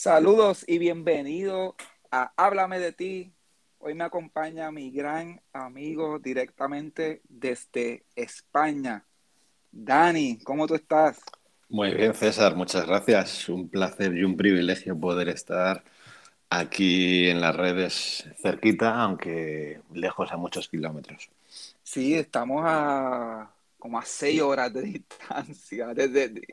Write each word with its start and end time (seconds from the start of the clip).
Saludos 0.00 0.64
y 0.68 0.78
bienvenido 0.78 1.74
a 2.12 2.32
Háblame 2.36 2.78
de 2.78 2.92
ti. 2.92 3.32
Hoy 3.78 3.94
me 3.94 4.04
acompaña 4.04 4.70
mi 4.70 4.92
gran 4.92 5.42
amigo 5.52 6.20
directamente 6.20 7.20
desde 7.28 8.04
España. 8.14 9.04
Dani, 9.72 10.38
¿cómo 10.44 10.68
tú 10.68 10.76
estás? 10.76 11.18
Muy 11.68 11.92
bien, 11.94 12.14
César, 12.14 12.54
muchas 12.54 12.86
gracias. 12.86 13.48
Un 13.48 13.68
placer 13.68 14.16
y 14.16 14.22
un 14.22 14.36
privilegio 14.36 14.96
poder 14.96 15.30
estar 15.30 15.82
aquí 16.48 17.28
en 17.28 17.40
las 17.40 17.56
redes 17.56 18.24
cerquita, 18.40 19.02
aunque 19.02 19.80
lejos 19.92 20.30
a 20.30 20.36
muchos 20.36 20.68
kilómetros. 20.68 21.28
Sí, 21.82 22.14
estamos 22.14 22.62
a 22.64 23.52
como 23.80 23.98
a 23.98 24.04
seis 24.04 24.40
horas 24.42 24.72
de 24.72 24.82
distancia 24.92 25.88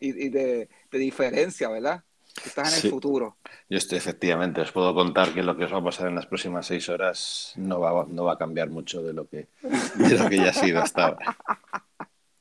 y 0.01 0.29
de, 0.29 0.67
diferencia, 0.89 1.69
¿verdad? 1.69 2.03
Estás 2.43 2.77
en 2.77 2.85
el 2.85 2.91
futuro. 2.91 3.37
Yo 3.69 3.77
estoy, 3.77 3.97
efectivamente, 3.97 4.61
os 4.61 4.71
puedo 4.71 4.93
contar 4.93 5.33
que 5.33 5.43
lo 5.43 5.55
que 5.55 5.65
os 5.65 5.73
va 5.73 5.77
a 5.77 5.83
pasar 5.83 6.07
en 6.07 6.15
las 6.15 6.25
próximas 6.25 6.65
seis 6.65 6.89
horas 6.89 7.53
no 7.55 7.79
va, 7.79 8.05
no 8.07 8.25
va 8.25 8.33
a 8.33 8.37
cambiar 8.37 8.69
mucho 8.69 9.01
de 9.01 9.13
lo 9.13 9.27
que, 9.27 9.47
de 9.61 10.17
lo 10.17 10.29
que 10.29 10.37
ya 10.37 10.49
ha 10.49 10.53
sido 10.53 10.81
hasta 10.81 11.07
ahora. 11.07 11.37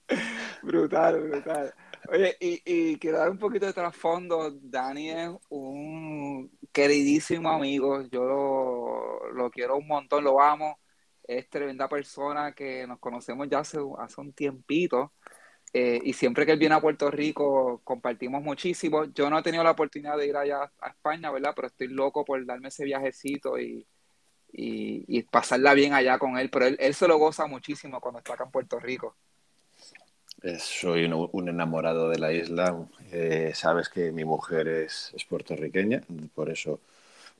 brutal, 0.62 1.20
brutal. 1.28 1.74
Oye, 2.08 2.36
y, 2.38 2.62
y, 2.64 2.98
quiero 2.98 3.18
dar 3.18 3.30
un 3.30 3.38
poquito 3.38 3.66
de 3.66 3.72
trasfondo. 3.72 4.50
Dani 4.50 5.10
es 5.10 5.30
un 5.48 6.50
queridísimo 6.72 7.50
amigo. 7.50 8.02
Yo 8.02 8.24
lo, 8.24 9.32
lo, 9.32 9.50
quiero 9.50 9.76
un 9.76 9.86
montón, 9.86 10.24
lo 10.24 10.40
amo. 10.40 10.80
Es 11.22 11.48
tremenda 11.48 11.88
persona 11.88 12.52
que 12.52 12.86
nos 12.86 12.98
conocemos 12.98 13.48
ya 13.48 13.60
hace, 13.60 13.78
hace 13.98 14.20
un 14.20 14.32
tiempito. 14.34 15.14
Eh, 15.76 16.00
y 16.04 16.12
siempre 16.12 16.46
que 16.46 16.52
él 16.52 16.58
viene 16.60 16.76
a 16.76 16.80
Puerto 16.80 17.10
Rico 17.10 17.80
compartimos 17.82 18.40
muchísimo. 18.44 19.06
Yo 19.06 19.28
no 19.28 19.40
he 19.40 19.42
tenido 19.42 19.64
la 19.64 19.72
oportunidad 19.72 20.16
de 20.16 20.28
ir 20.28 20.36
allá 20.36 20.70
a 20.80 20.88
España, 20.90 21.32
¿verdad? 21.32 21.52
Pero 21.56 21.66
estoy 21.66 21.88
loco 21.88 22.24
por 22.24 22.46
darme 22.46 22.68
ese 22.68 22.84
viajecito 22.84 23.58
y, 23.58 23.84
y, 24.52 25.22
pasarla 25.24 25.74
bien 25.74 25.92
allá 25.92 26.16
con 26.20 26.38
él. 26.38 26.48
Pero 26.48 26.66
él, 26.66 26.76
él, 26.78 26.94
se 26.94 27.08
lo 27.08 27.18
goza 27.18 27.48
muchísimo 27.48 28.00
cuando 28.00 28.18
está 28.18 28.34
acá 28.34 28.44
en 28.44 28.52
Puerto 28.52 28.78
Rico. 28.78 29.16
soy 30.60 31.06
un, 31.06 31.48
enamorado 31.48 32.08
de 32.08 32.20
la 32.20 32.32
isla. 32.32 32.86
Eh, 33.10 33.50
sabes 33.52 33.88
que 33.88 34.12
mi 34.12 34.24
mujer 34.24 34.68
es, 34.68 35.10
es, 35.12 35.24
puertorriqueña, 35.24 36.02
por 36.36 36.50
eso 36.50 36.78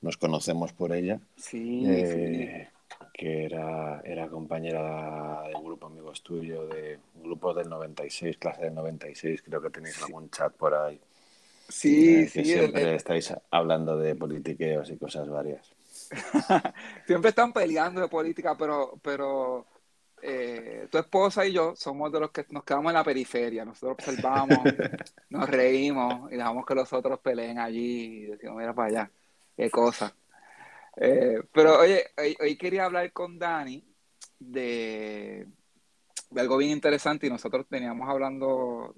nos 0.00 0.16
conocemos 0.16 0.72
por 0.72 0.92
ella. 0.92 1.20
Sí, 1.36 1.84
eh, 1.86 2.66
sí 2.66 2.73
que 3.14 3.44
era, 3.44 4.00
era 4.04 4.28
compañera 4.28 5.44
del 5.44 5.62
grupo 5.62 5.86
Amigos 5.86 6.20
Tuyo, 6.24 6.66
de 6.66 6.98
grupo 7.14 7.54
del 7.54 7.68
96, 7.68 8.36
clase 8.38 8.62
del 8.62 8.74
96, 8.74 9.40
creo 9.42 9.62
que 9.62 9.70
tenéis 9.70 10.02
algún 10.02 10.28
chat 10.30 10.52
por 10.52 10.74
ahí. 10.74 11.00
Sí, 11.68 12.16
eh, 12.16 12.28
sí. 12.28 12.44
Siempre 12.44 12.96
estáis 12.96 13.32
hablando 13.52 13.96
de 13.96 14.16
politiqueos 14.16 14.90
y 14.90 14.96
cosas 14.96 15.28
varias. 15.28 15.72
siempre 17.06 17.28
están 17.28 17.52
peleando 17.52 18.00
de 18.00 18.08
política, 18.08 18.56
pero, 18.58 18.98
pero 19.00 19.64
eh, 20.20 20.88
tu 20.90 20.98
esposa 20.98 21.46
y 21.46 21.52
yo 21.52 21.76
somos 21.76 22.10
de 22.10 22.18
los 22.18 22.32
que 22.32 22.44
nos 22.50 22.64
quedamos 22.64 22.90
en 22.90 22.94
la 22.94 23.04
periferia. 23.04 23.64
Nosotros 23.64 23.92
observamos, 23.92 24.58
nos 25.30 25.48
reímos 25.48 26.32
y 26.32 26.36
dejamos 26.36 26.66
que 26.66 26.74
los 26.74 26.92
otros 26.92 27.20
peleen 27.20 27.60
allí 27.60 28.24
y 28.24 28.26
decimos, 28.26 28.56
mira 28.56 28.74
para 28.74 28.88
allá, 28.88 29.10
qué 29.56 29.70
cosa. 29.70 30.12
Eh, 30.96 31.42
pero 31.52 31.80
oye, 31.80 32.04
hoy, 32.40 32.56
quería 32.56 32.84
hablar 32.84 33.12
con 33.12 33.38
Dani 33.38 33.84
de, 34.38 35.46
algo 36.36 36.56
bien 36.56 36.70
interesante 36.70 37.26
y 37.26 37.30
nosotros 37.30 37.66
teníamos 37.68 38.08
hablando 38.08 38.94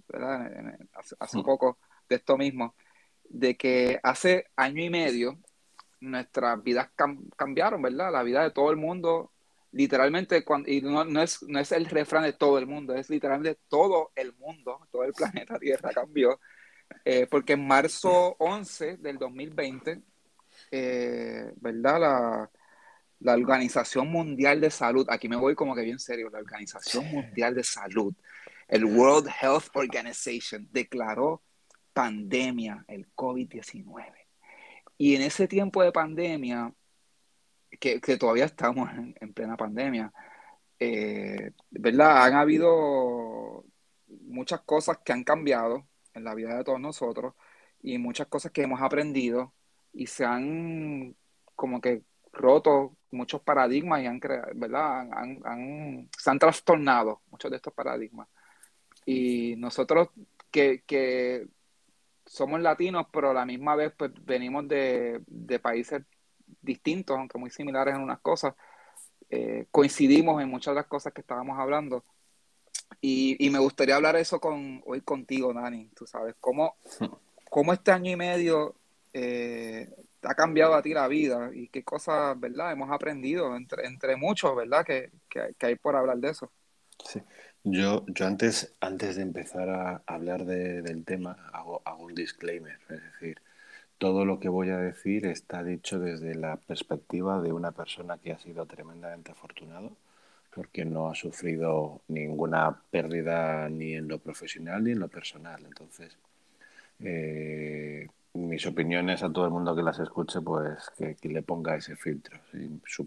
hace, 1.19 1.43
poco 1.43 1.79
de 2.09 2.17
esto 2.17 2.37
mismo, 2.37 2.75
de 3.25 3.57
que 3.57 3.99
hace 4.03 4.47
año 4.57 4.83
y 4.83 4.91
medio 4.91 5.39
nuestras 6.01 6.63
vidas 6.63 6.91
cambiaron, 7.37 7.81
¿verdad? 7.81 8.13
La 8.13 8.23
vida 8.23 8.43
de 8.43 8.51
todo 8.51 8.71
el 8.71 8.77
mundo, 8.77 9.33
literalmente, 9.73 10.45
cuando, 10.45 10.71
y 10.71 10.83
no, 10.83 11.05
no, 11.05 11.23
es, 11.23 11.43
no 11.43 11.59
es 11.59 11.73
el 11.73 11.87
refrán 11.87 12.25
de 12.25 12.35
todo 12.35 12.59
el 12.59 12.67
mundo, 12.67 12.95
es 12.95 13.09
literalmente 13.09 13.59
todo 13.69 14.13
el 14.15 14.35
mundo, 14.35 14.87
todo 14.91 15.05
el 15.05 15.13
planeta 15.15 15.59
Tierra 15.59 15.91
cambió, 15.93 16.41
eh, 17.05 17.27
porque 17.31 17.55
en 17.55 17.67
marzo 17.67 18.37
11 18.39 18.99
del 18.99 19.19
2020 19.19 20.03
eh, 20.71 21.53
¿verdad? 21.57 22.01
La, 22.01 22.51
la, 23.21 23.35
Organización 23.35 24.09
Mundial 24.09 24.61
de 24.61 24.71
Salud, 24.71 25.07
aquí 25.09 25.29
me 25.29 25.37
voy 25.37 25.55
como 25.55 25.75
que 25.75 25.83
bien 25.83 25.99
serio, 25.99 26.31
la 26.31 26.39
Organización 26.39 27.07
Mundial 27.07 27.55
de 27.55 27.65
Salud, 27.65 28.15
el 28.69 28.85
World 28.85 29.29
Health 29.41 29.69
Organization, 29.75 30.69
declaró 30.71 31.43
pandemia, 31.93 32.85
el 32.89 33.07
COVID-19. 33.15 34.13
Y 34.99 35.15
en 35.17 35.23
ese 35.23 35.49
tiempo 35.49 35.83
de 35.83 35.93
pandemia, 35.93 36.73
que, 37.81 38.01
que 38.01 38.17
todavía 38.17 38.47
estamos 38.47 38.91
en, 38.93 39.33
plena 39.33 39.57
pandemia, 39.57 40.13
eh, 40.79 41.53
¿verdad? 41.71 42.25
Han 42.25 42.35
habido 42.35 43.65
muchas 44.09 44.61
cosas 44.61 44.99
que 45.05 45.13
han 45.13 45.25
cambiado 45.25 45.87
en 46.15 46.25
la 46.25 46.35
vida 46.35 46.57
de 46.57 46.65
todos 46.65 46.81
nosotros 46.81 47.35
y 47.83 47.99
muchas 47.99 48.27
cosas 48.29 48.53
que 48.53 48.63
hemos 48.63 48.81
aprendido 48.81 49.55
y 49.97 50.07
se 50.07 50.25
han 50.25 51.17
como 51.55 51.81
que 51.81 52.03
roto 52.33 52.97
muchos 53.11 53.41
paradigmas 53.41 54.03
y 54.03 54.07
han 54.07 54.21
creado, 54.21 54.49
¿verdad? 54.55 55.11
Han, 55.11 56.09
se 56.17 56.31
han 56.31 56.39
trastornado 56.39 57.23
muchos 57.31 57.51
de 57.51 57.57
estos 57.57 57.73
paradigmas. 57.73 58.29
Y 59.07 59.55
nosotros 59.57 60.09
que, 60.51 61.49
somos 62.27 62.61
latinos, 62.61 63.07
pero 63.13 63.31
a 63.31 63.35
la 63.35 63.47
misma 63.47 63.77
vez 63.77 63.93
pues, 63.97 64.11
venimos 64.25 64.69
de, 64.69 65.23
países 65.63 66.03
distintos, 66.61 67.17
aunque 67.17 67.39
muy 67.39 67.51
similares 67.51 67.95
en 67.95 68.03
unas 68.03 68.21
cosas, 68.21 68.55
eh, 69.31 69.67
coincidimos 69.71 70.43
en 70.43 70.51
muchas 70.51 70.73
de 70.73 70.81
las 70.81 70.87
cosas 70.87 71.13
que 71.13 71.23
estábamos 71.23 71.59
hablando. 71.59 72.05
Y, 73.01 73.37
y, 73.45 73.51
me 73.51 73.59
gustaría 73.59 73.97
hablar 73.97 74.17
eso 74.17 74.41
con, 74.41 74.83
hoy 74.87 75.01
contigo, 75.01 75.55
Dani, 75.55 75.89
tú 75.95 76.07
sabes, 76.07 76.35
cómo, 76.39 76.77
cómo 77.51 77.73
este 77.73 77.93
año 77.93 78.11
y 78.11 78.17
medio 78.17 78.75
eh, 79.19 79.89
ha 80.23 80.35
cambiado 80.35 80.75
a 80.75 80.83
ti 80.83 80.93
la 80.93 81.09
vida 81.09 81.51
y 81.55 81.69
qué 81.69 81.83
cosas, 81.83 82.39
¿verdad? 82.39 82.73
Hemos 82.73 82.91
aprendido 82.91 83.57
entre, 83.57 83.87
entre 83.87 84.15
muchos, 84.17 84.55
¿verdad? 84.55 84.85
Que, 84.85 85.11
hay 85.61 85.77
por 85.77 85.97
hablar 85.97 86.19
de 86.19 86.29
eso. 86.29 86.53
Sí. 87.03 87.23
Yo, 87.65 88.05
yo 88.09 88.27
antes, 88.27 88.77
antes 88.79 89.17
de 89.17 89.23
empezar 89.23 89.71
a 89.71 90.03
hablar 90.07 90.45
del 90.45 91.05
tema, 91.07 91.49
hago, 91.53 91.83
un 91.99 92.15
disclaimer, 92.15 92.79
es 92.91 93.03
decir, 93.03 93.41
todo 93.97 94.27
lo 94.27 94.39
que 94.39 94.51
voy 94.51 94.69
a 94.69 94.77
decir 94.77 95.25
está 95.25 95.65
dicho 95.65 95.99
desde 95.99 96.35
la 96.35 96.57
perspectiva 96.57 97.41
de 97.41 97.53
una 97.53 97.73
persona 97.73 98.19
que 98.19 98.33
ha 98.33 98.39
sido 98.39 98.67
tremendamente 98.67 99.33
afortunado 99.33 99.97
porque 100.55 100.85
no 100.85 101.09
ha 101.09 101.15
sufrido 101.15 102.03
ninguna 102.09 102.83
pérdida 102.91 103.69
ni 103.71 103.95
en 103.95 104.09
lo 104.09 104.19
profesional 104.19 104.85
ni 104.85 104.93
en 104.93 105.01
lo 105.01 105.09
personal. 105.09 105.63
Entonces, 105.65 106.17
eh, 107.01 108.09
mis 108.37 108.67
opiniones 108.67 109.23
a 109.23 109.33
todo 109.33 109.45
el 109.45 109.51
mundo 109.51 109.75
que 109.75 109.83
las 109.83 109.99
escuche, 109.99 110.41
pues 110.41 110.91
que, 110.97 111.29
le 111.29 111.43
ponga 111.43 111.77
ese 111.77 111.97
filtro. 111.97 112.39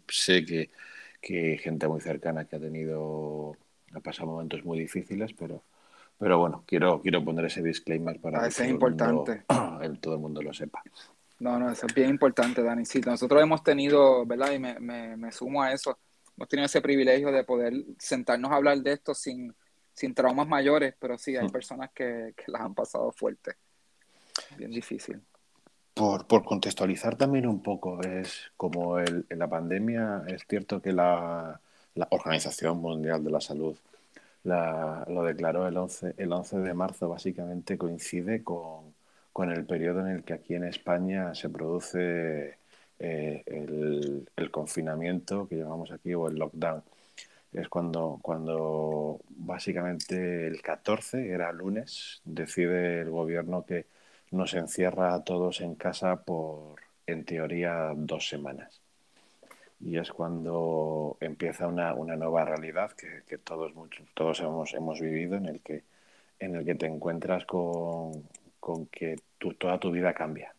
Sé 0.08 0.46
que, 0.46 0.70
que 1.22 1.58
gente 1.58 1.88
muy 1.88 2.02
cercana 2.02 2.46
que 2.46 2.56
ha 2.56 2.60
tenido, 2.60 3.56
ha 3.94 4.00
pasado 4.00 4.28
momentos 4.28 4.64
muy 4.66 4.80
difíciles, 4.80 5.34
pero, 5.34 5.64
pero 6.18 6.40
bueno, 6.40 6.64
quiero, 6.66 7.02
quiero 7.02 7.24
poner 7.24 7.46
ese 7.46 7.62
disclaimer 7.62 8.20
para 8.20 8.44
ah, 8.44 8.50
que 8.50 8.56
todo, 8.56 8.68
importante. 8.68 9.44
El 9.48 9.56
mundo, 9.60 10.00
todo 10.02 10.14
el 10.16 10.20
mundo 10.20 10.42
lo 10.42 10.54
sepa. 10.54 10.82
No, 11.40 11.58
no, 11.58 11.72
eso 11.72 11.86
es 11.86 11.94
bien 11.94 12.10
importante, 12.10 12.62
Dani. 12.62 12.86
Sí, 12.86 13.00
nosotros 13.00 13.42
hemos 13.42 13.64
tenido, 13.64 14.26
¿verdad? 14.26 14.52
Y 14.52 14.60
me, 14.60 14.80
me, 14.80 15.16
me 15.16 15.32
sumo 15.32 15.64
a 15.64 15.72
eso, 15.72 15.98
hemos 16.36 16.50
tenido 16.50 16.66
ese 16.66 16.82
privilegio 16.82 17.32
de 17.32 17.44
poder 17.44 17.74
sentarnos 17.98 18.52
a 18.52 18.56
hablar 18.56 18.80
de 18.80 18.94
esto 18.94 19.14
sin, 19.14 19.56
sin 19.94 20.14
traumas 20.14 20.48
mayores, 20.48 20.96
pero 21.00 21.18
sí, 21.18 21.38
hay 21.38 21.48
mm. 21.48 21.52
personas 21.52 21.92
que, 21.94 22.34
que 22.36 22.52
las 22.52 22.62
han 22.62 22.74
pasado 22.74 23.12
fuertes 23.12 23.56
bien 24.58 24.72
difícil. 24.72 25.22
Por, 25.94 26.28
por, 26.28 26.46
contextualizar 26.46 27.18
también 27.18 27.46
un 27.46 27.62
poco, 27.62 28.02
es 28.02 28.52
como 28.56 29.00
el, 29.00 29.26
la 29.30 29.50
pandemia, 29.50 30.24
es 30.28 30.46
cierto 30.48 30.82
que 30.82 30.94
la, 30.94 31.60
la 31.96 32.08
Organización 32.12 32.78
Mundial 32.80 33.24
de 33.24 33.32
la 33.32 33.42
Salud 33.42 33.76
la, 34.44 35.06
lo 35.10 35.24
declaró 35.24 35.68
el 35.68 35.78
11, 35.78 36.16
el 36.18 36.32
11 36.32 36.60
de 36.60 36.74
marzo, 36.74 37.10
básicamente 37.10 37.78
coincide 37.78 38.44
con, 38.44 38.94
con, 39.34 39.52
el 39.52 39.66
periodo 39.66 40.02
en 40.02 40.08
el 40.08 40.24
que 40.24 40.34
aquí 40.34 40.56
en 40.56 40.64
España 40.66 41.36
se 41.36 41.50
produce 41.50 42.58
eh, 43.00 43.44
el, 43.46 44.30
el, 44.36 44.52
confinamiento 44.52 45.48
que 45.48 45.58
llamamos 45.58 45.92
aquí 45.92 46.14
o 46.14 46.28
el 46.28 46.36
lockdown. 46.36 46.84
Es 47.52 47.68
cuando, 47.70 48.20
cuando 48.22 49.22
básicamente 49.30 50.48
el 50.48 50.62
14, 50.62 51.30
era 51.30 51.52
lunes, 51.52 52.22
decide 52.24 53.02
el 53.02 53.10
gobierno 53.10 53.66
que 53.66 53.86
nos 54.32 54.54
encierra 54.54 55.14
a 55.14 55.24
todos 55.24 55.62
en 55.62 55.76
casa 55.76 56.24
por, 56.24 56.80
en 57.06 57.26
teoría, 57.26 57.94
dos 57.96 58.28
semanas. 58.28 58.82
Y 59.80 59.98
es 59.98 60.12
cuando 60.12 61.18
empieza 61.22 61.68
una, 61.68 61.94
una 61.94 62.16
nueva 62.16 62.46
realidad 62.46 62.92
que, 62.92 63.24
que 63.28 63.38
todos, 63.38 63.74
todos 64.14 64.40
hemos, 64.42 64.74
hemos 64.74 65.00
vivido, 65.00 65.38
en 65.38 65.46
el 65.46 65.62
que, 65.62 65.84
en 66.40 66.56
el 66.56 66.66
que 66.66 66.76
te 66.76 66.86
encuentras 66.86 67.46
con, 67.46 68.28
con 68.60 68.88
que 68.88 69.18
tu, 69.38 69.54
toda 69.54 69.80
tu 69.80 69.92
vida 69.92 70.14
cambia. 70.14 70.54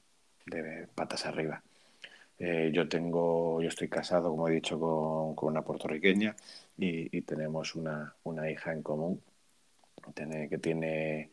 de 0.47 0.87
patas 0.95 1.27
arriba. 1.27 1.63
Eh, 2.41 2.71
yo 2.73 2.89
tengo, 2.89 3.61
yo 3.61 3.69
estoy 3.69 3.89
casado, 3.89 4.31
como 4.31 4.49
he 4.49 4.53
dicho, 4.53 4.81
con, 4.81 5.51
una 5.51 5.63
puertorriqueña 5.63 6.35
y, 6.79 7.21
tenemos 7.23 7.75
una, 7.75 8.15
hija 8.51 8.73
en 8.73 8.83
común 8.83 9.23
que 10.49 10.59
tiene, 10.59 11.31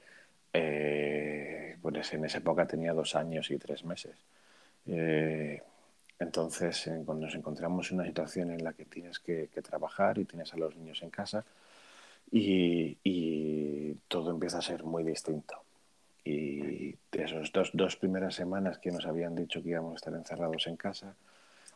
eh, 0.58 1.78
pues 1.82 2.14
en 2.14 2.26
esa 2.26 2.40
época 2.40 2.68
tenía 2.68 2.94
dos 2.94 3.16
años 3.16 3.50
y 3.52 3.58
tres 3.58 3.84
meses. 3.84 4.16
Eh, 4.88 5.62
entonces, 6.20 6.90
cuando 7.06 7.26
nos 7.28 7.36
encontramos 7.36 7.92
en 7.92 8.00
una 8.00 8.08
situación 8.08 8.52
en 8.52 8.64
la 8.64 8.74
que 8.74 8.86
tienes 8.86 9.20
que, 9.20 9.50
trabajar 9.62 10.18
y 10.18 10.26
tienes 10.26 10.54
a 10.54 10.58
los 10.58 10.76
niños 10.76 11.02
en 11.04 11.10
casa 11.10 11.46
y 12.32 12.96
todo 14.08 14.32
empieza 14.32 14.58
a 14.60 14.62
ser 14.62 14.84
muy 14.84 15.04
distinto. 15.04 15.62
Y 16.28 16.92
de 17.12 17.24
esas 17.24 17.52
dos, 17.74 17.96
primeras 17.96 18.36
semanas 18.36 18.80
que 18.80 18.92
nos 18.92 19.06
habían 19.06 19.34
dicho 19.34 19.64
que 19.64 19.70
íbamos 19.70 19.94
a 19.94 19.96
estar 19.96 20.14
encerrados 20.14 20.68
en 20.68 20.76
casa, 20.76 21.16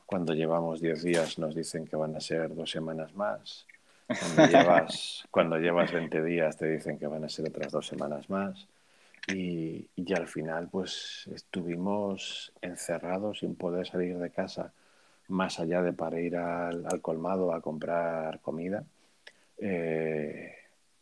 cuando 0.05 0.33
llevamos 0.33 0.81
10 0.81 1.03
días 1.03 1.39
nos 1.39 1.55
dicen 1.55 1.85
que 1.85 1.95
van 1.95 2.17
a 2.17 2.19
ser 2.19 2.53
dos 2.53 2.69
semanas 2.69 3.13
más. 3.15 3.65
Cuando 4.19 4.45
llevas, 4.47 5.27
cuando 5.31 5.57
llevas 5.57 5.91
20 5.91 6.23
días 6.23 6.57
te 6.57 6.67
dicen 6.67 6.97
que 6.97 7.07
van 7.07 7.23
a 7.23 7.29
ser 7.29 7.47
otras 7.47 7.71
dos 7.71 7.87
semanas 7.87 8.29
más. 8.29 8.67
Y, 9.27 9.87
y 9.95 10.13
al 10.13 10.27
final 10.27 10.69
pues 10.69 11.29
estuvimos 11.33 12.51
encerrados 12.61 13.39
sin 13.39 13.55
poder 13.55 13.87
salir 13.87 14.17
de 14.17 14.31
casa 14.31 14.73
más 15.31 15.59
allá 15.59 15.81
de 15.81 15.93
para 15.93 16.19
ir 16.19 16.35
al, 16.35 16.85
al 16.85 17.01
colmado 17.01 17.53
a 17.53 17.61
comprar 17.61 18.39
comida, 18.41 18.83
eh, 19.57 20.53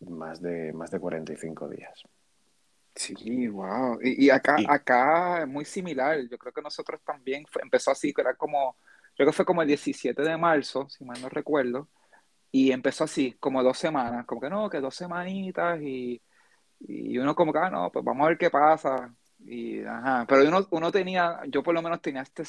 más, 0.01 0.41
de, 0.41 0.71
más 0.71 0.91
de 0.91 0.99
45 0.99 1.67
días. 1.67 2.03
Sí, 2.95 3.47
wow. 3.47 3.99
Y, 4.01 4.29
acá, 4.29 4.57
acá 4.67 5.41
es 5.41 5.47
muy 5.47 5.65
similar. 5.65 6.19
Yo 6.29 6.37
creo 6.37 6.53
que 6.53 6.61
nosotros 6.61 7.01
también 7.03 7.45
empezó 7.61 7.91
así, 7.91 8.13
que 8.13 8.21
era 8.21 8.35
como, 8.35 8.75
creo 9.15 9.27
que 9.27 9.35
fue 9.35 9.45
como 9.45 9.61
el 9.61 9.67
17 9.67 10.21
de 10.21 10.37
marzo, 10.37 10.87
si 10.89 11.03
mal 11.05 11.21
no 11.21 11.29
recuerdo, 11.29 11.87
y 12.51 12.71
empezó 12.71 13.03
así, 13.03 13.35
como 13.39 13.63
dos 13.63 13.77
semanas, 13.77 14.25
como 14.25 14.41
que 14.41 14.49
no, 14.49 14.69
que 14.69 14.79
dos 14.79 14.95
semanitas, 14.95 15.79
y, 15.81 16.21
y 16.79 17.17
uno 17.17 17.35
como 17.35 17.53
que, 17.53 17.59
ah, 17.59 17.69
no, 17.69 17.91
pues 17.91 18.03
vamos 18.03 18.25
a 18.25 18.29
ver 18.29 18.37
qué 18.37 18.49
pasa. 18.49 19.13
Y, 19.39 19.81
ajá. 19.83 20.25
Pero 20.27 20.47
uno, 20.47 20.67
uno 20.71 20.91
tenía, 20.91 21.41
yo 21.47 21.63
por 21.63 21.73
lo 21.73 21.81
menos 21.81 22.01
tenía 22.01 22.21
este 22.21 22.43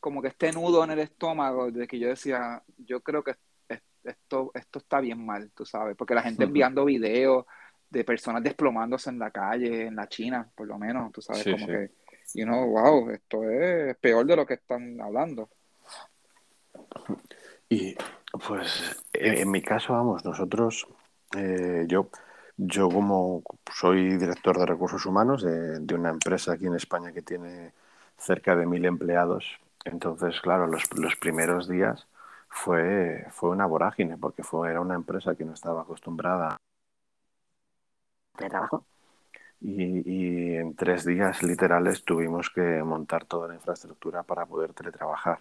como 0.00 0.22
que 0.22 0.28
este 0.28 0.52
nudo 0.52 0.84
en 0.84 0.90
el 0.90 1.00
estómago 1.00 1.70
de 1.70 1.86
que 1.86 1.98
yo 1.98 2.08
decía, 2.08 2.62
yo 2.76 3.00
creo 3.00 3.24
que 3.24 3.34
esto, 4.04 4.52
esto 4.54 4.78
está 4.78 5.00
bien 5.00 5.24
mal, 5.24 5.50
tú 5.52 5.64
sabes, 5.64 5.96
porque 5.96 6.14
la 6.14 6.22
gente 6.22 6.44
enviando 6.44 6.84
videos 6.84 7.44
de 7.90 8.04
personas 8.04 8.42
desplomándose 8.42 9.10
en 9.10 9.18
la 9.18 9.30
calle, 9.30 9.86
en 9.86 9.96
la 9.96 10.08
China, 10.08 10.48
por 10.54 10.66
lo 10.66 10.78
menos, 10.78 11.12
tú 11.12 11.22
sabes, 11.22 11.44
como 11.44 11.66
que, 11.66 11.90
y 12.34 12.42
uno, 12.42 12.66
wow, 12.66 13.10
esto 13.10 13.48
es 13.50 13.96
peor 13.96 14.26
de 14.26 14.36
lo 14.36 14.46
que 14.46 14.54
están 14.54 15.00
hablando. 15.00 15.48
Y 17.68 17.96
pues 18.38 18.96
en, 19.12 19.50
mi 19.50 19.62
caso, 19.62 19.92
vamos, 19.92 20.24
nosotros, 20.24 20.86
eh, 21.36 21.84
yo, 21.88 22.08
yo 22.56 22.88
como 22.88 23.42
soy 23.72 24.16
director 24.16 24.58
de 24.58 24.66
recursos 24.66 25.06
humanos 25.06 25.42
de, 25.42 25.80
de, 25.80 25.94
una 25.94 26.10
empresa 26.10 26.52
aquí 26.52 26.66
en 26.66 26.74
España 26.74 27.12
que 27.12 27.22
tiene 27.22 27.72
cerca 28.18 28.56
de 28.56 28.66
mil 28.66 28.84
empleados, 28.84 29.58
entonces, 29.84 30.40
claro, 30.40 30.66
los, 30.66 30.82
los 30.98 31.16
primeros 31.16 31.68
días 31.68 32.06
fue, 32.48 33.26
fue 33.30 33.50
una 33.50 33.66
vorágine, 33.66 34.16
porque 34.18 34.42
fue, 34.42 34.70
era 34.70 34.80
una 34.80 34.94
empresa 34.96 35.36
que 35.36 35.44
no 35.44 35.52
estaba 35.54 35.82
acostumbrada 35.82 36.56
de 38.38 38.48
trabajo. 38.48 38.84
Y, 39.60 40.54
en 40.56 40.74
tres 40.76 41.04
días 41.04 41.42
literales 41.42 42.04
tuvimos 42.04 42.50
que 42.50 42.82
montar 42.82 43.24
toda 43.24 43.48
la 43.48 43.54
infraestructura 43.54 44.22
para 44.22 44.46
poder 44.46 44.74
teletrabajar. 44.74 45.40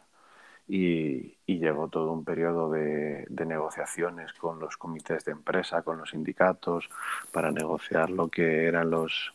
Y, 0.67 1.35
llegó 1.45 1.87
todo 1.87 2.11
un 2.11 2.23
periodo 2.23 2.69
de, 2.69 3.25
negociaciones 3.45 4.33
con 4.33 4.59
los 4.59 4.77
comités 4.77 5.23
de 5.25 5.31
empresa, 5.31 5.81
con 5.81 5.97
los 5.97 6.11
sindicatos, 6.11 6.89
para 7.31 7.51
negociar 7.51 8.09
lo 8.09 8.27
que 8.29 8.65
eran 8.65 8.89
los, 8.89 9.31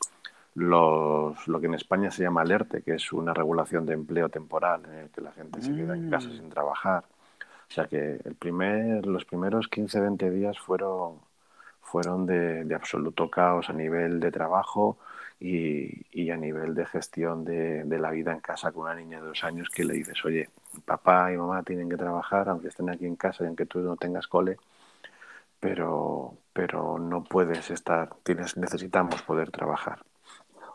los, 0.55 1.49
lo 1.49 1.61
que 1.61 1.67
en 1.67 1.75
España 1.75 2.11
se 2.11 2.23
llama 2.23 2.43
alerte, 2.43 2.83
que 2.83 2.95
es 2.95 3.13
una 3.13 3.35
regulación 3.35 3.87
de 3.87 3.95
empleo 3.95 4.29
temporal 4.29 4.83
en 4.87 4.95
el 4.95 5.11
que 5.11 5.21
la 5.23 5.33
gente 5.33 5.63
se 5.63 5.75
queda 5.75 5.97
en 5.97 6.11
casa 6.11 6.29
mm. 6.29 6.33
sin 6.33 6.51
trabajar. 6.51 7.05
O 7.69 7.73
sea 7.73 7.87
que 7.87 8.21
el 8.25 8.35
primer, 8.35 9.07
los 9.07 9.25
primeros 9.25 9.71
15-20 9.71 10.31
días 10.31 10.59
fueron, 10.59 11.19
fueron 11.81 12.27
de, 12.27 12.65
de, 12.65 12.75
absoluto 12.75 13.31
caos 13.31 13.71
a 13.71 13.73
nivel 13.73 14.21
de 14.21 14.31
trabajo 14.31 14.99
y, 15.41 16.07
y 16.13 16.31
a 16.31 16.37
nivel 16.37 16.75
de 16.75 16.85
gestión 16.85 17.45
de, 17.45 17.85
de, 17.85 17.99
la 17.99 18.11
vida 18.11 18.33
en 18.33 18.41
casa 18.41 18.73
con 18.73 18.83
una 18.85 18.95
niña 18.95 19.21
de 19.21 19.29
dos 19.29 19.43
años 19.43 19.71
que 19.71 19.85
le 19.85 19.95
dices, 19.95 20.23
oye, 20.25 20.51
papá 20.85 21.33
y 21.33 21.39
mamá 21.39 21.63
tienen 21.63 21.89
que 21.89 21.97
trabajar, 21.97 22.51
aunque 22.51 22.69
estén 22.69 22.91
aquí 22.91 23.07
en 23.07 23.17
casa 23.17 23.45
y 23.45 23.47
aunque 23.47 23.65
tú 23.65 23.79
no 23.81 23.97
tengas 23.97 24.29
cole, 24.29 24.59
pero, 25.59 26.35
pero 26.53 26.99
no 26.99 27.25
puedes 27.25 27.71
estar, 27.71 28.15
tienes, 28.23 28.59
necesitamos 28.59 29.23
poder 29.23 29.51
trabajar. 29.51 30.05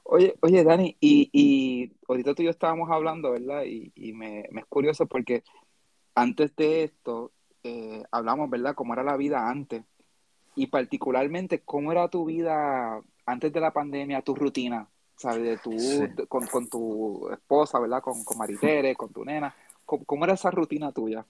Oye, 0.03 0.35
oye 0.41 0.63
Dani, 0.63 0.97
y, 0.99 1.29
y 1.31 1.91
ahorita 2.07 2.33
tú 2.33 2.41
y 2.41 2.45
yo 2.45 2.51
estábamos 2.51 2.89
hablando, 2.89 3.31
¿verdad? 3.31 3.63
Y, 3.65 3.91
y 3.95 4.13
me, 4.13 4.45
me, 4.51 4.61
es 4.61 4.67
curioso 4.67 5.05
porque 5.05 5.43
antes 6.15 6.55
de 6.55 6.85
esto 6.85 7.31
eh, 7.63 8.03
hablamos, 8.11 8.49
¿verdad? 8.49 8.73
Cómo 8.73 8.93
era 8.93 9.03
la 9.03 9.17
vida 9.17 9.47
antes 9.47 9.83
y 10.55 10.67
particularmente 10.67 11.59
cómo 11.59 11.91
era 11.91 12.07
tu 12.07 12.25
vida 12.25 13.01
antes 13.25 13.51
de 13.51 13.59
la 13.59 13.71
pandemia, 13.71 14.21
tu 14.21 14.35
rutina, 14.35 14.87
¿sabes? 15.15 15.43
De 15.43 15.57
tu, 15.57 16.27
con, 16.27 16.45
con, 16.47 16.67
tu 16.69 17.29
esposa, 17.31 17.79
¿verdad? 17.79 18.01
Con, 18.01 18.23
con 18.23 18.37
Maritere, 18.37 18.95
con 18.95 19.11
tu 19.11 19.23
nena. 19.23 19.53
¿Cómo, 19.85 20.25
era 20.25 20.33
esa 20.33 20.51
rutina 20.51 20.91
tuya? 20.91 21.25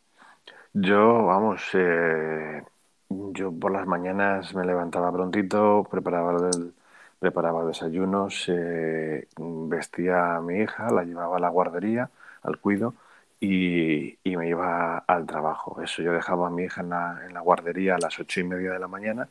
Yo, 0.74 1.26
vamos, 1.26 1.62
eh, 1.74 2.64
yo 3.10 3.52
por 3.52 3.72
las 3.72 3.86
mañanas 3.86 4.54
me 4.56 4.66
levantaba 4.66 5.12
prontito, 5.12 5.86
preparaba 5.90 6.50
el, 6.50 6.74
preparaba 7.20 7.66
desayunos, 7.66 8.46
eh, 8.50 9.28
vestía 9.38 10.36
a 10.36 10.42
mi 10.42 10.60
hija, 10.60 10.92
la 10.92 11.04
llevaba 11.04 11.38
a 11.38 11.40
la 11.40 11.50
guardería, 11.50 12.10
al 12.44 12.60
cuido, 12.60 12.94
y, 13.40 14.18
me 14.24 14.50
iba 14.50 14.98
al 15.00 15.26
trabajo. 15.26 15.82
Eso 15.82 16.02
yo 16.02 16.12
dejaba 16.12 16.48
a 16.48 16.50
mi 16.52 16.64
hija 16.64 16.82
en 16.82 16.90
la, 17.34 17.40
guardería 17.42 17.96
a 17.96 18.00
las 18.00 18.20
ocho 18.20 18.40
y 18.42 18.44
media 18.44 18.72
de 18.72 18.80
la 18.80 18.88
mañana 18.88 19.28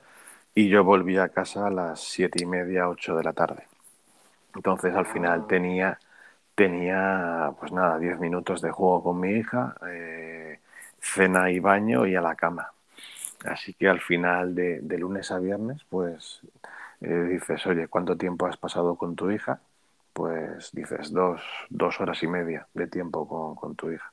y 0.54 0.68
yo 0.68 0.84
volvía 0.84 1.24
a 1.24 1.28
casa 1.28 1.66
a 1.66 1.70
las 1.70 2.00
siete 2.00 2.42
y 2.42 2.46
media, 2.46 2.88
ocho 2.88 3.16
de 3.16 3.24
la 3.24 3.32
tarde. 3.32 3.66
Entonces 4.54 4.94
al 4.94 5.06
final 5.06 5.46
tenía, 5.46 5.98
tenía 6.54 7.52
pues 7.58 7.72
nada, 7.72 7.98
diez 7.98 8.18
minutos 8.18 8.60
de 8.60 8.70
juego 8.70 9.02
con 9.02 9.20
mi 9.20 9.32
hija, 9.32 9.76
eh, 9.88 10.60
cena 11.00 11.50
y 11.50 11.58
baño 11.58 12.06
y 12.06 12.14
a 12.14 12.20
la 12.20 12.34
cama. 12.36 12.72
Así 13.44 13.74
que 13.74 13.88
al 13.88 14.00
final 14.00 14.54
de, 14.54 14.80
lunes 14.98 15.30
a 15.30 15.38
viernes, 15.38 15.84
pues 15.90 16.40
eh, 17.00 17.28
dices, 17.30 17.66
oye, 17.66 17.88
¿cuánto 17.88 18.16
tiempo 18.16 18.46
has 18.46 18.56
pasado 18.56 18.94
con 18.96 19.16
tu 19.16 19.30
hija? 19.30 19.60
pues 20.14 20.70
dices 20.72 21.12
dos, 21.12 21.42
dos 21.68 22.00
horas 22.00 22.22
y 22.22 22.28
media 22.28 22.66
de 22.72 22.86
tiempo 22.86 23.28
con, 23.28 23.56
con 23.56 23.74
tu 23.74 23.90
hija. 23.90 24.10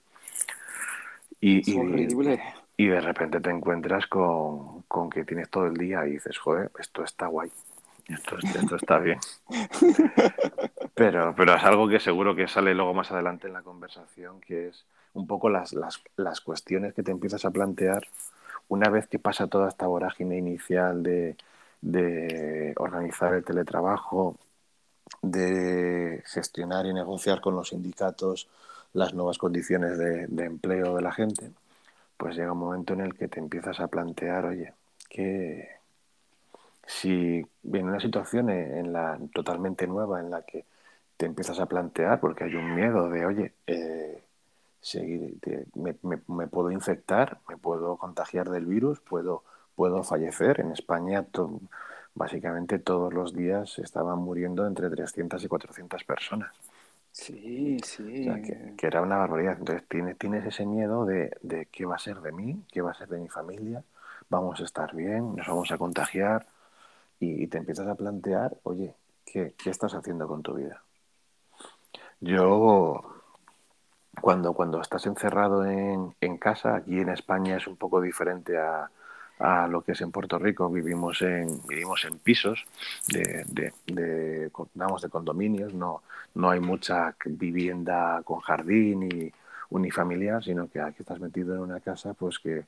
Y, 1.39 1.62
y, 1.71 2.07
y, 2.77 2.87
de 2.87 3.01
repente 3.01 3.39
te 3.39 3.49
encuentras 3.49 4.07
con, 4.07 4.83
con, 4.83 5.09
que 5.09 5.23
tienes 5.23 5.49
todo 5.49 5.67
el 5.67 5.75
día 5.75 6.05
y 6.07 6.11
dices, 6.11 6.37
joder, 6.37 6.71
esto 6.79 7.03
está 7.03 7.27
guay, 7.27 7.51
esto, 8.07 8.37
esto 8.37 8.75
está 8.75 8.99
bien. 8.99 9.19
pero, 10.95 11.33
pero 11.35 11.55
es 11.55 11.63
algo 11.63 11.87
que 11.87 11.99
seguro 11.99 12.35
que 12.35 12.47
sale 12.47 12.73
luego 12.73 12.93
más 12.93 13.11
adelante 13.11 13.47
en 13.47 13.53
la 13.53 13.61
conversación, 13.61 14.41
que 14.41 14.69
es 14.69 14.85
un 15.13 15.27
poco 15.27 15.49
las, 15.49 15.73
las, 15.73 16.01
las 16.15 16.41
cuestiones 16.41 16.93
que 16.93 17.03
te 17.03 17.11
empiezas 17.11 17.45
a 17.45 17.51
plantear 17.51 18.07
una 18.67 18.89
vez 18.89 19.07
que 19.07 19.19
pasa 19.19 19.47
toda 19.47 19.69
esta 19.69 19.85
vorágine 19.87 20.37
inicial 20.37 21.03
de, 21.03 21.35
de 21.81 22.73
organizar 22.77 23.33
el 23.33 23.43
teletrabajo, 23.43 24.37
de 25.21 26.23
gestionar 26.25 26.85
y 26.85 26.93
negociar 26.93 27.41
con 27.41 27.55
los 27.55 27.69
sindicatos 27.69 28.47
las 28.93 29.13
nuevas 29.13 29.37
condiciones 29.37 29.97
de, 29.97 30.45
empleo 30.45 30.95
de 30.95 31.01
la 31.01 31.11
gente, 31.11 31.51
pues 32.21 32.35
llega 32.35 32.51
un 32.51 32.59
momento 32.59 32.93
en 32.93 33.01
el 33.01 33.15
que 33.15 33.27
te 33.27 33.39
empiezas 33.39 33.79
a 33.79 33.87
plantear, 33.87 34.45
oye, 34.45 34.75
que 35.09 35.67
si 36.85 37.43
viene 37.63 37.89
una 37.89 37.99
situación 37.99 38.51
en 38.51 38.93
la 38.93 39.17
totalmente 39.33 39.87
nueva 39.87 40.19
en 40.19 40.29
la 40.29 40.43
que 40.43 40.63
te 41.17 41.25
empiezas 41.25 41.59
a 41.59 41.65
plantear, 41.65 42.19
porque 42.19 42.43
hay 42.43 42.53
un 42.53 42.75
miedo 42.75 43.09
de, 43.09 43.25
oye, 43.25 43.53
eh, 43.65 44.23
seguir, 44.81 45.39
me, 45.73 46.47
puedo 46.47 46.69
infectar, 46.69 47.39
me 47.49 47.57
puedo 47.57 47.97
contagiar 47.97 48.51
del 48.51 48.67
virus, 48.67 48.99
puedo, 48.99 49.43
puedo 49.75 50.03
fallecer. 50.03 50.59
En 50.59 50.71
España 50.73 51.25
básicamente 52.13 52.77
todos 52.77 53.15
los 53.15 53.33
días 53.33 53.79
estaban 53.79 54.19
muriendo 54.19 54.67
entre 54.67 54.91
300 54.91 55.43
y 55.43 55.47
400 55.47 56.03
personas. 56.03 56.51
Sí, 57.12 57.77
sí. 57.84 58.30
que, 58.77 58.88
era 58.88 59.01
una 59.01 59.18
barbaridad. 59.18 59.58
Entonces 59.60 59.88
tienes, 59.88 60.18
tienes 60.18 60.46
ese 60.46 60.65
miedo 60.65 61.06
de, 61.06 61.36
de, 61.41 61.65
qué 61.68 61.86
va 61.86 61.96
a 61.96 62.00
ser 62.00 62.22
de 62.22 62.32
mí, 62.32 62.63
qué 62.72 62.82
va 62.82 62.91
a 62.91 62.96
ser 62.96 63.10
de 63.10 63.20
mi 63.20 63.27
familia, 63.27 63.84
vamos 64.30 64.62
a 64.62 64.63
estar 64.63 64.96
bien, 64.96 65.36
nos 65.36 65.48
vamos 65.48 65.72
a 65.72 65.77
contagiar 65.77 66.48
y, 67.20 67.46
te 67.48 67.58
empiezas 67.60 67.88
a 67.88 67.96
plantear, 67.96 68.58
oye, 68.63 68.96
¿qué, 69.25 69.53
¿qué, 69.62 69.70
estás 69.70 69.94
haciendo 69.94 70.27
con 70.27 70.41
tu 70.41 70.56
vida? 70.56 70.82
Yo, 72.20 73.01
cuando, 74.22 74.53
cuando 74.53 74.82
estás 74.82 75.06
encerrado 75.06 75.65
en, 75.65 76.15
en 76.20 76.38
casa, 76.38 76.75
aquí 76.75 77.00
en 77.00 77.10
España 77.10 77.58
es 77.58 77.68
un 77.68 77.77
poco 77.77 78.01
diferente 78.01 78.58
a, 78.58 78.89
a 79.41 79.67
lo 79.67 79.81
que 79.81 79.93
es 79.93 80.01
en 80.01 80.12
Puerto 80.12 80.39
Rico. 80.39 80.69
Vivimos 80.69 81.21
en, 81.21 81.62
vivimos 81.67 82.05
en 82.05 82.19
pisos 82.19 82.65
de, 83.07 83.43
de, 83.48 83.74
de, 83.88 84.50
de 84.50 85.10
condominios, 85.10 85.74
no, 85.74 86.03
no 86.36 86.50
hay 86.50 86.60
mucha 86.60 87.15
vivienda 87.25 88.21
con 88.24 88.39
jardín 88.39 89.03
y 89.03 89.31
unifamiliar, 89.69 90.43
sino 90.43 90.69
que 90.69 90.79
aquí 90.79 90.98
estás 91.00 91.19
metido 91.19 91.55
en 91.55 91.62
una 91.62 91.79
casa 91.79 92.13
pues 92.13 92.39
que, 92.39 92.65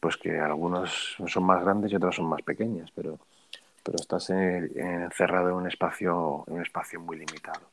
pues 0.00 0.16
que 0.16 0.38
algunos 0.38 1.16
son 1.26 1.44
más 1.44 1.62
grandes 1.62 1.92
y 1.92 1.96
otras 1.96 2.16
son 2.16 2.26
más 2.26 2.42
pequeñas, 2.42 2.90
pero, 2.94 3.18
pero 3.82 3.96
estás 3.96 4.30
encerrado 4.30 5.48
en 5.50 5.54
un 5.54 5.66
espacio, 5.66 6.44
en 6.46 6.54
un 6.54 6.62
espacio 6.62 7.00
muy 7.00 7.16
limitado. 7.18 7.66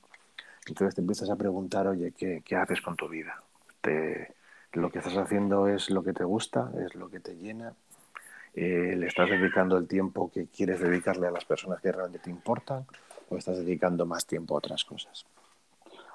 Entonces 0.67 0.95
te 0.95 1.01
empiezas 1.01 1.29
a 1.29 1.35
preguntar, 1.35 1.87
oye, 1.87 2.13
¿qué, 2.17 2.41
qué 2.45 2.55
haces 2.55 2.81
con 2.81 2.95
tu 2.95 3.07
vida? 3.07 3.41
Te, 3.81 4.33
¿Lo 4.73 4.91
que 4.91 4.99
estás 4.99 5.17
haciendo 5.17 5.67
es 5.67 5.89
lo 5.89 6.03
que 6.03 6.13
te 6.13 6.23
gusta? 6.23 6.71
¿Es 6.85 6.93
lo 6.95 7.09
que 7.09 7.19
te 7.19 7.35
llena? 7.35 7.73
Eh, 8.53 8.95
¿Le 8.97 9.07
estás 9.07 9.29
dedicando 9.29 9.77
el 9.77 9.87
tiempo 9.87 10.31
que 10.31 10.47
quieres 10.47 10.79
dedicarle 10.79 11.27
a 11.27 11.31
las 11.31 11.45
personas 11.45 11.81
que 11.81 11.91
realmente 11.91 12.25
te 12.25 12.29
importan 12.29 12.85
o 13.29 13.37
estás 13.37 13.57
dedicando 13.57 14.05
más 14.05 14.25
tiempo 14.25 14.55
a 14.55 14.57
otras 14.57 14.83
cosas? 14.83 15.25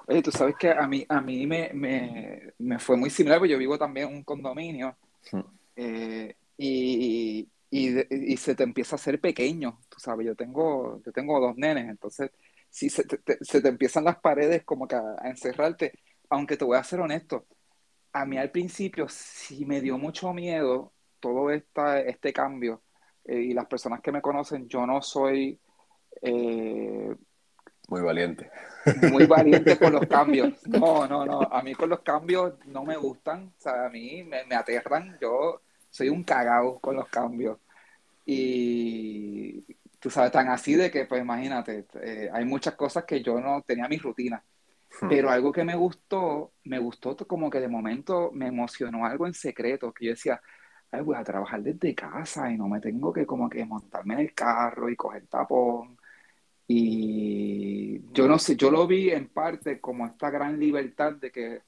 Oye, 0.07 0.21
tú 0.21 0.31
sabes 0.31 0.55
que 0.55 0.69
a 0.69 0.87
mí, 0.87 1.05
a 1.09 1.21
mí 1.21 1.47
me, 1.47 1.71
me, 1.73 2.53
me 2.59 2.79
fue 2.79 2.97
muy 2.97 3.09
similar, 3.09 3.39
porque 3.39 3.53
yo 3.53 3.57
vivo 3.57 3.77
también 3.77 4.09
en 4.09 4.15
un 4.17 4.23
condominio 4.23 4.95
hmm. 5.31 5.39
eh, 5.75 6.35
y, 6.57 7.47
y, 7.71 8.05
y, 8.11 8.37
se 8.37 8.53
te 8.53 8.63
empieza 8.63 8.95
a 8.95 8.97
hacer 8.97 9.19
pequeño, 9.19 9.79
tú 9.89 9.99
sabes, 9.99 10.27
yo 10.27 10.35
tengo, 10.35 11.01
yo 11.03 11.11
tengo 11.11 11.39
dos 11.39 11.57
nenes, 11.57 11.89
entonces 11.89 12.31
si 12.69 12.89
se 12.89 13.03
te, 13.05 13.37
se 13.41 13.61
te 13.61 13.67
empiezan 13.67 14.03
las 14.03 14.17
paredes 14.17 14.63
como 14.63 14.87
que 14.87 14.95
a, 14.95 15.15
a 15.19 15.29
encerrarte, 15.29 15.93
aunque 16.29 16.57
te 16.57 16.65
voy 16.65 16.77
a 16.77 16.83
ser 16.83 16.99
honesto, 16.99 17.45
a 18.13 18.25
mí 18.25 18.37
al 18.37 18.51
principio 18.51 19.07
sí 19.09 19.65
me 19.65 19.81
dio 19.81 19.97
mucho 19.97 20.31
miedo 20.33 20.93
todo 21.25 21.49
esta, 21.49 21.99
este 22.01 22.31
cambio 22.31 22.83
eh, 23.23 23.39
y 23.39 23.53
las 23.55 23.65
personas 23.65 23.99
que 23.99 24.11
me 24.11 24.21
conocen, 24.21 24.67
yo 24.67 24.85
no 24.85 25.01
soy... 25.01 25.59
Eh, 26.21 27.15
muy 27.87 28.01
valiente. 28.01 28.51
Muy 29.11 29.25
valiente 29.25 29.75
con 29.79 29.93
los 29.93 30.05
cambios. 30.07 30.53
No, 30.67 31.07
no, 31.07 31.25
no. 31.25 31.41
A 31.41 31.63
mí 31.63 31.73
con 31.73 31.89
los 31.89 32.01
cambios 32.01 32.53
no 32.67 32.83
me 32.83 32.95
gustan. 32.95 33.53
O 33.57 33.59
sea, 33.59 33.87
a 33.87 33.89
mí 33.89 34.23
me, 34.23 34.43
me 34.45 34.55
aterran. 34.55 35.17
Yo 35.19 35.61
soy 35.89 36.09
un 36.09 36.23
cagao 36.23 36.79
con 36.79 36.95
los 36.95 37.07
cambios. 37.09 37.57
Y 38.23 39.63
tú 39.99 40.11
sabes, 40.11 40.31
tan 40.31 40.49
así 40.49 40.75
de 40.75 40.91
que, 40.91 41.05
pues 41.05 41.21
imagínate, 41.21 41.85
eh, 42.03 42.29
hay 42.31 42.45
muchas 42.45 42.75
cosas 42.75 43.03
que 43.05 43.23
yo 43.23 43.39
no 43.39 43.63
tenía 43.65 43.87
mi 43.87 43.97
rutina. 43.97 44.43
Hmm. 45.01 45.09
Pero 45.09 45.29
algo 45.31 45.51
que 45.51 45.63
me 45.63 45.75
gustó, 45.75 46.53
me 46.65 46.79
gustó 46.79 47.17
como 47.27 47.49
que 47.49 47.59
de 47.59 47.67
momento 47.67 48.31
me 48.31 48.47
emocionó 48.47 49.05
algo 49.05 49.27
en 49.27 49.33
secreto, 49.33 49.91
que 49.91 50.05
yo 50.05 50.11
decía, 50.11 50.41
voy 51.03 51.15
a 51.15 51.23
trabajar 51.23 51.61
desde 51.61 51.95
casa 51.95 52.51
y 52.51 52.57
no 52.57 52.67
me 52.67 52.79
tengo 52.79 53.11
que 53.13 53.25
como 53.25 53.49
que 53.49 53.65
montarme 53.65 54.15
en 54.15 54.19
el 54.21 54.33
carro 54.33 54.89
y 54.89 54.95
coger 54.95 55.27
tapón. 55.27 55.97
Y 56.67 58.11
yo 58.11 58.27
no 58.27 58.39
sé, 58.39 58.55
yo 58.55 58.71
lo 58.71 58.87
vi 58.87 59.11
en 59.11 59.29
parte 59.29 59.79
como 59.79 60.05
esta 60.05 60.29
gran 60.29 60.59
libertad 60.59 61.13
de 61.13 61.31
que 61.31 61.61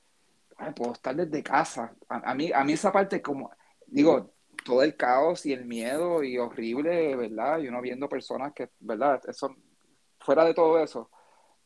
puedo 0.75 0.93
estar 0.93 1.15
desde 1.15 1.43
casa. 1.43 1.95
A, 2.09 2.33
mí, 2.33 2.51
a 2.53 2.63
mí 2.63 2.73
esa 2.73 2.91
parte 2.91 3.21
como, 3.21 3.51
digo, 3.85 4.33
todo 4.65 4.83
el 4.83 4.95
caos 4.95 5.45
y 5.45 5.53
el 5.53 5.65
miedo 5.65 6.23
y 6.23 6.37
horrible, 6.37 7.15
¿verdad? 7.15 7.59
Y 7.59 7.67
uno 7.67 7.81
viendo 7.81 8.09
personas 8.09 8.53
que, 8.53 8.69
¿verdad? 8.79 9.21
Eso, 9.27 9.55
fuera 10.19 10.43
de 10.45 10.53
todo 10.53 10.79
eso, 10.79 11.09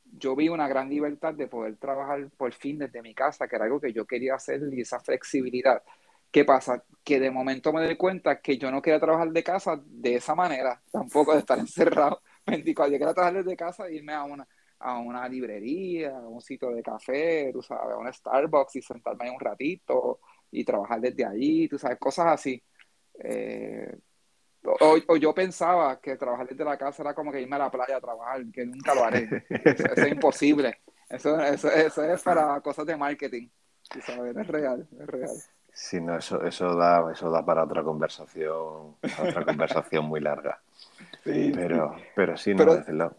yo 0.03 0.35
vi 0.35 0.49
una 0.49 0.67
gran 0.67 0.89
libertad 0.89 1.33
de 1.33 1.47
poder 1.47 1.77
trabajar 1.77 2.29
por 2.37 2.53
fin 2.53 2.79
desde 2.79 3.01
mi 3.01 3.13
casa, 3.13 3.47
que 3.47 3.55
era 3.55 3.65
algo 3.65 3.79
que 3.79 3.93
yo 3.93 4.05
quería 4.05 4.35
hacer 4.35 4.61
y 4.71 4.81
esa 4.81 4.99
flexibilidad. 4.99 5.81
¿Qué 6.31 6.45
pasa? 6.45 6.83
Que 7.03 7.19
de 7.19 7.29
momento 7.29 7.73
me 7.73 7.83
doy 7.83 7.97
cuenta 7.97 8.39
que 8.39 8.57
yo 8.57 8.71
no 8.71 8.81
quería 8.81 8.99
trabajar 8.99 9.31
de 9.31 9.43
casa 9.43 9.81
de 9.85 10.15
esa 10.15 10.33
manera, 10.33 10.81
tampoco 10.91 11.33
de 11.33 11.39
estar 11.39 11.59
encerrado 11.59 12.21
24. 12.47 12.91
Yo 12.93 12.99
quería 12.99 13.13
trabajar 13.13 13.43
desde 13.43 13.57
casa 13.57 13.87
e 13.87 13.95
irme 13.95 14.13
a 14.13 14.23
una, 14.23 14.47
a 14.79 14.97
una 14.99 15.27
librería, 15.27 16.17
a 16.17 16.27
un 16.27 16.41
sitio 16.41 16.71
de 16.71 16.81
café, 16.81 17.51
tú 17.51 17.61
sabes, 17.61 17.93
a 17.93 17.97
un 17.97 18.11
Starbucks 18.11 18.77
y 18.77 18.81
sentarme 18.81 19.25
ahí 19.25 19.29
un 19.31 19.39
ratito 19.39 20.19
y 20.51 20.63
trabajar 20.63 21.01
desde 21.01 21.25
allí, 21.25 21.67
tú 21.67 21.77
sabes, 21.77 21.99
cosas 21.99 22.27
así. 22.27 22.63
Eh, 23.23 23.93
o, 24.63 24.97
o, 25.07 25.17
yo 25.17 25.33
pensaba 25.33 25.99
que 25.99 26.15
trabajar 26.17 26.47
desde 26.47 26.63
la 26.63 26.77
casa 26.77 27.01
era 27.01 27.13
como 27.13 27.31
que 27.31 27.41
irme 27.41 27.55
a 27.55 27.59
la 27.59 27.71
playa 27.71 27.97
a 27.97 28.01
trabajar, 28.01 28.43
que 28.53 28.65
nunca 28.65 28.93
lo 28.93 29.03
haré. 29.03 29.27
Eso, 29.49 29.85
es 29.95 30.11
imposible. 30.11 30.81
Eso, 31.09 31.39
eso, 31.41 31.69
eso, 31.69 32.03
es 32.03 32.21
para 32.21 32.61
cosas 32.61 32.85
de 32.85 32.95
marketing. 32.95 33.49
Sabes, 34.05 34.37
es 34.37 34.47
real, 34.47 34.87
es 34.99 35.07
real. 35.07 35.29
Sí, 35.73 36.01
no, 36.01 36.17
eso, 36.17 36.43
eso, 36.43 36.75
da, 36.75 37.11
eso 37.11 37.29
da 37.31 37.45
para 37.45 37.63
otra 37.63 37.83
conversación, 37.83 38.95
otra 39.19 39.45
conversación 39.45 40.05
muy 40.05 40.19
larga. 40.19 40.59
Sí, 41.23 41.51
pero, 41.53 41.95
pero 42.15 42.37
sí, 42.37 42.53
no, 42.53 42.65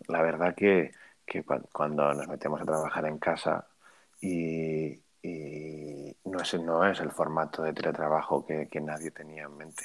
la 0.08 0.22
verdad 0.22 0.54
que, 0.54 0.92
que, 1.24 1.44
cuando 1.44 2.12
nos 2.14 2.28
metemos 2.28 2.60
a 2.60 2.64
trabajar 2.64 3.06
en 3.06 3.18
casa 3.18 3.66
y, 4.20 5.00
y 5.22 6.16
no, 6.24 6.40
es, 6.40 6.54
no 6.54 6.86
es 6.86 7.00
el 7.00 7.10
formato 7.10 7.62
de 7.62 7.72
teletrabajo 7.72 8.44
que, 8.44 8.68
que 8.68 8.80
nadie 8.80 9.10
tenía 9.10 9.44
en 9.44 9.56
mente. 9.56 9.84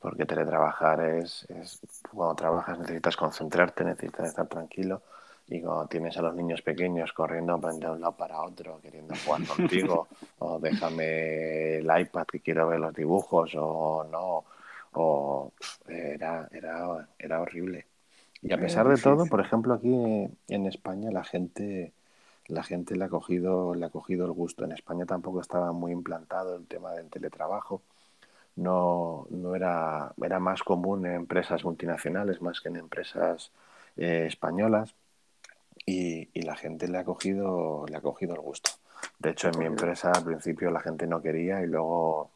Porque 0.00 0.26
teletrabajar 0.26 1.00
es, 1.00 1.46
es, 1.48 1.80
cuando 2.12 2.34
trabajas 2.34 2.78
necesitas 2.78 3.16
concentrarte, 3.16 3.84
necesitas 3.84 4.28
estar 4.28 4.46
tranquilo 4.46 5.02
y 5.48 5.60
cuando 5.60 5.86
tienes 5.86 6.16
a 6.16 6.22
los 6.22 6.34
niños 6.34 6.60
pequeños 6.62 7.12
corriendo 7.12 7.56
de 7.58 7.90
un 7.90 8.00
lado 8.00 8.16
para 8.16 8.42
otro, 8.42 8.80
queriendo 8.80 9.14
jugar 9.24 9.44
contigo, 9.46 10.08
o 10.40 10.58
déjame 10.58 11.76
el 11.76 12.00
iPad 12.00 12.26
que 12.26 12.40
quiero 12.40 12.66
ver 12.68 12.80
los 12.80 12.94
dibujos, 12.94 13.54
o 13.56 14.04
no, 14.10 14.44
o 14.94 15.52
era, 15.86 16.48
era, 16.50 17.08
era 17.18 17.40
horrible. 17.40 17.86
Y 18.42 18.52
a 18.52 18.58
pesar 18.58 18.88
de 18.88 18.96
todo, 18.96 19.26
por 19.26 19.40
ejemplo, 19.40 19.74
aquí 19.74 19.88
en 20.48 20.66
España 20.66 21.10
la 21.10 21.24
gente, 21.24 21.92
la 22.46 22.62
gente 22.62 22.96
le 22.96 23.04
ha 23.04 23.08
cogido, 23.08 23.74
le 23.74 23.86
ha 23.86 23.90
cogido 23.90 24.26
el 24.26 24.32
gusto. 24.32 24.64
En 24.64 24.72
España 24.72 25.06
tampoco 25.06 25.40
estaba 25.40 25.72
muy 25.72 25.92
implantado 25.92 26.56
el 26.56 26.66
tema 26.66 26.92
del 26.92 27.08
teletrabajo. 27.08 27.82
No, 28.56 29.26
no 29.30 29.54
era, 29.54 30.12
era 30.22 30.38
más 30.38 30.62
común 30.62 31.06
en 31.06 31.14
empresas 31.14 31.64
multinacionales 31.64 32.40
más 32.40 32.60
que 32.60 32.68
en 32.68 32.76
empresas 32.76 33.52
eh, 33.96 34.24
españolas 34.26 34.94
y, 35.86 36.28
y, 36.34 36.42
la 36.42 36.56
gente 36.56 36.88
le 36.88 36.98
ha 36.98 37.04
cogido 37.04 37.86
le 37.88 37.96
ha 37.96 38.00
cogido 38.00 38.34
el 38.34 38.40
gusto. 38.40 38.70
De 39.18 39.30
hecho, 39.30 39.48
en 39.48 39.58
mi 39.58 39.66
empresa 39.66 40.12
al 40.12 40.24
principio 40.24 40.70
la 40.70 40.80
gente 40.80 41.06
no 41.06 41.22
quería 41.22 41.62
y 41.62 41.66
luego 41.66 42.30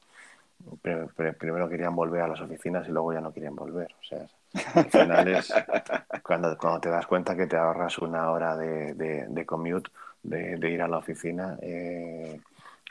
primero 0.83 1.69
querían 1.69 1.95
volver 1.95 2.23
a 2.23 2.29
las 2.29 2.41
oficinas 2.41 2.87
y 2.89 2.93
luego 2.93 3.13
ya 3.13 3.21
no 3.21 3.33
querían 3.33 3.57
volver. 3.57 3.95
O 4.01 4.05
sea, 4.05 4.27
al 4.75 4.85
final 4.91 5.29
es 5.29 5.53
cuando, 6.23 6.57
cuando 6.59 6.81
te 6.81 6.91
das 6.91 7.07
cuenta 7.07 7.37
que 7.37 7.47
te 7.47 7.57
ahorras 7.57 7.99
una 7.99 8.31
hora 8.31 8.57
de, 8.57 8.95
de, 8.95 9.27
de 9.29 9.47
commute, 9.47 9.91
de, 10.23 10.57
de, 10.57 10.71
ir 10.71 10.83
a 10.83 10.89
la 10.89 10.99
oficina 10.99 11.59
eh, 11.63 12.41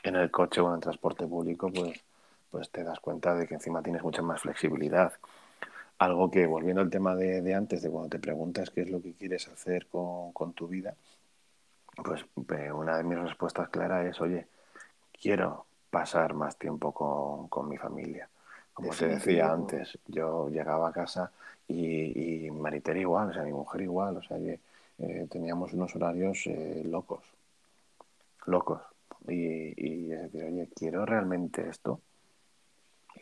en 0.02 0.16
el 0.16 0.30
coche 0.30 0.60
o 0.60 0.68
en 0.68 0.74
el 0.74 0.80
transporte 0.80 1.26
público, 1.26 1.70
pues, 1.72 2.02
pues 2.50 2.70
te 2.70 2.82
das 2.82 2.98
cuenta 3.00 3.34
de 3.34 3.46
que 3.46 3.54
encima 3.54 3.82
tienes 3.82 4.02
mucha 4.02 4.22
más 4.22 4.40
flexibilidad 4.40 5.12
algo 6.00 6.30
que, 6.30 6.46
volviendo 6.46 6.80
al 6.80 6.88
tema 6.88 7.14
de, 7.14 7.42
de, 7.42 7.54
antes, 7.54 7.82
de 7.82 7.90
cuando 7.90 8.08
te 8.08 8.18
preguntas 8.18 8.70
qué 8.70 8.80
es 8.80 8.90
lo 8.90 9.02
que 9.02 9.12
quieres 9.12 9.46
hacer 9.48 9.86
con, 9.86 10.32
con 10.32 10.54
tu 10.54 10.66
vida, 10.66 10.94
pues 12.02 12.24
una 12.72 12.96
de 12.96 13.04
mis 13.04 13.18
respuestas 13.18 13.68
claras 13.68 14.06
es, 14.06 14.18
oye, 14.22 14.46
quiero 15.20 15.66
pasar 15.90 16.32
más 16.32 16.56
tiempo 16.56 16.92
con, 16.92 17.48
con 17.48 17.68
mi 17.68 17.76
familia. 17.76 18.30
Como 18.72 18.94
te 18.94 19.08
decía 19.08 19.52
antes, 19.52 19.98
yo 20.06 20.48
llegaba 20.48 20.88
a 20.88 20.92
casa 20.92 21.32
y, 21.68 22.46
y 22.46 22.50
Mariter 22.50 22.96
igual, 22.96 23.28
o 23.28 23.34
sea, 23.34 23.42
mi 23.42 23.52
mujer 23.52 23.82
igual, 23.82 24.16
o 24.16 24.22
sea, 24.22 24.38
que 24.38 24.58
eh, 25.00 25.26
teníamos 25.30 25.74
unos 25.74 25.94
horarios 25.96 26.46
eh, 26.46 26.82
locos, 26.86 27.24
locos. 28.46 28.80
Y, 29.28 29.74
y 29.76 30.12
es 30.12 30.32
decir, 30.32 30.44
oye, 30.44 30.68
quiero 30.74 31.04
realmente 31.04 31.68
esto. 31.68 32.00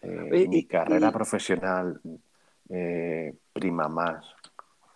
Eh, 0.00 0.46
mi 0.48 0.64
carrera 0.64 1.10
profesional 1.10 2.00
eh, 2.68 3.34
prima 3.52 3.88
más 3.88 4.24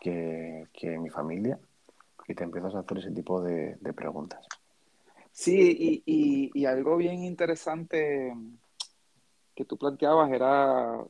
que, 0.00 0.66
que, 0.72 0.98
mi 0.98 1.08
familia 1.08 1.58
y 2.28 2.34
te 2.34 2.44
empiezas 2.44 2.74
a 2.74 2.80
hacer 2.80 2.98
ese 2.98 3.10
tipo 3.10 3.40
de, 3.40 3.76
preguntas. 3.94 4.46
Sí, 5.32 6.02
y, 6.04 6.50
y, 6.54 6.64
algo 6.66 6.96
bien 6.96 7.24
interesante 7.24 8.34
que 9.54 9.64
tú 9.64 9.78
planteabas 9.78 10.30
era 10.30 11.02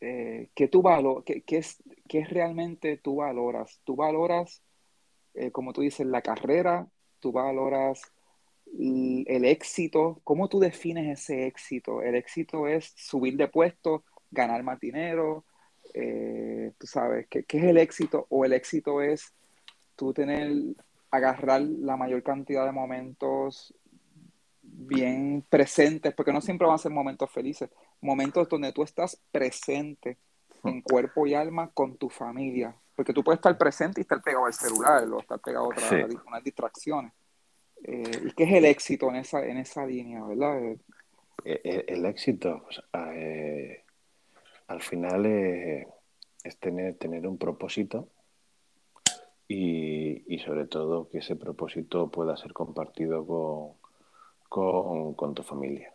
eh, 0.00 0.50
que 0.54 0.68
tú 0.68 0.82
valo, 0.82 1.24
que, 1.24 1.42
es, 1.48 1.82
realmente 2.28 2.96
tú 2.98 3.16
valoras. 3.16 3.80
Tú 3.84 3.96
valoras, 3.96 4.62
eh, 5.34 5.50
como 5.50 5.72
tú 5.72 5.80
dices, 5.82 6.06
la 6.06 6.20
carrera, 6.20 6.86
tú 7.20 7.32
valoras 7.32 8.02
el, 8.78 9.24
el 9.28 9.44
éxito. 9.44 10.20
¿Cómo 10.24 10.48
tú 10.48 10.60
defines 10.60 11.20
ese 11.20 11.46
éxito? 11.46 12.02
El 12.02 12.16
éxito 12.16 12.66
es 12.66 12.92
subir 12.96 13.36
de 13.36 13.48
puesto, 13.48 14.04
ganar 14.30 14.62
más 14.62 14.80
dinero, 14.80 15.44
eh, 15.94 16.72
tú 16.76 16.86
sabes, 16.86 17.26
¿qué, 17.28 17.44
¿qué, 17.44 17.58
es 17.58 17.64
el 17.64 17.78
éxito? 17.78 18.26
O 18.28 18.44
el 18.44 18.52
éxito 18.52 19.00
es 19.00 19.32
tú 19.96 20.12
tener 20.12 20.52
agarrar 21.14 21.62
la 21.62 21.96
mayor 21.96 22.22
cantidad 22.24 22.66
de 22.66 22.72
momentos 22.72 23.72
bien 24.60 25.44
presentes, 25.48 26.12
porque 26.12 26.32
no 26.32 26.40
siempre 26.40 26.66
van 26.66 26.74
a 26.74 26.78
ser 26.78 26.90
momentos 26.90 27.30
felices, 27.30 27.70
momentos 28.00 28.48
donde 28.48 28.72
tú 28.72 28.82
estás 28.82 29.20
presente 29.30 30.18
en 30.64 30.80
cuerpo 30.82 31.26
y 31.26 31.34
alma 31.34 31.70
con 31.72 31.96
tu 31.96 32.08
familia, 32.08 32.74
porque 32.96 33.12
tú 33.12 33.22
puedes 33.22 33.38
estar 33.38 33.56
presente 33.56 34.00
y 34.00 34.02
estar 34.02 34.20
pegado 34.22 34.46
al 34.46 34.54
celular 34.54 35.04
o 35.04 35.20
estar 35.20 35.38
pegado 35.38 35.66
a 35.66 35.68
otras 35.68 35.92
unas 36.26 36.42
distracciones. 36.42 37.12
Eh, 37.84 38.22
¿Y 38.24 38.32
qué 38.32 38.44
es 38.44 38.52
el 38.54 38.64
éxito 38.64 39.08
en 39.10 39.16
esa, 39.16 39.44
en 39.44 39.58
esa 39.58 39.86
línea, 39.86 40.24
verdad? 40.24 40.58
El, 40.58 40.80
eh, 41.44 41.84
el, 41.88 42.06
éxito, 42.06 42.64
al 44.66 44.82
final 44.82 45.26
es 45.26 46.58
tener, 46.58 46.94
tener 46.96 47.26
un 47.26 47.38
propósito 47.38 48.08
y, 49.48 50.24
y, 50.32 50.38
sobre 50.38 50.66
todo 50.66 51.08
que 51.10 51.18
ese 51.18 51.36
propósito 51.36 52.10
pueda 52.10 52.36
ser 52.36 52.52
compartido 52.52 53.26
con, 53.26 53.72
con, 54.48 55.14
con 55.14 55.34
tu 55.34 55.42
familia. 55.42 55.92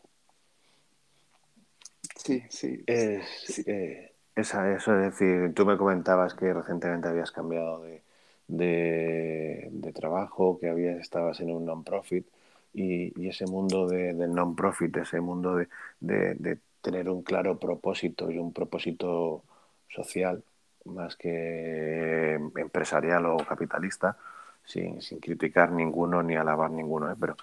Sí, 2.15 2.43
sí. 2.49 2.83
Es, 2.85 3.63
Eh, 3.67 4.11
esa, 4.35 4.73
eso 4.73 4.95
es 4.95 5.11
decir, 5.11 5.53
tú 5.53 5.65
me 5.65 5.77
comentabas 5.77 6.33
que 6.33 6.53
recientemente 6.53 7.07
habías 7.07 7.31
cambiado 7.31 7.81
de, 7.81 8.03
de, 8.47 9.91
trabajo, 9.93 10.59
que 10.59 10.69
habías, 10.69 10.99
estabas 10.99 11.39
en 11.39 11.51
un 11.51 11.65
non-profit 11.65 12.25
y, 12.73 13.13
y, 13.21 13.29
ese 13.29 13.45
mundo 13.45 13.88
de, 13.88 14.13
del 14.13 14.33
non-profit, 14.33 14.95
ese 14.97 15.19
mundo 15.21 15.55
de, 15.55 15.67
de, 15.99 16.59
tener 16.89 17.10
un 17.10 17.22
claro 17.22 17.60
propósito 17.60 18.31
y 18.31 18.39
un 18.39 18.51
propósito 18.51 19.43
social 19.88 20.43
más 20.86 21.15
que 21.15 22.34
empresarial 22.55 23.27
o 23.27 23.38
capitalista, 23.38 24.17
sin, 24.65 25.00
sin 25.01 25.19
criticar 25.19 25.72
ninguno 25.72 26.24
ni 26.24 26.36
alabar 26.36 26.72
ninguno, 26.72 27.12
¿eh? 27.12 27.15
pero 27.19 27.36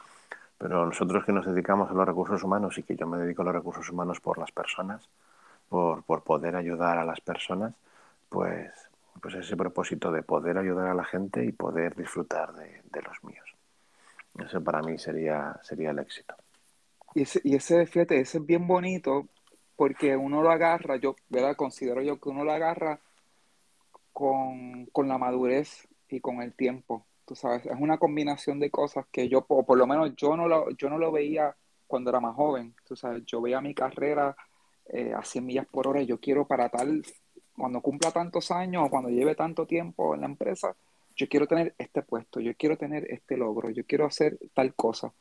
pero 0.58 0.86
nosotros 0.86 1.24
que 1.24 1.32
nos 1.32 1.44
dedicamos 1.44 1.90
a 1.90 1.94
los 1.94 2.06
recursos 2.06 2.42
humanos 2.42 2.78
y 2.78 2.82
que 2.82 2.96
yo 2.96 3.06
me 3.06 3.18
dedico 3.18 3.42
a 3.42 3.44
los 3.44 3.54
recursos 3.54 3.90
humanos 3.90 4.20
por 4.20 4.38
las 4.38 4.50
personas, 4.50 5.06
por, 5.68 6.02
por 6.02 6.22
poder 6.22 6.56
ayudar 6.56 6.96
a 6.96 7.04
las 7.04 7.20
personas, 7.20 7.74
pues, 8.30 8.72
pues 9.20 9.34
ese 9.34 9.54
propósito 9.54 10.10
de 10.10 10.22
poder 10.22 10.56
ayudar 10.56 10.88
a 10.88 10.94
la 10.94 11.04
gente 11.04 11.44
y 11.44 11.52
poder 11.52 11.94
disfrutar 11.94 12.54
de, 12.54 12.80
de 12.90 13.02
los 13.02 13.22
míos. 13.22 13.54
Eso 14.38 14.64
para 14.64 14.80
mí 14.80 14.96
sería, 14.96 15.60
sería 15.62 15.90
el 15.90 15.98
éxito. 15.98 16.34
Y 17.14 17.22
ese, 17.22 17.40
y 17.44 17.54
ese, 17.54 17.84
fíjate, 17.84 18.18
ese 18.18 18.38
es 18.38 18.46
bien 18.46 18.66
bonito 18.66 19.28
porque 19.76 20.16
uno 20.16 20.42
lo 20.42 20.50
agarra, 20.50 20.96
yo 20.96 21.16
¿verdad? 21.28 21.56
considero 21.56 22.02
yo 22.02 22.18
que 22.20 22.28
uno 22.28 22.44
lo 22.44 22.52
agarra 22.52 23.00
con, 24.12 24.86
con 24.86 25.08
la 25.08 25.18
madurez 25.18 25.86
y 26.08 26.20
con 26.20 26.42
el 26.42 26.54
tiempo 26.54 27.06
tú 27.26 27.34
sabes, 27.34 27.66
es 27.66 27.76
una 27.78 27.98
combinación 27.98 28.58
de 28.60 28.70
cosas 28.70 29.04
que 29.10 29.28
yo, 29.28 29.44
por, 29.44 29.66
por 29.66 29.76
lo 29.76 29.86
menos 29.86 30.14
yo 30.16 30.36
no, 30.36 30.48
lo, 30.48 30.70
yo 30.70 30.88
no 30.88 30.96
lo 30.96 31.12
veía 31.12 31.54
cuando 31.86 32.10
era 32.10 32.20
más 32.20 32.34
joven, 32.34 32.74
tú 32.86 32.96
sabes, 32.96 33.24
yo 33.26 33.42
veía 33.42 33.60
mi 33.60 33.74
carrera 33.74 34.34
eh, 34.86 35.12
a 35.12 35.22
100 35.22 35.44
millas 35.44 35.66
por 35.66 35.88
hora 35.88 36.00
y 36.00 36.06
yo 36.06 36.18
quiero 36.18 36.46
para 36.46 36.68
tal, 36.68 37.04
cuando 37.56 37.80
cumpla 37.80 38.12
tantos 38.12 38.50
años 38.50 38.84
o 38.86 38.90
cuando 38.90 39.10
lleve 39.10 39.34
tanto 39.34 39.66
tiempo 39.66 40.14
en 40.14 40.20
la 40.20 40.26
empresa, 40.26 40.76
yo 41.16 41.28
quiero 41.28 41.46
tener 41.46 41.74
este 41.78 42.02
puesto, 42.02 42.40
yo 42.40 42.54
quiero 42.56 42.76
tener 42.76 43.10
este 43.10 43.36
logro, 43.36 43.70
yo 43.70 43.84
quiero 43.84 44.06
hacer 44.06 44.38
tal 44.54 44.74
cosa. 44.74 45.12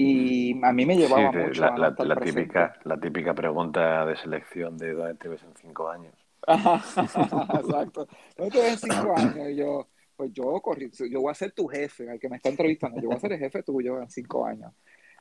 Y 0.00 0.54
a 0.64 0.72
mí 0.72 0.86
me 0.86 0.96
llevaba 0.96 1.32
mucho 1.32 1.60
la, 1.60 1.76
la, 1.76 2.04
la 2.04 2.16
típica, 2.20 2.78
la 2.84 3.00
típica 3.00 3.34
pregunta 3.34 4.06
de 4.06 4.14
selección 4.14 4.78
de 4.78 4.92
dónde 4.92 5.16
te 5.16 5.28
ves 5.28 5.42
en 5.42 5.52
cinco 5.60 5.90
años. 5.90 6.14
Exacto. 6.46 8.06
¿Dónde 8.36 8.52
te 8.52 8.62
ves 8.62 8.84
en 8.84 8.92
cinco 8.92 9.12
años? 9.16 9.50
Y 9.50 9.56
yo, 9.56 9.88
pues 10.16 10.32
yo 10.32 10.60
corrí, 10.60 10.88
yo 11.10 11.20
voy 11.20 11.32
a 11.32 11.34
ser 11.34 11.50
tu 11.50 11.66
jefe, 11.66 12.08
al 12.08 12.20
que 12.20 12.28
me 12.28 12.36
está 12.36 12.48
entrevistando, 12.48 13.00
yo 13.00 13.08
voy 13.08 13.16
a 13.16 13.20
ser 13.20 13.32
el 13.32 13.40
jefe 13.40 13.64
tuyo 13.64 14.00
en 14.00 14.08
cinco 14.08 14.46
años. 14.46 14.72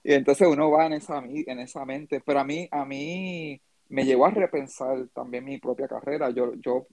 Y 0.04 0.13
entonces 0.13 0.48
uno 0.48 0.70
va 0.70 0.86
en 0.86 0.94
esa, 0.94 1.24
en 1.26 1.60
esa 1.60 1.84
mente, 1.84 2.22
pero 2.24 2.42
a 2.42 2.44
mí, 2.44 2.68
a 2.70 2.86
mí 2.86 3.60
me 3.90 4.06
llevó 4.06 4.28
a 4.28 4.30
repensar 4.30 5.08
también 5.12 5.44
mi 5.44 5.58
propia 5.58 5.88
carrera. 5.88 6.30
Yo, 6.30 6.54
yo, 6.54 6.86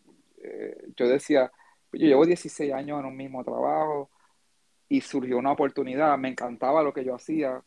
eh, 0.43 0.87
yo 0.97 1.07
decía, 1.07 1.53
yo 1.93 2.07
llevo 2.07 2.25
16 2.25 2.73
años 2.73 3.01
en 3.01 3.05
un 3.05 3.17
mismo 3.17 3.45
trabajo 3.45 4.09
y 4.89 5.03
surgió 5.03 5.37
una 5.37 5.53
oportunidad, 5.53 6.17
me 6.17 6.31
encantaba 6.31 6.83
lo 6.83 6.95
que 6.95 7.05
yo 7.05 7.15
hacía, 7.15 7.63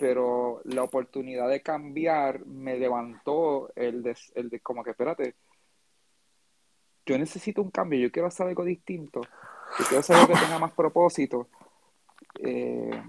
pero 0.00 0.62
la 0.64 0.82
oportunidad 0.82 1.46
de 1.50 1.60
cambiar 1.60 2.46
me 2.46 2.78
levantó 2.78 3.70
el 3.76 4.02
de, 4.02 4.16
el 4.34 4.48
de 4.48 4.60
como 4.60 4.82
que, 4.82 4.92
espérate, 4.92 5.34
yo 7.04 7.18
necesito 7.18 7.60
un 7.60 7.70
cambio, 7.70 8.00
yo 8.00 8.10
quiero 8.10 8.28
hacer 8.28 8.46
algo 8.46 8.64
distinto, 8.64 9.20
yo 9.78 9.84
quiero 9.84 10.00
hacer 10.00 10.16
algo 10.16 10.32
que 10.32 10.40
tenga 10.40 10.58
más 10.58 10.72
propósito. 10.72 11.48
Eh, 12.38 13.02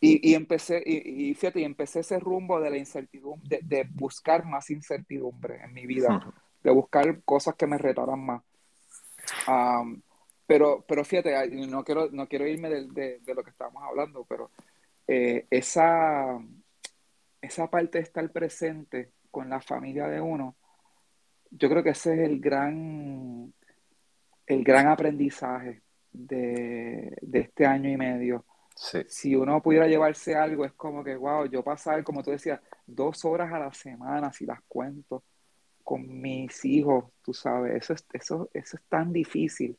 y, 0.00 0.34
empecé, 0.34 0.82
y, 0.84 1.32
fíjate, 1.32 1.60
y 1.60 1.64
empecé 1.64 2.00
ese 2.00 2.20
rumbo 2.20 2.60
de 2.60 2.68
la 2.68 2.76
incertidumbre, 2.76 3.60
de, 3.62 3.88
buscar 3.90 4.44
más 4.44 4.68
incertidumbre 4.68 5.62
en 5.64 5.72
mi 5.72 5.86
vida, 5.86 6.30
de 6.62 6.70
buscar 6.70 7.22
cosas 7.22 7.54
que 7.54 7.66
me 7.66 7.78
retaran 7.78 8.20
más. 8.20 8.42
pero, 10.46 10.84
pero 10.86 11.04
fíjate, 11.06 11.48
no 11.66 11.82
quiero, 11.84 12.10
no 12.12 12.28
quiero 12.28 12.46
irme 12.46 12.68
de, 12.68 13.18
de, 13.18 13.34
lo 13.34 13.42
que 13.42 13.48
estábamos 13.48 13.82
hablando, 13.82 14.26
pero 14.28 14.50
eh, 15.06 15.46
esa, 15.50 16.38
esa 17.40 17.70
parte 17.70 17.98
de 17.98 18.04
estar 18.04 18.30
presente 18.30 19.12
con 19.30 19.48
la 19.48 19.60
familia 19.60 20.06
de 20.06 20.20
uno, 20.20 20.56
yo 21.50 21.68
creo 21.68 21.82
que 21.82 21.90
ese 21.90 22.14
es 22.14 22.20
el 22.20 22.40
gran, 22.40 23.52
el 24.46 24.64
gran 24.64 24.88
aprendizaje 24.88 25.82
de, 26.12 27.16
este 27.32 27.66
año 27.66 27.90
y 27.90 27.96
medio. 27.96 28.44
Si 29.06 29.36
uno 29.36 29.62
pudiera 29.62 29.86
llevarse 29.86 30.34
algo, 30.34 30.64
es 30.64 30.72
como 30.72 31.04
que, 31.04 31.14
wow, 31.14 31.46
yo 31.46 31.62
pasar, 31.62 32.02
como 32.02 32.22
tú 32.22 32.32
decías, 32.32 32.60
dos 32.86 33.24
horas 33.24 33.52
a 33.52 33.58
la 33.58 33.72
semana, 33.72 34.32
si 34.32 34.46
las 34.46 34.60
cuento, 34.66 35.22
con 35.84 36.20
mis 36.20 36.64
hijos, 36.64 37.04
tú 37.22 37.32
sabes, 37.34 37.76
eso 37.76 37.92
es, 37.92 38.06
eso, 38.12 38.50
eso 38.52 38.76
es 38.76 38.82
tan 38.88 39.12
difícil 39.12 39.76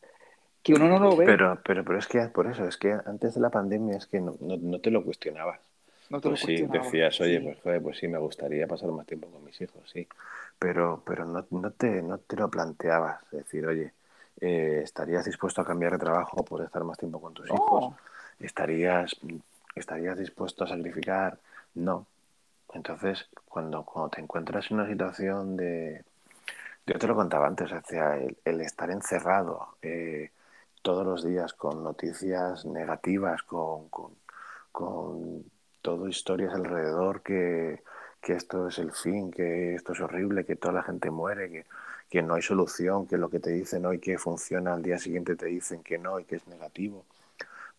que 0.66 0.74
uno 0.74 0.90
no 0.90 1.00
lo 1.00 1.16
ve. 1.16 1.26
Pero, 1.26 1.58
pero, 1.64 1.86
pero 1.86 2.00
es 2.00 2.08
que 2.08 2.20
por 2.28 2.48
eso, 2.48 2.68
es 2.68 2.76
que 2.76 2.92
antes 3.06 3.36
de 3.36 3.40
la 3.40 3.50
pandemia 3.50 3.96
es 3.96 4.08
que 4.08 4.20
no, 4.20 4.36
no, 4.42 4.80
te 4.80 4.92
lo 4.92 5.04
cuestionabas. 5.04 5.62
No 6.10 6.20
te 6.20 6.30
pues 6.30 6.42
sí, 6.42 6.68
decías, 6.68 7.22
oye, 7.22 7.58
Pues, 7.64 7.82
pues 7.82 7.98
sí, 7.98 8.08
me 8.08 8.18
gustaría 8.18 8.68
pasar 8.68 8.92
más 8.92 9.08
tiempo 9.08 9.28
con 9.30 9.44
mis 9.44 9.60
hijos, 9.62 9.90
sí 9.90 10.08
pero, 10.60 11.04
pero 11.06 11.26
no, 11.26 11.46
no, 11.50 11.72
te, 11.72 12.02
no 12.02 12.18
te 12.18 12.36
lo 12.36 12.50
planteabas, 12.50 13.22
es 13.32 13.40
decir, 13.40 13.66
oye, 13.66 13.94
eh, 14.42 14.82
¿estarías 14.84 15.26
dispuesto 15.26 15.62
a 15.62 15.66
cambiar 15.66 15.94
de 15.94 16.00
trabajo 16.00 16.44
por 16.44 16.62
estar 16.62 16.84
más 16.84 16.98
tiempo 16.98 17.22
con 17.22 17.34
tus 17.34 17.48
hijos? 17.48 17.94
¿Estarías, 18.40 19.16
¿Estarías 19.76 20.18
dispuesto 20.18 20.64
a 20.64 20.68
sacrificar? 20.68 21.38
No. 21.76 22.06
Entonces, 22.74 23.28
cuando, 23.48 23.84
cuando 23.84 24.10
te 24.10 24.22
encuentras 24.22 24.70
en 24.70 24.78
una 24.80 24.88
situación 24.88 25.56
de... 25.56 26.04
Yo 26.86 27.00
te 27.00 27.08
lo 27.08 27.16
contaba 27.16 27.48
antes, 27.48 27.72
o 27.72 27.82
sea, 27.82 28.18
el, 28.18 28.62
estar 28.62 28.92
encerrado 28.92 29.70
eh, 29.82 30.30
todos 30.88 31.06
los 31.06 31.24
días 31.26 31.54
con 31.54 31.84
noticias 31.84 32.66
negativas, 32.66 33.44
con, 33.44 33.90
con, 33.90 34.14
con 34.72 35.44
todo 35.82 36.08
historias 36.08 36.54
alrededor 36.56 37.22
que, 37.24 37.84
que 38.22 38.34
esto 38.34 38.68
es 38.70 38.80
el 38.80 38.92
fin, 38.94 39.32
que 39.32 39.76
esto 39.76 39.94
es 39.94 40.02
horrible, 40.02 40.46
que 40.46 40.56
toda 40.58 40.76
la 40.76 40.84
gente 40.84 41.12
muere, 41.12 41.52
que, 41.52 41.66
que 42.10 42.22
no 42.24 42.36
hay 42.36 42.44
solución, 42.44 43.08
que 43.08 43.18
lo 43.18 43.30
que 43.30 43.40
te 43.42 43.52
dicen 43.52 43.86
hoy 43.88 44.00
que 44.00 44.18
funciona 44.20 44.74
al 44.76 44.84
día 44.84 45.00
siguiente 45.00 45.36
te 45.36 45.48
dicen 45.48 45.84
que 45.84 45.98
no 46.00 46.20
y 46.20 46.26
que 46.26 46.38
es 46.38 46.48
negativo. 46.48 47.06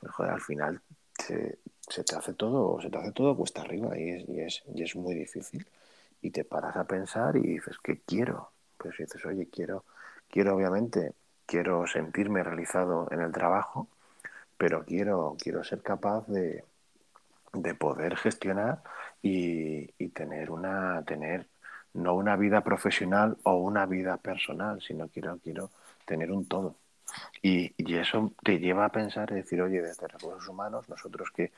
Pues 0.01 0.13
al 0.31 0.41
final 0.41 0.81
se, 1.19 1.59
se 1.89 2.05
te 2.05 2.17
hace 2.17 2.35
todo, 2.35 2.81
se 2.81 2.91
te 2.91 2.99
hace 2.99 3.13
todo 3.13 3.37
cuesta 3.37 3.63
arriba 3.63 3.99
y 3.99 4.11
es, 4.11 4.29
y 4.29 4.41
es, 4.41 4.63
y 4.75 4.83
es 4.83 4.97
muy 4.97 5.15
difícil. 5.15 5.67
Y 6.23 6.31
te 6.33 6.45
paras 6.45 6.77
a 6.77 6.85
pensar 6.87 7.37
y 7.37 7.43
dices, 7.43 7.77
¿qué 7.83 8.01
quiero? 8.07 8.51
Pues 8.79 8.97
dices, 8.99 9.25
oye, 9.27 9.49
quiero, 9.51 9.85
quiero 10.31 10.57
obviamente, 10.57 11.15
quiero 11.47 11.87
sentirme 11.87 12.43
realizado 12.43 13.09
en 13.11 13.21
el 13.21 13.33
trabajo, 13.33 13.89
pero 14.59 14.85
quiero, 14.85 15.37
quiero 15.39 15.65
ser 15.65 15.83
capaz 15.83 16.27
de, 16.29 16.65
de 17.53 17.75
poder 17.75 18.17
gestionar 18.17 18.83
y, 19.23 19.87
tener 20.15 20.51
una 20.51 21.03
tener 21.05 21.47
no 21.95 22.15
una 22.15 22.37
vida 22.37 22.63
profesional 22.63 23.37
o 23.43 23.55
una 23.57 23.85
vida 23.87 24.17
personal, 24.19 24.81
sino 24.81 25.09
quiero 25.09 25.39
quiero 25.43 25.71
tener 26.07 26.31
un 26.33 26.47
todo. 26.47 26.77
Y, 27.43 27.73
y 27.77 27.97
eso 27.97 28.33
te 28.43 28.59
lleva 28.59 28.87
a 28.87 28.91
pensar 28.91 29.31
y 29.33 29.37
decir, 29.37 29.61
oye, 29.63 29.83
desde 29.83 30.09
recursos 30.09 30.49
humanos, 30.49 30.89
nosotros 30.89 31.31
que, 31.31 31.53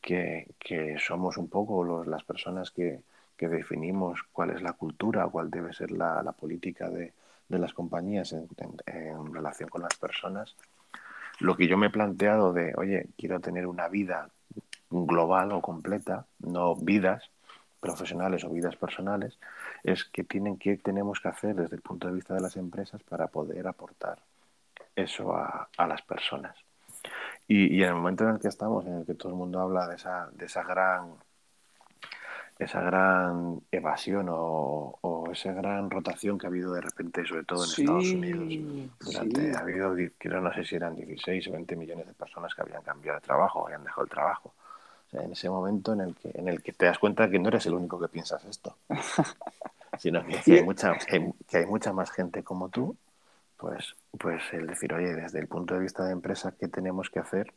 que, 0.00 0.48
que 0.58 0.98
somos 0.98 1.36
un 1.38 1.48
poco 1.48 1.84
los, 1.84 2.06
las 2.06 2.24
personas 2.24 2.70
que, 2.70 3.00
que, 3.36 3.48
definimos 3.48 4.22
cuál 4.32 4.50
es 4.50 4.62
la 4.62 4.74
cultura, 4.74 5.26
cuál 5.28 5.50
debe 5.50 5.72
ser 5.72 5.90
la, 5.90 6.22
la 6.22 6.32
política 6.32 6.88
de, 6.90 7.12
de, 7.52 7.58
las 7.58 7.72
compañías 7.74 8.32
en, 8.32 8.48
relación 9.32 9.68
con 9.68 9.82
las 9.82 9.94
personas, 9.96 10.56
lo 11.38 11.56
que 11.56 11.66
yo 11.66 11.76
me 11.76 11.86
he 11.86 11.90
planteado 11.90 12.52
de, 12.52 12.72
oye, 12.76 13.08
quiero 13.16 13.40
tener 13.40 13.66
una 13.66 13.88
vida 13.88 14.28
global 14.90 15.52
o 15.52 15.60
completa, 15.60 16.26
no 16.40 16.74
vidas 16.76 17.30
profesionales 17.80 18.44
o 18.44 18.50
vidas 18.50 18.76
personales, 18.76 19.38
es 19.82 20.04
que 20.04 20.22
tienen 20.22 20.56
que 20.56 20.76
tenemos 20.76 21.20
que 21.20 21.28
hacer 21.28 21.56
desde 21.56 21.76
el 21.76 21.82
punto 21.82 22.06
de 22.06 22.14
vista 22.14 22.34
de 22.34 22.40
las 22.40 22.56
empresas 22.56 23.02
para 23.02 23.26
poder 23.26 23.66
aportar 23.66 24.18
eso 24.94 25.34
a, 25.34 25.68
a 25.76 25.86
las 25.86 26.02
personas. 26.02 26.56
Y, 27.48 27.82
en 27.82 27.88
el 27.88 27.94
momento 27.94 28.24
en 28.24 28.34
el 28.34 28.40
que 28.40 28.48
estamos, 28.48 28.86
en 28.86 28.98
el 28.98 29.06
que 29.06 29.14
todo 29.14 29.32
el 29.32 29.38
mundo 29.38 29.60
habla 29.60 29.86
de 29.88 29.96
esa, 29.96 30.30
de 30.32 30.46
esa 30.46 30.62
gran 30.62 31.14
esa 32.58 32.80
gran 32.80 33.60
evasión 33.70 34.26
o, 34.30 35.28
esa 35.32 35.52
gran 35.52 35.90
rotación 35.90 36.38
que 36.38 36.46
ha 36.46 36.50
habido 36.50 36.74
de 36.74 36.82
repente, 36.82 37.24
sobre 37.24 37.44
todo 37.44 37.64
en 37.64 37.70
Estados 37.70 38.10
Unidos. 38.10 38.90
Durante, 39.00 39.56
Ha 39.56 39.60
habido, 39.60 39.94
no 40.40 40.52
sé 40.52 40.64
si 40.64 40.76
eran 40.76 40.94
16 40.94 41.48
o 41.48 41.52
20 41.52 41.76
millones 41.76 42.06
de 42.06 42.12
personas 42.12 42.54
que 42.54 42.62
habían 42.62 42.82
cambiado 42.82 43.18
de 43.18 43.26
trabajo, 43.26 43.66
habían 43.66 43.82
dejado 43.82 44.02
el 44.02 44.10
trabajo. 44.10 44.54
en 45.12 45.32
ese 45.32 45.48
momento 45.48 45.94
en 45.94 46.02
el, 46.02 46.14
que, 46.14 46.30
en 46.34 46.48
el 46.48 46.62
que 46.62 46.72
te 46.72 46.86
das 46.86 46.98
cuenta 46.98 47.30
que 47.30 47.38
no 47.38 47.48
eres 47.48 47.66
el 47.66 47.74
único 47.74 47.98
que 47.98 48.08
piensas 48.08 48.44
esto, 48.44 48.76
sino 49.98 50.24
que, 50.26 50.54
hay 50.54 50.62
mucha, 50.62 50.96
que 50.98 51.56
hay 51.56 51.66
mucha 51.66 51.92
más 51.92 52.10
gente 52.10 52.42
como 52.42 52.68
tú, 52.68 52.96
pues, 53.62 53.94
pues 54.18 54.42
el 54.52 54.66
decir, 54.66 54.92
oye, 54.92 55.14
desde 55.14 55.38
el 55.38 55.46
punto 55.46 55.74
de 55.74 55.80
vista 55.80 56.04
de 56.04 56.10
empresa, 56.10 56.52
¿qué 56.58 56.66
tenemos 56.66 57.10
que 57.10 57.20
hacer? 57.20 57.54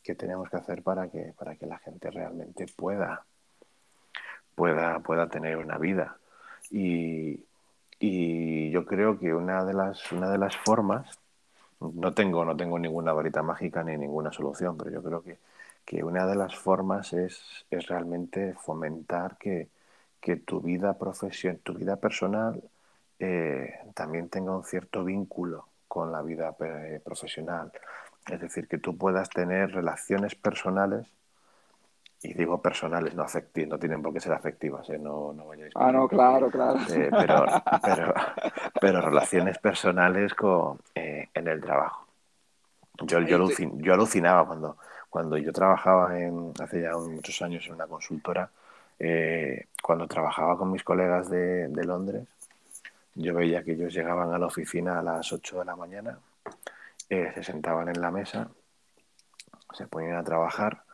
¿Qué 0.00 0.14
tenemos 0.14 0.48
que 0.48 0.58
hacer 0.58 0.84
para 0.84 1.08
que, 1.08 1.34
para 1.36 1.56
que 1.56 1.66
la 1.66 1.78
gente 1.78 2.08
realmente 2.08 2.66
pueda 2.76 3.24
pueda, 4.56 4.98
pueda 5.00 5.28
tener 5.28 5.58
una 5.58 5.78
vida. 5.78 6.18
Y, 6.70 7.44
yo 8.70 8.84
creo 8.84 9.18
que 9.18 9.32
una 9.32 9.64
de 9.64 9.72
las, 9.74 10.12
una 10.12 10.30
de 10.30 10.38
las 10.38 10.56
formas, 10.56 11.18
no 11.80 12.12
tengo, 12.12 12.44
no 12.44 12.56
tengo 12.56 12.78
ninguna 12.78 13.12
varita 13.12 13.42
mágica 13.42 13.82
ni 13.84 13.96
ninguna 13.96 14.32
solución, 14.32 14.76
pero 14.76 14.90
yo 14.90 15.02
creo 15.02 15.22
que, 15.22 15.38
una 16.04 16.26
de 16.26 16.34
las 16.34 16.56
formas 16.56 17.12
es, 17.12 17.66
es 17.70 17.86
realmente 17.86 18.54
fomentar 18.54 19.38
que, 19.38 19.68
tu 20.44 20.60
vida 20.60 20.98
profesión, 20.98 21.58
tu 21.58 21.74
vida 21.74 21.96
personal 21.96 22.60
eh, 23.20 23.74
también 23.94 24.28
tenga 24.28 24.56
un 24.56 24.64
cierto 24.64 25.04
vínculo 25.04 25.68
con 25.86 26.10
la 26.10 26.20
vida 26.22 26.56
eh, 26.60 27.00
profesional. 27.04 27.70
Es 28.28 28.40
decir, 28.40 28.66
que 28.66 28.78
tú 28.78 28.96
puedas 28.98 29.30
tener 29.30 29.72
relaciones 29.72 30.34
personales 30.34 31.06
y 32.26 32.34
digo 32.34 32.60
personales, 32.60 33.14
no 33.14 33.22
afectivas, 33.22 33.68
no 33.70 33.78
tienen 33.78 34.02
por 34.02 34.12
qué 34.12 34.20
ser 34.20 34.32
afectivas, 34.32 34.88
¿eh? 34.90 34.98
no, 34.98 35.32
no 35.32 35.46
vayáis. 35.46 35.72
Ah, 35.76 35.92
no, 35.92 36.08
claro, 36.08 36.50
claro. 36.50 36.80
Eh, 36.90 37.08
pero, 37.10 37.46
pero, 37.82 38.14
pero, 38.80 39.00
relaciones 39.00 39.58
personales 39.58 40.34
con, 40.34 40.80
eh, 40.94 41.28
en 41.32 41.46
el 41.46 41.60
trabajo. 41.60 42.06
Yo, 43.02 43.20
yo, 43.20 43.48
yo, 43.48 43.94
alucinaba 43.94 44.44
cuando, 44.44 44.76
cuando 45.08 45.36
yo 45.36 45.52
trabajaba 45.52 46.18
en, 46.18 46.52
hace 46.60 46.82
ya 46.82 46.96
muchos 46.96 47.40
años 47.42 47.64
en 47.66 47.74
una 47.74 47.86
consultora, 47.86 48.50
cuando 49.82 50.06
trabajaba 50.08 50.56
con 50.56 50.72
mis 50.72 50.82
colegas 50.82 51.28
de, 51.28 51.68
de 51.68 51.84
Londres, 51.84 52.26
yo 53.14 53.34
veía 53.34 53.62
que 53.62 53.72
ellos 53.72 53.92
llegaban 53.92 54.32
a 54.32 54.38
la 54.38 54.46
oficina 54.46 54.98
a 54.98 55.02
las 55.02 55.30
8 55.30 55.58
de 55.58 55.64
la 55.66 55.76
mañana, 55.76 56.18
se 57.08 57.42
sentaban 57.42 57.88
en 57.90 58.00
la 58.00 58.10
mesa, 58.10 58.48
se 59.74 59.86
ponían 59.86 60.16
a 60.16 60.24
trabajar 60.24 60.85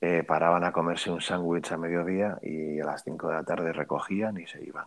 eh, 0.00 0.24
paraban 0.24 0.64
a 0.64 0.72
comerse 0.72 1.10
un 1.10 1.20
sándwich 1.20 1.72
a 1.72 1.76
mediodía 1.76 2.38
y 2.42 2.80
a 2.80 2.84
las 2.86 3.04
5 3.04 3.28
de 3.28 3.34
la 3.34 3.44
tarde 3.44 3.72
recogían 3.72 4.38
y 4.38 4.46
se 4.46 4.62
iban. 4.64 4.86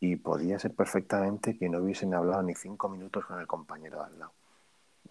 Y 0.00 0.16
podía 0.16 0.58
ser 0.58 0.74
perfectamente 0.74 1.58
que 1.58 1.68
no 1.68 1.78
hubiesen 1.78 2.14
hablado 2.14 2.42
ni 2.42 2.54
cinco 2.54 2.88
minutos 2.88 3.26
con 3.26 3.40
el 3.40 3.46
compañero 3.46 3.98
de 3.98 4.04
al 4.04 4.18
lado. 4.18 4.32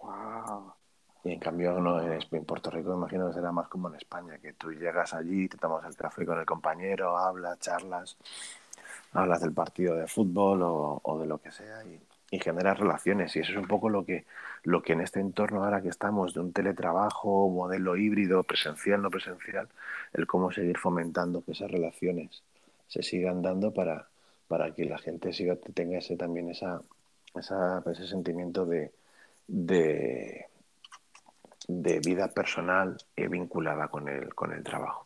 Wow. 0.00 0.72
Y 1.24 1.32
en 1.32 1.40
cambio 1.40 1.78
no, 1.78 2.00
en 2.00 2.44
Puerto 2.44 2.70
Rico 2.70 2.94
imagino 2.94 3.28
que 3.28 3.34
será 3.34 3.52
más 3.52 3.68
como 3.68 3.88
en 3.88 3.96
España, 3.96 4.38
que 4.38 4.54
tú 4.54 4.72
llegas 4.72 5.14
allí, 5.14 5.48
te 5.48 5.58
tomas 5.58 5.84
el 5.84 5.96
café 5.96 6.24
con 6.24 6.38
el 6.38 6.46
compañero, 6.46 7.16
hablas, 7.16 7.58
charlas, 7.58 8.16
hablas 9.12 9.40
del 9.40 9.52
partido 9.52 9.94
de 9.96 10.06
fútbol 10.06 10.62
o, 10.62 11.00
o 11.02 11.18
de 11.18 11.26
lo 11.26 11.38
que 11.38 11.50
sea 11.50 11.84
y, 11.84 12.00
y 12.30 12.38
generas 12.38 12.78
relaciones. 12.78 13.34
Y 13.36 13.40
eso 13.40 13.52
es 13.52 13.58
un 13.58 13.66
poco 13.66 13.88
lo 13.88 14.04
que, 14.04 14.24
lo 14.64 14.82
que 14.82 14.92
en 14.92 15.00
este 15.00 15.20
entorno 15.20 15.64
ahora 15.64 15.82
que 15.82 15.88
estamos 15.88 16.34
de 16.34 16.40
un 16.40 16.52
teletrabajo, 16.52 17.48
modelo 17.48 17.96
híbrido, 17.96 18.42
presencial, 18.42 19.02
no 19.02 19.10
presencial, 19.10 19.68
el 20.12 20.26
cómo 20.26 20.52
seguir 20.52 20.78
fomentando 20.78 21.42
que 21.44 21.52
esas 21.52 21.70
relaciones 21.70 22.42
se 22.86 23.02
sigan 23.02 23.42
dando 23.42 23.72
para, 23.72 24.08
para 24.46 24.74
que 24.74 24.84
la 24.84 24.98
gente 24.98 25.32
siga 25.32 25.56
tenga 25.74 25.98
ese 25.98 26.16
también 26.16 26.50
esa, 26.50 26.82
esa 27.34 27.82
ese 27.86 28.06
sentimiento 28.06 28.64
de, 28.66 28.92
de, 29.46 30.46
de 31.68 32.00
vida 32.00 32.28
personal 32.28 32.96
vinculada 33.16 33.88
con 33.88 34.08
el, 34.08 34.34
con 34.34 34.52
el 34.52 34.62
trabajo. 34.62 35.04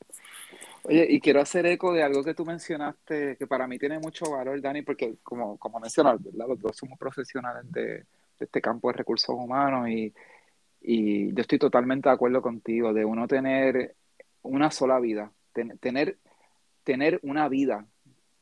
Oye, 0.84 1.06
y 1.08 1.20
quiero 1.20 1.40
hacer 1.40 1.64
eco 1.66 1.92
de 1.92 2.02
algo 2.02 2.24
que 2.24 2.34
tú 2.34 2.44
mencionaste, 2.44 3.36
que 3.36 3.46
para 3.46 3.68
mí 3.68 3.78
tiene 3.78 4.00
mucho 4.00 4.30
valor, 4.30 4.60
Dani, 4.60 4.82
porque 4.82 5.16
como, 5.22 5.56
como 5.56 5.78
mencionas, 5.78 6.20
los 6.34 6.60
dos 6.60 6.76
somos 6.76 6.98
profesionales 6.98 7.70
de, 7.70 8.04
este 8.40 8.60
campo 8.60 8.88
de 8.88 8.98
recursos 8.98 9.34
humanos 9.36 9.88
y, 9.88 10.12
y, 10.80 11.32
yo 11.32 11.40
estoy 11.40 11.58
totalmente 11.58 12.08
de 12.08 12.14
acuerdo 12.14 12.42
contigo, 12.42 12.92
de 12.92 13.04
uno 13.04 13.28
tener 13.28 13.94
una 14.42 14.72
sola 14.72 14.98
vida, 14.98 15.32
tener, 15.52 16.18
tener 16.82 17.20
una 17.22 17.48
vida, 17.48 17.86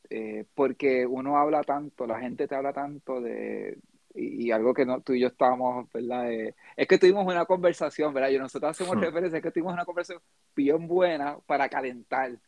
eh, 0.08 0.46
porque 0.54 1.06
uno 1.06 1.36
habla 1.36 1.62
tanto, 1.62 2.06
la 2.06 2.18
gente 2.20 2.48
te 2.48 2.54
habla 2.54 2.72
tanto 2.72 3.20
de, 3.20 3.78
y, 4.14 4.50
algo 4.50 4.74
que 4.74 4.84
no, 4.84 5.00
tú 5.00 5.12
y 5.14 5.20
yo 5.20 5.28
estábamos, 5.28 5.90
¿verdad? 5.92 6.30
Eh, 6.32 6.54
es 6.76 6.88
que 6.88 6.98
tuvimos 6.98 7.26
una 7.26 7.44
conversación, 7.44 8.12
¿verdad? 8.12 8.30
Y 8.30 8.38
nosotros 8.38 8.70
hacemos 8.70 8.96
hmm. 8.96 9.00
referencia, 9.00 9.36
es 9.38 9.42
que 9.42 9.50
tuvimos 9.50 9.72
una 9.72 9.84
conversación 9.84 10.22
bien 10.54 10.86
buena 10.86 11.38
para 11.46 11.68
calentar 11.68 12.38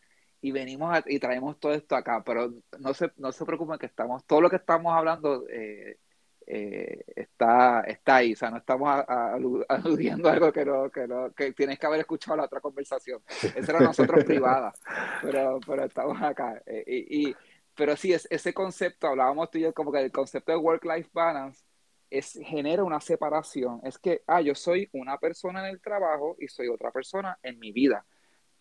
y 0.40 0.50
venimos 0.50 0.98
y 1.06 1.18
traemos 1.20 1.58
todo 1.60 1.72
esto 1.72 1.94
acá, 1.94 2.22
pero 2.24 2.52
no 2.80 2.94
se, 2.94 3.12
no 3.16 3.30
se 3.30 3.44
preocupen 3.44 3.78
que 3.78 3.86
estamos, 3.86 4.24
todo 4.24 4.40
lo 4.40 4.50
que 4.50 4.56
estamos 4.56 4.92
hablando 4.92 5.46
eh, 5.48 5.98
eh, 6.44 7.04
está, 7.14 7.82
está 7.82 8.16
ahí, 8.16 8.32
o 8.32 8.36
sea, 8.36 8.50
no 8.50 8.56
estamos 8.56 9.04
aludiendo 9.68 10.28
a 10.28 10.32
algo 10.32 10.52
que 10.52 10.64
no, 10.64 10.90
que 10.90 11.06
no, 11.06 11.32
que 11.32 11.52
tienes 11.52 11.78
que 11.78 11.86
haber 11.86 12.00
escuchado 12.00 12.36
la 12.36 12.44
otra 12.44 12.60
conversación, 12.60 13.22
esa 13.28 13.72
era 13.72 13.80
nosotros 13.80 14.24
privada, 14.24 14.72
pero, 15.22 15.60
pero 15.64 15.84
estamos 15.84 16.20
acá. 16.20 16.60
y, 16.86 17.28
y 17.28 17.36
pero 17.74 17.96
sí, 17.96 18.12
es, 18.12 18.26
ese 18.30 18.52
concepto, 18.52 19.08
hablábamos 19.08 19.50
tú 19.50 19.58
y 19.58 19.62
yo, 19.62 19.72
como 19.72 19.92
que 19.92 20.00
el 20.00 20.12
concepto 20.12 20.52
de 20.52 20.58
work-life 20.58 21.10
balance 21.12 21.62
es, 22.10 22.38
genera 22.44 22.84
una 22.84 23.00
separación. 23.00 23.80
Es 23.84 23.98
que, 23.98 24.22
ah, 24.26 24.40
yo 24.40 24.54
soy 24.54 24.88
una 24.92 25.18
persona 25.18 25.66
en 25.66 25.74
el 25.74 25.80
trabajo 25.80 26.36
y 26.38 26.48
soy 26.48 26.68
otra 26.68 26.90
persona 26.90 27.38
en 27.42 27.58
mi 27.58 27.72
vida. 27.72 28.04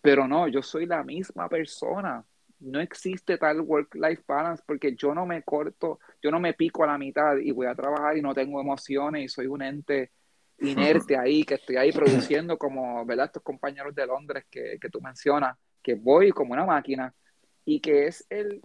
Pero 0.01 0.27
no, 0.27 0.47
yo 0.47 0.61
soy 0.61 0.85
la 0.85 1.03
misma 1.03 1.49
persona. 1.49 2.25
No 2.59 2.79
existe 2.79 3.37
tal 3.37 3.61
work-life 3.61 4.23
balance 4.27 4.63
porque 4.65 4.95
yo 4.95 5.13
no 5.13 5.25
me 5.25 5.43
corto, 5.43 5.99
yo 6.21 6.31
no 6.31 6.39
me 6.39 6.53
pico 6.53 6.83
a 6.83 6.87
la 6.87 6.97
mitad 6.97 7.37
y 7.37 7.51
voy 7.51 7.67
a 7.67 7.75
trabajar 7.75 8.17
y 8.17 8.21
no 8.21 8.33
tengo 8.33 8.61
emociones 8.61 9.23
y 9.23 9.27
soy 9.27 9.47
un 9.47 9.61
ente 9.61 10.11
inerte 10.59 11.17
ahí, 11.17 11.43
que 11.43 11.55
estoy 11.55 11.75
ahí 11.77 11.91
produciendo 11.91 12.57
como, 12.57 13.03
¿verdad? 13.05 13.25
Estos 13.25 13.43
compañeros 13.43 13.95
de 13.95 14.05
Londres 14.05 14.45
que, 14.49 14.77
que 14.79 14.89
tú 14.89 15.01
mencionas, 15.01 15.57
que 15.81 15.95
voy 15.95 16.31
como 16.31 16.53
una 16.53 16.65
máquina 16.65 17.13
y 17.65 17.79
que 17.79 18.07
es 18.07 18.25
el, 18.29 18.61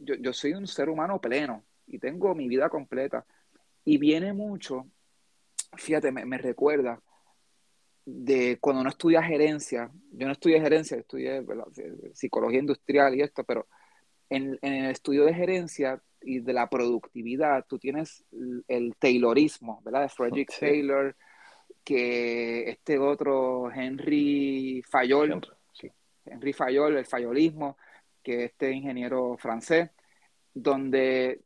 yo, 0.00 0.14
yo 0.16 0.32
soy 0.32 0.54
un 0.54 0.66
ser 0.66 0.88
humano 0.88 1.20
pleno 1.20 1.64
y 1.86 1.98
tengo 1.98 2.34
mi 2.34 2.48
vida 2.48 2.68
completa. 2.68 3.24
Y 3.84 3.98
viene 3.98 4.32
mucho, 4.32 4.86
fíjate, 5.76 6.12
me, 6.12 6.38
recuerda 6.38 7.00
de 8.04 8.58
cuando 8.60 8.80
uno 8.80 8.90
estudia 8.90 9.22
gerencia, 9.22 9.90
yo 10.12 10.26
no 10.26 10.32
estudié 10.32 10.60
gerencia, 10.60 10.96
estudié 10.96 11.44
psicología 12.14 12.60
industrial 12.60 13.14
y 13.14 13.22
esto, 13.22 13.44
pero 13.44 13.66
en, 14.28 14.58
el 14.62 14.90
estudio 14.90 15.24
de 15.24 15.34
gerencia 15.34 16.02
y 16.20 16.40
de 16.40 16.52
la 16.52 16.68
productividad, 16.68 17.64
tú 17.68 17.78
tienes 17.78 18.24
el 18.68 18.94
Taylorismo, 18.96 19.82
¿verdad? 19.84 20.02
De 20.02 20.08
Frederick 20.08 20.52
Taylor, 20.58 21.16
que 21.84 22.70
este 22.70 22.98
otro, 22.98 23.70
Henry 23.72 24.82
Fayol, 24.88 25.40
Henry 26.24 26.52
Fayol, 26.52 26.96
el 26.96 27.06
fayolismo, 27.06 27.76
que 28.22 28.44
este 28.44 28.72
ingeniero 28.72 29.36
francés, 29.38 29.90
donde 30.54 31.42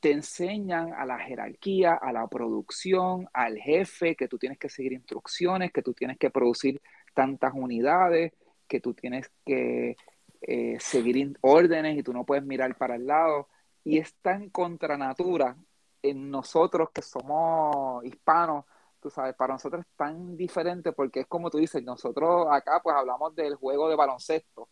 te 0.00 0.12
enseñan 0.12 0.92
a 0.94 1.04
la 1.04 1.18
jerarquía, 1.18 1.94
a 1.94 2.12
la 2.12 2.26
producción, 2.28 3.28
al 3.32 3.58
jefe, 3.58 4.14
que 4.16 4.28
tú 4.28 4.38
tienes 4.38 4.58
que 4.58 4.68
seguir 4.68 4.92
instrucciones, 4.92 5.72
que 5.72 5.82
tú 5.82 5.92
tienes 5.92 6.18
que 6.18 6.30
producir 6.30 6.80
tantas 7.14 7.52
unidades, 7.54 8.32
que 8.68 8.80
tú 8.80 8.94
tienes 8.94 9.30
que 9.44 9.96
eh, 10.40 10.76
seguir 10.78 11.36
órdenes 11.40 11.98
y 11.98 12.02
tú 12.02 12.12
no 12.12 12.24
puedes 12.24 12.44
mirar 12.44 12.76
para 12.76 12.94
el 12.96 13.06
lado. 13.06 13.48
Y 13.84 13.98
está 13.98 14.34
en 14.34 14.50
contra 14.50 14.96
natura 14.96 15.56
en 16.02 16.30
nosotros 16.30 16.90
que 16.92 17.02
somos 17.02 18.04
hispanos, 18.04 18.64
tú 19.00 19.10
sabes, 19.10 19.34
para 19.34 19.54
nosotros 19.54 19.84
es 19.84 19.96
tan 19.96 20.36
diferente 20.36 20.92
porque 20.92 21.20
es 21.20 21.26
como 21.26 21.50
tú 21.50 21.58
dices, 21.58 21.82
nosotros 21.82 22.46
acá 22.50 22.80
pues 22.82 22.96
hablamos 22.96 23.34
del 23.34 23.54
juego 23.56 23.88
de 23.88 23.96
baloncesto, 23.96 24.68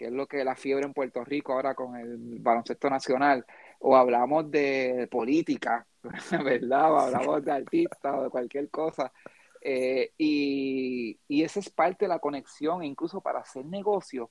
que 0.00 0.06
es 0.06 0.12
lo 0.12 0.26
que 0.26 0.42
la 0.44 0.56
fiebre 0.56 0.86
en 0.86 0.94
Puerto 0.94 1.22
Rico 1.22 1.52
ahora 1.52 1.74
con 1.74 1.94
el 1.94 2.38
baloncesto 2.40 2.88
nacional, 2.88 3.44
o 3.80 3.94
hablamos 3.94 4.50
de 4.50 5.06
política, 5.10 5.86
¿verdad? 6.42 6.90
O 6.90 6.98
hablamos 7.00 7.44
de 7.44 7.52
artistas 7.52 8.14
o 8.16 8.22
de 8.22 8.30
cualquier 8.30 8.70
cosa. 8.70 9.12
Eh, 9.60 10.14
y, 10.16 11.20
y 11.28 11.42
esa 11.42 11.60
es 11.60 11.68
parte 11.68 12.06
de 12.06 12.08
la 12.08 12.18
conexión, 12.18 12.82
incluso 12.82 13.20
para 13.20 13.40
hacer 13.40 13.66
negocios. 13.66 14.30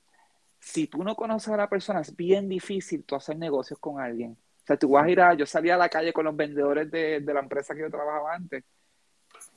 Si 0.58 0.88
tú 0.88 1.04
no 1.04 1.14
conoces 1.14 1.54
a 1.54 1.56
la 1.56 1.68
persona, 1.68 2.00
es 2.00 2.16
bien 2.16 2.48
difícil 2.48 3.04
tú 3.04 3.14
hacer 3.14 3.38
negocios 3.38 3.78
con 3.78 4.00
alguien. 4.00 4.32
O 4.32 4.66
sea, 4.66 4.76
tú 4.76 4.90
vas 4.90 5.04
a 5.04 5.10
ir 5.10 5.20
a, 5.20 5.34
yo 5.34 5.46
salía 5.46 5.76
a 5.76 5.78
la 5.78 5.88
calle 5.88 6.12
con 6.12 6.24
los 6.24 6.34
vendedores 6.34 6.90
de, 6.90 7.20
de 7.20 7.34
la 7.34 7.40
empresa 7.40 7.76
que 7.76 7.82
yo 7.82 7.90
trabajaba 7.90 8.34
antes 8.34 8.64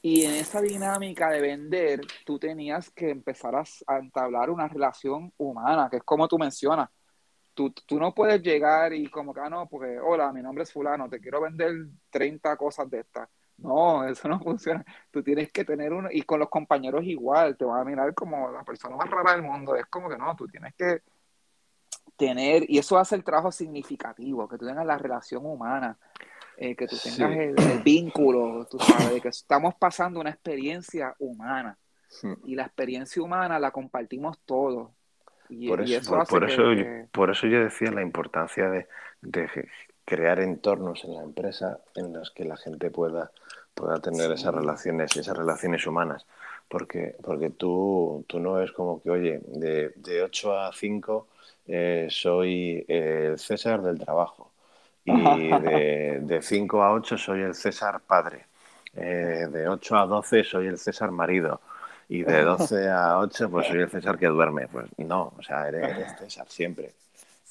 Y 0.06 0.26
en 0.26 0.34
esa 0.34 0.60
dinámica 0.60 1.30
de 1.30 1.40
vender, 1.40 2.02
tú 2.26 2.38
tenías 2.38 2.92
que 2.92 3.10
empezar 3.10 3.56
a, 3.56 3.98
entablar 3.98 4.50
una 4.50 4.68
relación 4.68 5.32
humana, 5.38 5.88
que 5.90 5.96
es 5.98 6.04
como 6.04 6.28
tú 6.28 6.38
mencionas. 6.38 6.90
Tú, 7.54 7.72
tú, 7.72 7.98
no 7.98 8.14
puedes 8.14 8.42
llegar 8.42 8.92
y 8.92 9.10
como 9.10 9.34
que, 9.34 9.40
ah, 9.40 9.50
no, 9.50 9.66
porque, 9.70 9.98
hola, 10.02 10.34
mi 10.34 10.42
nombre 10.42 10.66
es 10.66 10.74
fulano, 10.74 11.08
te 11.08 11.22
quiero 11.22 11.40
vender 11.40 11.72
30 12.10 12.58
cosas 12.58 12.90
de 12.90 13.00
estas. 13.00 13.30
No, 13.56 14.04
eso 14.08 14.28
no 14.28 14.42
funciona. 14.42 14.84
Tú 15.10 15.24
tienes 15.24 15.54
que 15.54 15.64
tener 15.64 15.94
uno, 15.94 16.10
y 16.12 16.24
con 16.24 16.38
los 16.38 16.50
compañeros 16.50 17.06
igual, 17.06 17.56
te 17.56 17.64
van 17.64 17.80
a 17.80 17.86
mirar 17.86 18.14
como 18.14 18.52
la 18.52 18.64
persona 18.64 18.98
más 18.98 19.10
rara 19.10 19.32
del 19.32 19.44
mundo. 19.44 19.74
Es 19.78 19.86
como 19.86 20.10
que 20.10 20.18
no, 20.18 20.36
tú 20.36 20.48
tienes 20.48 20.74
que 20.76 21.02
tener, 22.18 22.70
y 22.70 22.78
eso 22.78 22.98
hace 22.98 23.16
el 23.16 23.24
trabajo 23.24 23.54
significativo, 23.54 24.50
que 24.50 24.58
tú 24.58 24.66
tengas 24.66 24.86
la 24.86 24.98
relación 24.98 25.46
humana, 25.46 25.98
eh, 26.58 26.76
que 26.76 26.88
tú 26.88 26.96
tengas 26.98 27.32
el, 27.32 27.56
el, 27.60 27.84
vínculo, 27.84 28.68
tú 28.70 28.78
sabes, 28.80 29.22
que 29.22 29.30
estamos 29.30 29.76
pasando 29.76 30.20
una 30.20 30.30
experiencia 30.30 31.16
humana. 31.20 31.78
Sí. 32.08 32.28
Y 32.46 32.56
la 32.56 32.64
experiencia 32.64 33.22
humana 33.22 33.58
la 33.60 33.72
compartimos 33.72 34.38
todos. 34.46 34.92
Y, 35.50 35.68
por 35.68 35.82
eso, 35.82 35.92
y 35.92 35.96
eso, 35.96 36.12
por, 36.12 36.22
hace 36.22 36.30
por 36.30 36.46
que, 36.46 36.54
eso, 36.54 36.64
que... 36.64 37.08
por 37.12 37.30
eso 37.32 37.48
yo 37.48 37.64
decía 37.64 37.92
la 37.92 38.02
importancia 38.02 38.70
de, 38.70 38.88
de, 39.22 39.50
crear 40.06 40.40
entornos 40.40 41.04
en 41.06 41.16
la 41.16 41.24
empresa 41.24 41.80
en 41.96 42.14
los 42.14 42.32
que 42.32 42.46
la 42.46 42.58
gente 42.58 42.92
pueda, 42.92 43.32
pueda 43.74 44.00
tener 44.00 44.28
sí. 44.28 44.34
esas 44.34 44.54
relaciones, 44.54 45.16
esas 45.18 45.38
relaciones 45.38 45.86
humanas. 45.88 46.26
Porque, 46.70 47.16
porque 47.22 47.50
tú, 47.50 48.26
tú 48.28 48.40
no 48.40 48.62
es 48.62 48.72
como 48.72 49.02
que, 49.02 49.10
oye, 49.10 49.42
de, 49.48 49.92
de 49.96 50.24
8 50.24 50.60
a 50.60 50.74
5 50.74 51.28
eh, 51.68 52.08
soy 52.10 52.86
el 52.88 53.38
César 53.38 53.82
del 53.82 54.00
trabajo 54.00 54.53
y 55.06 55.50
de, 55.50 56.20
de 56.22 56.42
5 56.42 56.82
a 56.82 56.94
8 56.94 57.18
soy 57.18 57.42
el 57.42 57.56
César 57.56 58.02
padre, 58.02 58.46
eh, 58.96 59.48
de 59.52 59.68
8 59.68 59.98
a 59.98 60.06
12 60.06 60.44
soy 60.44 60.68
el 60.68 60.78
César 60.78 61.12
marido 61.12 61.60
y 62.08 62.24
de 62.24 62.44
12 62.44 62.90
a 62.90 63.20
8 63.20 63.50
pues 63.50 63.68
soy 63.68 63.80
el 63.80 63.90
César 63.90 64.18
que 64.18 64.28
duerme. 64.28 64.68
Pues 64.68 64.88
no, 64.98 65.34
o 65.38 65.44
sea, 65.44 65.68
eres, 65.68 65.98
eres 65.98 66.18
César 66.20 66.48
siempre. 66.50 66.94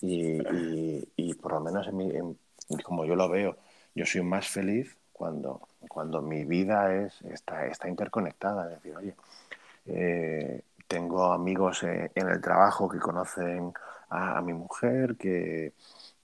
Y, 0.01 0.41
y, 0.41 1.09
y, 1.17 1.35
por 1.35 1.53
lo 1.53 1.61
menos 1.61 1.87
en 1.87 1.97
mi, 1.97 2.11
en, 2.11 2.37
como 2.83 3.05
yo 3.05 3.15
lo 3.15 3.29
veo, 3.29 3.57
yo 3.95 4.05
soy 4.05 4.23
más 4.23 4.49
feliz 4.49 4.97
cuando, 5.12 5.69
cuando 5.88 6.21
mi 6.23 6.45
vida 6.45 6.93
es, 6.95 7.23
está, 7.23 7.67
está 7.67 7.88
interconectada. 7.88 8.65
Es 8.65 8.83
decir, 8.83 8.97
oye, 8.97 9.15
eh, 9.87 10.62
tengo 10.88 11.33
amigos 11.33 11.83
en, 11.85 12.11
en 12.15 12.29
el 12.29 12.41
trabajo 12.41 12.88
que 12.88 12.99
conocen 12.99 13.73
a, 14.09 14.38
a 14.38 14.43
mi 14.43 14.53
mujer, 14.55 15.17
que, 15.17 15.73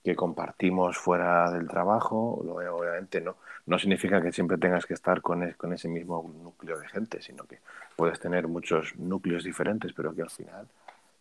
que, 0.03 0.15
compartimos 0.15 0.97
fuera 0.97 1.51
del 1.51 1.67
trabajo, 1.67 2.41
obviamente 2.41 3.21
no, 3.21 3.35
no 3.65 3.77
significa 3.77 4.21
que 4.21 4.31
siempre 4.31 4.57
tengas 4.57 4.85
que 4.85 4.93
estar 4.93 5.21
con, 5.21 5.43
es, 5.43 5.55
con, 5.55 5.73
ese 5.73 5.87
mismo 5.87 6.31
núcleo 6.41 6.79
de 6.79 6.87
gente, 6.87 7.21
sino 7.21 7.43
que 7.45 7.59
puedes 7.95 8.19
tener 8.19 8.47
muchos 8.47 8.95
núcleos 8.97 9.43
diferentes, 9.43 9.93
pero 9.93 10.15
que 10.15 10.23
al 10.23 10.29
final 10.29 10.67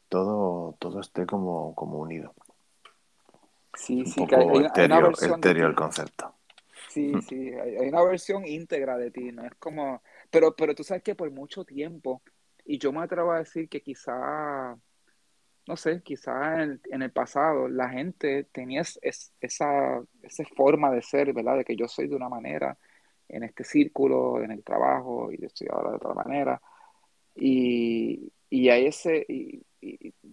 todo, 0.09 0.75
todo 0.79 1.01
esté 1.01 1.27
como, 1.27 1.75
como 1.75 1.99
unido. 1.99 2.35
Sí, 3.75 4.03
Un 4.05 4.13
sí, 4.13 4.21
poco 4.21 4.29
que 4.29 4.37
hay, 4.37 4.49
hay 4.49 4.65
etéreo, 4.65 4.99
una 4.99 5.09
versión 5.09 5.39
etéreo 5.41 5.67
el 5.67 5.75
concepto. 5.75 6.35
Sí, 6.89 7.13
Mm. 7.13 7.21
sí, 7.21 7.53
hay, 7.53 7.77
hay 7.77 7.89
una 7.89 8.03
versión 8.03 8.47
íntegra 8.47 8.97
de 8.97 9.11
ti, 9.11 9.31
¿no? 9.31 9.45
Es 9.45 9.55
como, 9.57 10.03
pero, 10.31 10.55
pero 10.57 10.75
tú 10.75 10.83
sabes 10.83 11.03
que 11.03 11.15
por 11.15 11.31
mucho 11.31 11.65
tiempo, 11.65 12.23
y 12.65 12.79
yo 12.79 12.93
me 12.93 13.01
atrevo 13.01 13.33
a 13.33 13.39
decir 13.39 13.69
que 13.69 13.83
quizá 13.83 14.77
no 15.69 15.77
sé, 15.77 16.03
quizás 16.03 16.81
en, 16.91 17.03
el 17.03 17.13
pasado 17.13 17.69
la 17.69 17.91
gente 17.91 18.45
tenía 18.53 18.81
es, 18.81 18.99
es, 19.03 19.35
esa, 19.41 20.03
esa 20.23 20.45
forma 20.57 20.91
de 20.91 21.03
ser, 21.03 21.35
¿verdad? 21.35 21.59
De 21.59 21.65
que 21.65 21.77
yo 21.77 21.87
soy 21.87 22.09
de 22.09 22.17
una 22.17 22.31
manera 22.31 22.79
en 23.29 23.45
este 23.45 23.65
círculo, 23.65 24.43
en 24.43 24.51
el 24.51 24.65
trabajo, 24.65 25.31
y 25.31 25.39
yo 25.39 25.47
estoy 25.47 25.69
ahora 25.71 25.91
de 25.91 25.97
otra 25.97 26.15
manera. 26.15 26.63
Y, 27.35 28.33
y 28.49 28.71
hay 28.71 28.87
ese, 28.87 29.27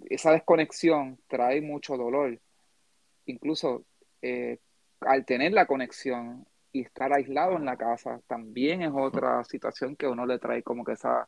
esa 0.10 0.32
desconexión 0.32 1.20
trae 1.28 1.62
mucho 1.62 1.98
dolor. 1.98 2.40
Incluso 3.26 3.86
eh, 4.22 4.60
al 5.02 5.26
tener 5.26 5.52
la 5.52 5.66
conexión 5.66 6.48
y 6.72 6.82
estar 6.82 7.12
aislado 7.12 7.58
en 7.58 7.66
la 7.66 7.76
casa, 7.76 8.22
también 8.28 8.84
es 8.84 8.92
otra 8.96 9.44
situación 9.44 9.98
que 9.98 10.08
uno 10.08 10.26
le 10.26 10.40
trae 10.40 10.64
como 10.64 10.86
que 10.86 10.94
esa, 10.94 11.28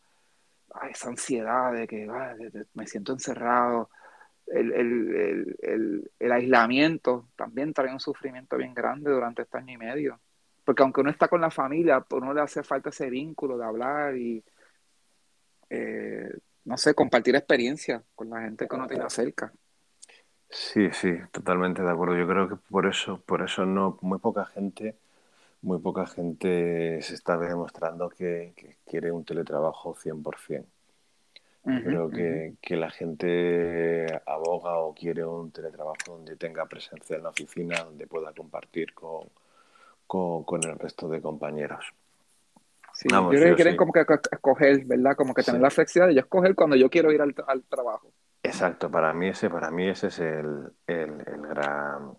esa 0.90 1.10
ansiedad 1.10 1.74
de 1.74 1.88
que 1.88 2.08
ay, 2.10 2.66
me 2.74 2.88
siento 2.88 3.12
encerrado. 3.12 3.90
El, 4.48 4.72
el, 4.74 5.58
el, 5.62 6.12
el, 6.20 6.32
aislamiento 6.32 7.28
también 7.36 7.74
trae 7.74 7.92
un 7.92 8.00
sufrimiento 8.00 8.58
bien 8.58 8.74
grande 8.74 9.12
durante 9.12 9.42
este 9.42 9.58
año 9.58 9.74
y 9.74 9.78
medio. 9.78 10.20
Porque 10.64 10.84
aunque 10.84 11.02
uno 11.02 11.10
está 11.10 11.28
con 11.28 11.42
la 11.42 11.52
familia, 11.52 12.06
uno 12.12 12.34
le 12.34 12.42
hace 12.42 12.64
falta 12.64 12.90
ese 12.90 13.10
vínculo 13.10 13.58
de 13.58 13.66
hablar 13.66 14.16
y, 14.18 14.44
eh, 15.70 16.30
no 16.66 16.78
sé, 16.78 16.94
compartir 16.94 17.36
experiencias 17.36 18.04
con 18.16 18.30
la 18.30 18.42
gente 18.42 18.68
que 18.68 18.76
uno 18.76 18.88
tiene 18.88 19.10
cerca. 19.10 19.52
Sí, 20.50 20.90
sí, 20.92 21.14
totalmente 21.32 21.82
de 21.82 21.92
acuerdo. 21.92 22.16
Yo 22.18 22.28
creo 22.28 22.48
que 22.50 22.56
por 22.56 22.86
eso, 22.86 23.22
por 23.26 23.42
eso 23.42 23.66
no, 23.66 23.98
muy 24.02 24.20
poca 24.20 24.46
gente, 24.46 24.98
muy 25.62 25.80
poca 25.80 26.06
gente 26.06 27.02
se 27.02 27.14
está 27.16 27.38
demostrando 27.38 28.10
que, 28.10 28.54
que 28.56 28.78
quiere 28.86 29.12
un 29.12 29.26
teletrabajo 29.26 29.96
100%. 29.96 30.66
Yo 31.68 31.84
creo 31.84 32.10
que, 32.10 32.54
que, 32.62 32.78
la 32.78 32.90
gente 32.90 34.22
aboga 34.26 34.78
o 34.78 34.94
quiere 34.94 35.26
un 35.26 35.52
teletrabajo 35.52 36.14
donde 36.14 36.38
tenga 36.38 36.66
presencia 36.66 37.18
en 37.18 37.24
la 37.24 37.30
oficina, 37.30 37.84
donde 37.84 38.08
pueda 38.08 38.32
compartir 38.32 38.94
con, 38.94 39.28
con, 40.08 40.46
con 40.46 40.64
el 40.64 40.80
resto 40.80 41.10
de 41.10 41.22
compañeros. 41.22 41.84
Sí, 42.94 43.10
Vamos, 43.12 43.34
yo 43.34 43.40
creo 43.40 43.52
que 43.52 43.56
quieren 43.58 43.74
sí. 43.74 43.78
como 43.78 43.92
que 43.92 44.06
escoger, 44.32 44.86
¿verdad? 44.86 45.18
Como 45.18 45.34
que 45.34 45.44
tener 45.44 45.60
sí. 45.60 45.64
la 45.64 45.70
flexibilidad 45.70 46.08
de 46.08 46.16
yo 46.16 46.22
escoger 46.22 46.56
cuando 46.56 46.78
yo 46.78 46.90
quiero 46.90 47.12
ir 47.12 47.22
al, 47.22 47.36
al, 47.46 47.62
trabajo. 47.64 48.14
Exacto, 48.44 48.90
para 48.90 49.14
mí 49.14 49.28
ese, 49.28 49.50
para 49.50 49.70
mí 49.70 49.90
ese 49.90 50.08
es 50.08 50.20
el, 50.20 50.72
el, 50.88 51.12
el 51.28 51.42
gran 51.50 52.14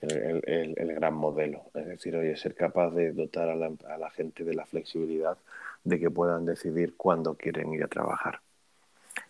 el, 0.00 0.42
el, 0.46 0.74
el, 0.78 0.94
gran 0.94 1.14
modelo. 1.14 1.64
Es 1.74 1.86
decir, 1.86 2.16
oye, 2.16 2.36
ser 2.36 2.54
capaz 2.54 2.90
de 2.92 3.12
dotar 3.12 3.50
a 3.50 3.54
la, 3.54 3.70
a 3.88 3.98
la 3.98 4.10
gente 4.10 4.44
de 4.44 4.54
la 4.54 4.64
flexibilidad 4.64 5.36
de 5.84 6.00
que 6.00 6.10
puedan 6.10 6.46
decidir 6.46 6.96
cuándo 6.96 7.34
quieren 7.34 7.72
ir 7.74 7.84
a 7.84 7.88
trabajar 7.88 8.40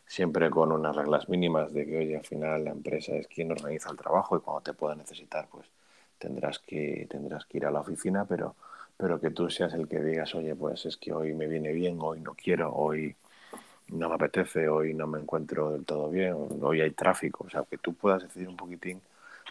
siempre 0.07 0.51
con 0.51 0.73
unas 0.73 0.95
reglas 0.95 1.29
mínimas 1.29 1.73
de 1.73 1.85
que, 1.85 1.99
oye, 1.99 2.17
al 2.17 2.25
final 2.25 2.65
la 2.65 2.71
empresa 2.71 3.15
es 3.17 3.27
quien 3.27 3.51
organiza 3.51 3.91
el 3.91 3.97
trabajo 3.97 4.37
y 4.37 4.41
cuando 4.41 4.63
te 4.63 4.73
pueda 4.73 4.95
necesitar, 4.95 5.49
pues 5.51 5.67
tendrás 6.19 6.59
que, 6.61 7.07
tendrás 7.11 7.45
que 7.45 7.59
ir 7.59 7.67
a 7.67 7.71
la 7.71 7.81
oficina, 7.81 8.25
pero, 8.25 8.55
pero 8.97 9.21
que 9.21 9.31
tú 9.31 9.51
seas 9.51 9.75
el 9.75 9.89
que 9.89 10.01
digas, 10.01 10.35
oye, 10.35 10.55
pues 10.55 10.87
es 10.87 10.97
que 10.97 11.13
hoy 11.13 11.35
me 11.35 11.47
viene 11.47 11.73
bien, 11.73 11.99
hoy 12.01 12.21
no 12.21 12.35
quiero, 12.35 12.73
hoy 12.73 13.15
no 13.89 14.09
me 14.09 14.15
apetece, 14.15 14.69
hoy 14.69 14.95
no 14.95 15.07
me 15.07 15.21
encuentro 15.21 15.71
del 15.71 15.85
todo 15.85 16.09
bien, 16.09 16.35
hoy 16.61 16.81
hay 16.81 16.91
tráfico, 16.93 17.45
o 17.47 17.51
sea, 17.51 17.65
que 17.69 17.79
tú 17.79 17.95
puedas 17.95 18.23
decidir 18.23 18.49
un 18.49 18.57
poquitín 18.57 19.01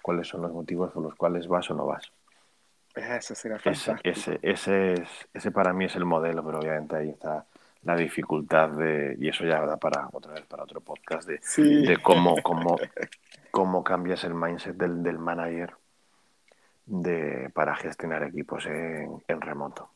cuáles 0.01 0.27
son 0.27 0.41
los 0.41 0.51
motivos 0.51 0.91
por 0.91 1.03
los 1.03 1.15
cuales 1.15 1.47
vas 1.47 1.69
o 1.69 1.73
no 1.73 1.85
vas. 1.85 2.11
Eso 2.95 3.35
sería 3.35 3.59
fantástico. 3.59 3.99
Ese, 4.03 4.39
ese, 4.39 4.39
ese, 4.41 4.93
es, 4.93 5.09
ese 5.33 5.51
para 5.51 5.73
mí 5.73 5.85
es 5.85 5.95
el 5.95 6.05
modelo, 6.05 6.45
pero 6.45 6.59
obviamente 6.59 6.95
ahí 6.95 7.09
está 7.09 7.45
la 7.85 7.95
dificultad 7.95 8.69
de, 8.69 9.15
y 9.19 9.29
eso 9.29 9.45
ya 9.45 9.63
da 9.63 9.77
para 9.77 10.09
otra 10.11 10.33
vez 10.33 10.45
para 10.47 10.63
otro 10.63 10.81
podcast, 10.81 11.27
de, 11.27 11.39
sí. 11.43 11.85
de 11.85 11.97
cómo, 12.01 12.35
cómo, 12.41 12.77
cómo 13.51 13.83
cambias 13.83 14.23
el 14.23 14.33
mindset 14.33 14.75
del, 14.75 15.03
del 15.03 15.19
manager 15.19 15.75
de, 16.87 17.51
para 17.53 17.75
gestionar 17.75 18.23
equipos 18.23 18.65
en, 18.65 19.23
en 19.27 19.41
remoto. 19.41 19.89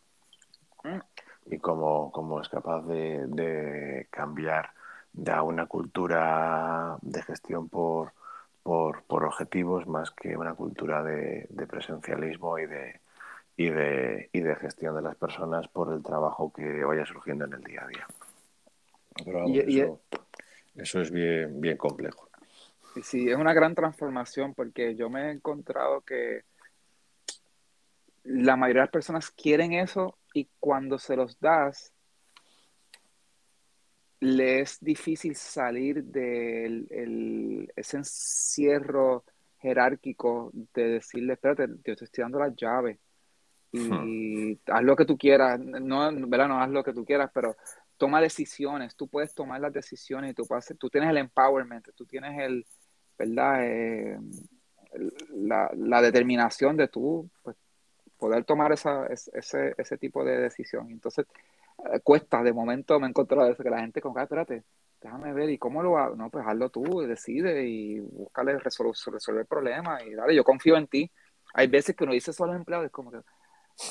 Y 1.47 1.58
cómo, 1.58 2.12
cómo 2.12 2.39
es 2.39 2.47
capaz 2.47 2.84
de, 2.84 3.25
de 3.28 4.08
cambiar 4.12 4.69
de 5.12 5.41
una 5.41 5.65
cultura 5.65 6.95
de 7.02 7.23
gestión 7.23 7.69
por, 7.69 8.13
por, 8.62 9.02
por 9.04 9.25
objetivos 9.25 9.88
más 9.88 10.12
que 10.12 10.38
una 10.38 10.54
cultura 10.54 11.02
de, 11.02 11.47
de 11.49 11.65
presencialismo 11.65 12.60
y 12.60 12.67
de, 12.67 13.02
y 13.60 13.69
de, 13.69 14.30
y 14.32 14.39
de 14.39 14.56
gestión 14.56 14.95
de 14.95 15.02
las 15.02 15.17
personas 15.17 15.67
por 15.67 15.93
el 15.93 16.02
trabajo 16.02 16.54
que 16.54 16.82
vaya 16.86 17.06
surgiendo 17.06 17.43
en 17.43 17.56
el 17.56 17.62
día 17.62 17.84
a 17.84 17.88
día. 17.88 18.08
Pero 19.26 19.39
vamos, 19.39 19.52
y, 19.52 19.60
eso, 19.60 20.02
y, 20.76 20.82
eso, 20.82 21.02
es 21.02 21.12
bien, 21.12 21.60
bien 21.60 21.76
complejo. 21.76 22.30
Sí, 23.04 23.30
es 23.30 23.36
una 23.36 23.54
gran 23.54 23.76
transformación 23.76 24.54
porque 24.54 24.95
yo 24.95 25.10
me 25.10 25.28
he 25.28 25.32
encontrado 25.32 26.00
que 26.00 26.43
la 28.24 28.56
mayoría 28.56 28.84
de 28.84 28.86
las 28.86 28.93
personas 28.93 29.30
quieren 29.30 29.74
eso 29.74 30.17
y 30.34 30.48
cuando 30.62 30.98
se 30.98 31.17
los 31.17 31.38
das, 31.41 31.91
le 34.22 34.62
es 34.62 34.78
difícil 34.80 35.36
salir 35.36 36.06
de 36.06 36.65
el, 36.65 37.74
ese 37.76 37.98
encierro 37.98 39.26
jerárquico 39.58 40.50
de 40.54 40.91
decirle, 40.91 41.34
espérate, 41.34 41.67
yo 41.84 41.93
te 41.98 42.06
estoy 42.06 42.22
dando 42.22 42.39
las 42.39 42.56
llaves 42.56 42.98
y 43.71 43.79
hmm. 43.79 44.60
haz 44.67 44.84
lo 44.84 44.95
que 44.95 45.05
tú 45.05 45.17
quieras, 45.17 45.60
no, 45.60 46.10
¿verdad? 46.27 46.47
no 46.47 46.62
haz 46.62 46.69
lo 46.69 46.84
que 46.84 46.93
tú 46.93 47.05
quieras, 47.05 47.29
pero 47.34 47.55
toma 47.97 48.21
decisiones, 48.21 48.95
tú 48.95 49.08
puedes 49.08 49.34
tomar 49.34 49.62
las 49.62 49.73
decisiones 49.73 50.32
y 50.32 50.34
tú, 50.34 50.45
puedes, 50.47 50.73
tú 50.79 50.89
tienes 50.89 51.10
el 51.10 51.17
empowerment, 51.17 51.89
tú 51.95 52.05
tienes 52.05 52.39
el, 52.39 52.65
¿verdad? 53.17 53.60
Eh, 53.63 54.17
la, 55.36 55.69
la, 55.75 56.01
determinación 56.01 56.77
de 56.77 56.88
tú 56.88 57.29
pues, 57.43 57.55
poder 58.17 58.43
tomar 58.43 58.71
esa, 58.71 59.05
ese, 59.08 59.75
ese 59.77 59.97
tipo 59.97 60.23
de 60.23 60.38
decisión. 60.39 60.89
Entonces, 60.89 61.25
eh, 61.93 61.99
cuesta, 62.01 62.41
de 62.43 62.53
momento 62.53 62.99
me 62.99 63.08
he 63.08 63.10
encontrado 63.10 63.49
eso, 63.49 63.63
que 63.63 63.69
la 63.69 63.82
gente 63.82 64.01
con 64.01 64.13
que, 64.13 64.21
espérate, 64.21 64.63
déjame 65.01 65.34
ver, 65.34 65.49
¿y 65.49 65.58
cómo 65.58 65.82
lo 65.82 65.97
hago? 65.97 66.15
No, 66.15 66.29
pues 66.29 66.45
hazlo 66.45 66.69
tú, 66.69 67.01
decide 67.01 67.65
y 67.65 67.99
búscale 67.99 68.58
resolver, 68.60 69.41
el 69.41 69.45
problema 69.45 70.03
y 70.03 70.13
dale, 70.13 70.36
yo 70.36 70.43
confío 70.43 70.77
en 70.77 70.88
ti. 70.88 71.12
Hay 71.53 71.67
veces 71.67 71.95
que 71.95 72.03
uno 72.03 72.13
dice 72.13 72.32
eso 72.32 72.43
a 72.43 72.47
los 72.47 72.55
empleados, 72.55 72.86
es 72.86 72.91
como 72.91 73.12
que, 73.12 73.19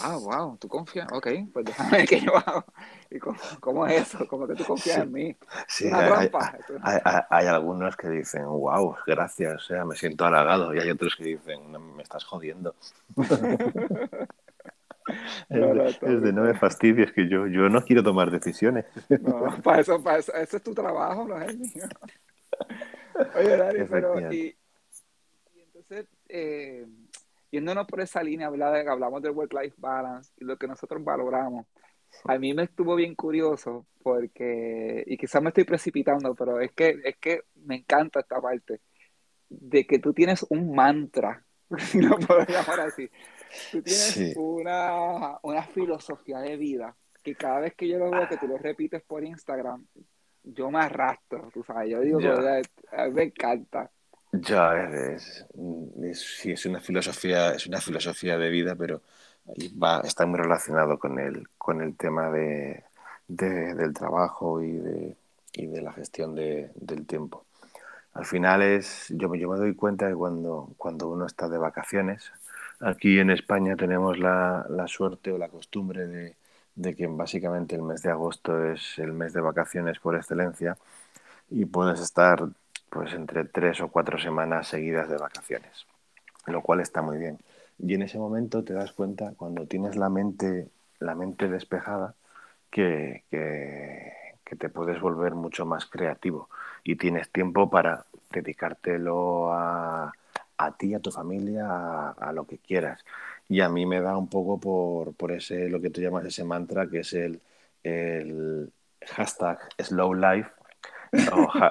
ah, 0.03 0.17
wow, 0.17 0.57
tú 0.59 0.69
confías, 0.69 1.09
ok, 1.13 1.29
pues 1.53 1.65
déjame 1.65 2.07
qué 2.07 2.21
yo 2.21 2.37
hago. 2.37 2.65
¿Y 3.11 3.19
cómo, 3.61 3.87
es 3.87 4.03
eso? 4.03 4.27
¿Cómo 4.29 4.47
que 4.47 4.55
tú 4.55 4.65
confías 4.65 4.99
en 4.99 5.13
mí? 5.13 5.37
Sí, 5.67 5.91
hay, 5.93 6.31
hay, 7.31 7.47
algunos 7.47 7.97
que 7.97 8.09
dicen, 8.09 8.45
wow, 8.45 8.97
gracias, 9.07 9.57
o 9.57 9.61
sea, 9.61 9.85
me 9.85 9.97
siento 9.97 10.25
halagado, 10.25 10.75
y 10.75 10.79
hay 10.79 10.91
otros 10.91 11.17
que 11.17 11.25
dicen, 11.25 11.73
me 11.97 12.03
estás 12.03 12.25
jodiendo. 12.25 12.75
es, 15.49 16.23
de, 16.23 16.33
no 16.33 16.43
me 16.43 16.55
fastidies, 16.55 17.13
que 17.13 17.29
yo, 17.29 17.47
yo 17.47 17.69
no 17.69 17.83
quiero 17.85 18.03
tomar 18.03 18.31
decisiones. 18.31 18.85
No, 19.21 19.61
para 19.63 19.81
eso, 19.81 20.03
para 20.03 20.19
eso, 20.19 20.33
es 20.35 20.63
tu 20.63 20.75
trabajo, 20.75 21.27
no 21.27 21.41
es 21.41 21.49
el 21.49 21.59
mío. 21.59 21.89
Oye, 23.37 23.57
Dari, 23.57 23.85
pero 23.91 24.33
y, 24.33 24.57
y 25.55 25.61
entonces, 25.61 26.07
eh, 26.29 26.87
yéndonos 27.51 27.87
por 27.87 28.01
esa 28.01 28.23
línea, 28.23 28.49
hablamos 28.49 29.23
del 29.23 29.33
work-life 29.33 29.77
balance 29.79 30.33
y 30.37 30.45
lo 30.45 30.57
que 30.57 30.67
nosotros 30.67 31.03
valoramos. 31.03 31.67
A 32.25 32.39
mí 32.39 32.55
me 32.55 32.65
estuvo 32.65 32.95
bien 32.95 33.15
curioso 33.15 33.87
porque, 34.03 35.05
y 35.07 35.17
quizás 35.17 35.43
me 35.43 35.49
estoy 35.49 35.65
precipitando, 35.65 36.35
pero 36.35 36.61
es 36.61 36.73
que, 36.73 37.01
es 37.05 37.17
que 37.19 37.43
me 37.55 37.77
encanta 37.77 38.21
esta 38.21 38.41
parte 38.41 38.81
de 39.49 39.87
que 39.87 39.99
tú 39.99 40.13
tienes 40.13 40.45
un 40.49 40.75
mantra, 40.75 41.45
si 41.79 42.01
lo 42.01 42.19
puedo 42.19 42.47
llamar 42.47 42.81
así, 42.81 43.11
Tú 43.73 43.83
tienes 43.83 44.35
una, 44.37 45.39
una, 45.43 45.63
filosofía 45.63 46.39
de 46.39 46.57
vida 46.57 46.95
que 47.23 47.35
cada 47.35 47.61
vez 47.61 47.75
que 47.75 47.89
yo 47.89 47.99
lo 47.99 48.11
veo, 48.11 48.29
que 48.29 48.37
tú 48.37 48.47
lo 48.47 48.59
repites 48.59 49.03
por 49.03 49.25
Instagram, 49.25 49.87
yo 50.43 50.71
me 50.71 50.81
arrastro, 50.81 51.51
tú 51.53 51.63
sabes. 51.63 51.91
Yo 51.91 52.01
digo, 52.01 52.19
me 53.13 53.23
encanta. 53.23 53.91
Ya, 54.33 54.85
es, 54.85 55.47
sí, 56.15 56.53
es 56.53 56.67
una 56.67 56.81
filosofía, 56.81 57.53
es 57.55 57.67
una 57.67 57.81
filosofía 57.81 58.37
de 58.37 58.51
vida, 58.51 58.75
pero 58.77 59.03
va, 59.83 60.01
está 60.01 60.27
muy 60.27 60.39
relacionado 60.39 60.99
con 60.99 61.19
el, 61.19 61.49
con 61.59 61.81
el 61.81 61.97
tema 61.97 62.31
de, 62.31 62.85
del 63.27 63.95
trabajo 63.95 64.63
y 64.63 64.73
de, 64.73 65.17
y 65.55 65.67
de 65.67 65.83
la 65.83 65.93
gestión 65.93 66.35
de, 66.35 66.71
del 66.75 67.07
tiempo. 67.07 67.47
Al 68.15 68.27
final 68.27 68.63
es, 68.63 69.07
yo, 69.11 69.35
yo 69.35 69.51
me 69.51 69.59
doy 69.59 69.75
cuenta 69.75 70.09
que 70.09 70.15
cuando, 70.17 70.75
cuando 70.79 71.09
uno 71.09 71.27
está 71.27 71.49
de 71.49 71.59
vacaciones, 71.59 72.33
Aquí 72.81 73.19
en 73.19 73.31
España 73.31 73.77
tenemos 73.77 74.19
la, 74.19 74.65
suerte 74.89 75.33
o 75.33 75.39
la 75.39 75.49
costumbre 75.49 76.07
de, 76.07 76.95
que 76.97 77.07
básicamente 77.09 77.75
el 77.77 77.83
mes 77.83 78.03
de 78.03 78.11
agosto 78.11 78.65
es 78.73 78.99
el 78.99 79.13
mes 79.13 79.33
de 79.33 79.41
vacaciones 79.41 79.99
por 79.99 80.15
excelencia 80.17 80.79
y 81.51 81.65
puedes 81.67 82.01
estar 82.01 82.49
pues 82.91 83.13
entre 83.15 83.45
tres 83.45 83.81
o 83.81 83.89
cuatro 83.89 84.19
semanas 84.19 84.69
seguidas 84.69 85.09
de 85.09 85.19
vacaciones, 85.19 85.87
lo 86.47 86.63
cual 86.63 86.81
está 86.81 87.03
muy 87.03 87.19
bien. 87.19 87.39
Y 87.79 87.95
en 87.95 88.03
ese 88.03 88.19
momento 88.19 88.65
te 88.65 88.75
das 88.75 88.93
cuenta 88.93 89.33
cuando 89.37 89.67
tienes 89.67 89.97
la 89.97 90.09
mente, 90.09 90.69
la 90.99 91.15
mente 91.15 91.49
despejada 91.49 92.15
que, 92.71 93.25
que 93.31 94.57
te 94.57 94.69
puedes 94.69 95.01
volver 95.01 95.35
mucho 95.35 95.67
más 95.67 95.87
creativo 95.87 96.49
y 96.83 96.97
tienes 96.97 97.31
tiempo 97.31 97.69
para 97.71 98.07
dedicártelo 98.31 99.53
a, 99.53 100.13
a 100.59 100.77
ti, 100.77 100.95
a 100.95 101.01
tu 101.01 101.11
familia, 101.11 102.11
a, 102.11 102.33
lo 102.33 102.47
que 102.47 102.59
quieras. 102.59 103.05
Y 103.49 103.61
a 103.61 103.69
mí 103.69 103.87
me 103.87 104.01
da 104.01 104.17
un 104.17 104.29
poco 104.29 104.59
por, 104.59 105.15
por 105.15 105.33
ese, 105.33 105.69
lo 105.69 105.81
que 105.81 105.91
tú 105.91 106.01
llamas 106.01 106.25
ese 106.25 106.45
mantra, 106.45 106.89
que 106.89 107.01
es 107.01 107.13
el, 107.13 107.41
el 107.85 108.73
hashtag 109.07 109.59
slow 109.79 110.15
life 110.15 110.51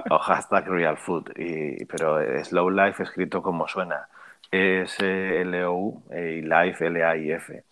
o, 0.10 0.18
hashtag 0.20 0.68
real 0.68 0.98
food. 0.98 1.32
Y, 1.36 1.86
pero 1.86 2.20
slow 2.44 2.70
life 2.70 3.04
escrito 3.04 3.42
como 3.42 3.68
suena. 3.68 4.08
S-L-O-U 4.52 6.04
y 6.12 6.42
life 6.42 6.86
L-A-I-F. 6.86 7.64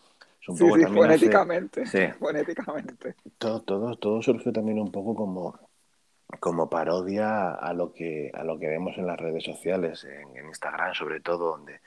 Es 0.41 0.49
un 0.49 0.57
poco 0.57 0.71
también 0.73 0.93
fonéticamente. 0.93 1.85
sí. 1.85 2.07
Fonéticamente. 2.19 3.15
Todo, 3.37 3.61
todo, 3.61 3.95
todo 3.95 4.21
surgió 4.21 4.51
también 4.51 4.79
un 4.79 4.91
poco 4.91 5.15
como 5.15 5.59
como 6.39 6.69
parodia 6.69 7.51
a 7.51 7.73
lo 7.73 7.93
que 7.93 8.31
a 8.33 8.43
lo 8.43 8.57
que 8.59 8.67
vemos 8.67 8.97
en 8.97 9.07
las 9.07 9.19
redes 9.19 9.43
sociales, 9.43 10.05
en, 10.05 10.45
Instagram 10.47 10.93
sobre 10.93 11.19
todo, 11.19 11.51
donde 11.51 11.81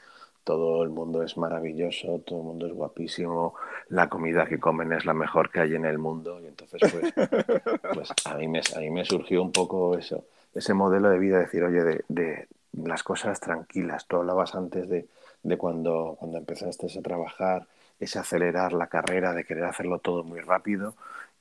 todo 0.49 0.83
el 0.83 0.89
mundo 0.89 1.23
es 1.23 1.37
maravilloso, 1.37 2.23
todo 2.25 2.39
el 2.39 2.45
mundo 2.47 2.67
es 2.67 2.73
guapísimo, 2.73 3.53
la 3.91 4.09
comida 4.09 4.47
que 4.47 4.59
comen 4.59 4.95
es 4.95 5.05
la 5.05 5.13
mejor 5.13 5.51
que 5.51 5.61
hay 5.61 5.75
en 5.75 5.85
el 5.85 5.99
mundo 5.99 6.41
y 6.41 6.47
entonces 6.47 6.81
pues, 6.91 7.13
pues 7.93 8.09
a 8.25 8.35
mí 8.35 8.49
me 8.49 8.63
a 8.75 8.79
mí 8.79 8.89
me 8.89 9.05
surgió 9.05 9.43
un 9.43 9.53
poco 9.53 9.99
eso, 9.99 10.25
ese 10.55 10.73
modelo 10.73 11.11
de 11.11 11.19
vida, 11.19 11.39
decir, 11.39 11.63
oye, 11.65 11.85
de, 11.85 12.05
de 12.09 12.49
las 12.73 13.03
cosas 13.03 13.39
tranquilas. 13.41 14.07
Tú 14.07 14.17
hablabas 14.17 14.55
antes 14.55 14.89
de, 14.89 15.07
de 15.43 15.59
cuando, 15.59 16.17
cuando 16.19 16.39
empezaste 16.39 16.87
a 16.99 17.03
trabajar, 17.03 17.67
ese 18.01 18.19
acelerar 18.19 18.73
la 18.73 18.87
carrera, 18.87 19.35
de 19.35 19.45
querer 19.45 19.65
hacerlo 19.65 19.99
todo 19.99 20.25
muy 20.25 20.41
rápido 20.41 20.95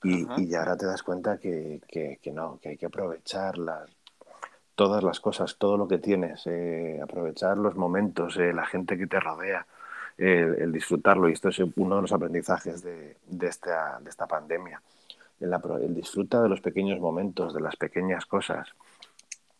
y, 0.03 0.27
y 0.41 0.53
ahora 0.55 0.75
te 0.75 0.85
das 0.85 1.01
cuenta 1.01 1.37
que, 1.37 1.79
que, 1.87 2.19
que, 2.21 2.31
no, 2.33 2.59
que 2.61 2.69
hay 2.69 2.77
que 2.77 2.87
aprovechar 2.87 3.57
las, 3.57 3.89
todas 4.77 5.03
las 5.03 5.19
cosas, 5.19 5.57
todo 5.57 5.75
lo 5.75 5.87
que 5.87 5.97
tienes, 5.97 6.45
eh, 6.45 6.99
aprovechar 7.01 7.57
los 7.57 7.75
momentos, 7.75 8.37
eh, 8.37 8.53
la 8.53 8.67
gente 8.67 8.95
que 8.95 9.07
te 9.07 9.19
rodea, 9.19 9.65
el, 10.19 10.71
disfrutarlo. 10.71 11.27
Y 11.27 11.33
esto 11.33 11.49
es 11.49 11.59
uno 11.77 11.95
de 11.95 12.01
los 12.03 12.11
aprendizajes 12.11 12.83
de, 12.83 13.17
de, 13.25 13.47
esta, 13.47 13.99
de 13.99 14.09
esta 14.11 14.27
pandemia. 14.27 14.79
El, 15.39 15.95
disfruta 15.95 16.43
de 16.43 16.49
los 16.49 16.61
pequeños 16.61 16.99
momentos, 16.99 17.55
de 17.55 17.61
las 17.61 17.75
pequeñas 17.75 18.27
cosas, 18.27 18.67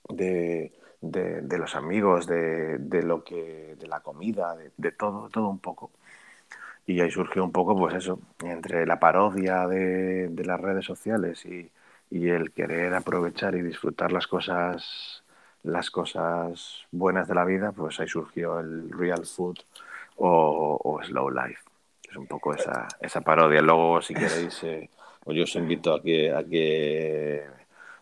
de, 0.08 0.72
de, 1.02 1.58
los 1.58 1.74
amigos, 1.74 2.28
de, 2.28 2.78
lo 3.04 3.24
que, 3.24 3.76
de 3.80 3.88
la 3.88 4.02
comida, 4.02 4.56
de, 4.78 4.92
todo, 4.92 5.30
todo 5.30 5.50
un 5.50 5.60
poco. 5.60 5.90
Y 6.86 7.02
ahí 7.02 7.10
surgió 7.10 7.44
un 7.44 7.52
poco, 7.52 7.76
pues 7.76 7.96
eso, 7.96 8.20
entre 8.44 8.86
la 8.86 9.00
parodia 9.00 9.68
de 9.68 10.44
las 10.46 10.62
redes 10.62 10.86
sociales 10.86 11.44
y, 11.48 11.72
y, 12.10 12.30
el 12.30 12.52
querer 12.52 12.94
aprovechar 12.94 13.56
y 13.56 13.62
disfrutar 13.62 14.12
las 14.12 14.28
cosas, 14.28 15.24
las 15.64 15.90
cosas 15.92 16.86
buenas 16.92 17.28
de 17.28 17.36
la 17.36 17.46
vida, 17.46 17.72
pues 17.72 18.00
ahí 18.00 18.08
surgió 18.08 18.60
el 18.60 18.90
real 18.92 19.26
food 19.26 19.58
o, 20.18 20.80
o 20.84 21.04
slow 21.04 21.30
life. 21.30 21.62
Es 22.10 22.16
un 22.16 22.28
poco 22.28 22.54
esa, 22.54 22.88
esa 23.02 23.22
parodia. 23.22 23.62
Luego, 23.62 24.02
si 24.02 24.14
queréis, 24.14 24.64
eh, 24.64 24.90
yo 25.26 25.44
os 25.44 25.56
invito 25.56 25.94
a 25.94 26.02
que, 26.02 26.32
a 26.32 26.44
que 26.44 27.46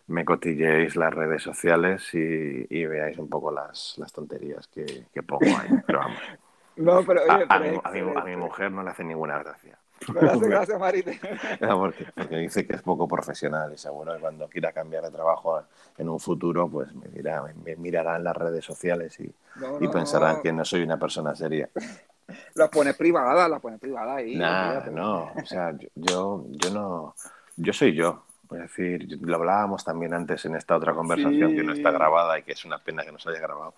me 0.08 0.24
cotilleéis 0.24 0.96
las 0.96 1.12
redes 1.12 1.42
sociales 1.42 2.14
y, 2.14 2.66
y 2.70 2.86
veáis 2.86 3.18
un 3.18 3.28
poco 3.28 3.50
las, 3.50 3.94
las 3.98 4.12
tonterías 4.12 4.68
que, 4.68 5.06
que 5.12 5.22
pongo 5.22 5.46
ahí. 5.46 5.68
Pero 5.86 5.98
vamos. 6.00 6.18
No, 6.76 7.02
pero 7.06 7.22
oye, 7.22 7.46
a, 7.48 8.22
mi, 8.22 8.36
mujer 8.36 8.70
no 8.70 8.82
le 8.82 8.90
hace 8.90 9.02
ninguna 9.02 9.38
gracia. 9.38 9.78
No 10.14 10.20
le 10.20 10.30
hace 10.30 10.48
gracia, 10.48 10.78
Marite. 10.78 11.20
porque, 11.60 12.06
porque, 12.14 12.36
dice 12.36 12.66
que 12.66 12.76
es 12.76 12.82
poco 12.82 13.08
profesional 13.08 13.72
y 13.74 13.78
seguro 13.78 14.14
que 14.14 14.20
cuando 14.20 14.48
quiera 14.48 14.72
cambiar 14.72 15.04
de 15.04 15.10
trabajo 15.10 15.62
en 15.96 16.08
un 16.08 16.20
futuro, 16.20 16.68
pues 16.68 16.94
me, 16.94 17.08
dirá, 17.08 17.42
me 17.64 17.76
mirará 17.76 18.16
en 18.16 18.24
las 18.24 18.36
redes 18.36 18.64
sociales 18.64 19.18
y, 19.20 19.32
y 19.80 19.88
pensarán 19.88 20.42
que 20.42 20.52
no 20.52 20.64
soy 20.64 20.82
una 20.82 20.98
persona 20.98 21.34
seria. 21.34 21.68
La 22.54 22.68
pone 22.68 22.92
privada, 22.92 23.48
la 23.48 23.60
pone 23.60 23.78
privada 23.78 24.16
ahí. 24.16 24.34
Nah, 24.34 24.80
no, 24.86 25.30
o 25.32 25.46
sea, 25.46 25.72
yo, 25.94 26.44
yo 26.48 26.70
no, 26.70 27.14
yo 27.56 27.72
soy 27.72 27.94
yo. 27.94 28.24
Es 28.50 28.62
decir, 28.62 29.18
lo 29.20 29.36
hablábamos 29.36 29.84
también 29.84 30.12
antes 30.12 30.44
en 30.44 30.56
esta 30.56 30.76
otra 30.76 30.92
conversación 30.92 31.54
que 31.54 31.62
no 31.62 31.72
está 31.72 31.92
grabada 31.92 32.36
y 32.36 32.42
que 32.42 32.50
es 32.50 32.64
una 32.64 32.78
pena 32.78 33.04
que 33.04 33.12
no 33.12 33.18
se 33.20 33.30
haya 33.30 33.38
grabado. 33.38 33.74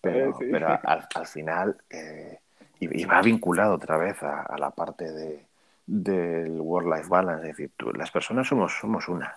Pero, 0.00 0.30
eh, 0.30 0.48
pero 0.50 0.68
al, 0.68 1.06
al 1.14 1.26
final, 1.26 1.76
eh, 1.90 2.40
y, 2.80 3.04
va 3.04 3.22
vinculado 3.22 3.74
otra 3.74 3.96
vez 3.96 4.22
a, 4.22 4.56
la 4.58 4.70
parte 4.70 5.12
de, 5.12 5.46
del 5.86 6.60
work-life 6.60 7.08
balance, 7.08 7.50
es 7.50 7.56
decir, 7.56 7.72
las 7.94 8.10
personas 8.10 8.48
somos, 8.48 8.72
somos 8.80 9.08
unas. 9.08 9.34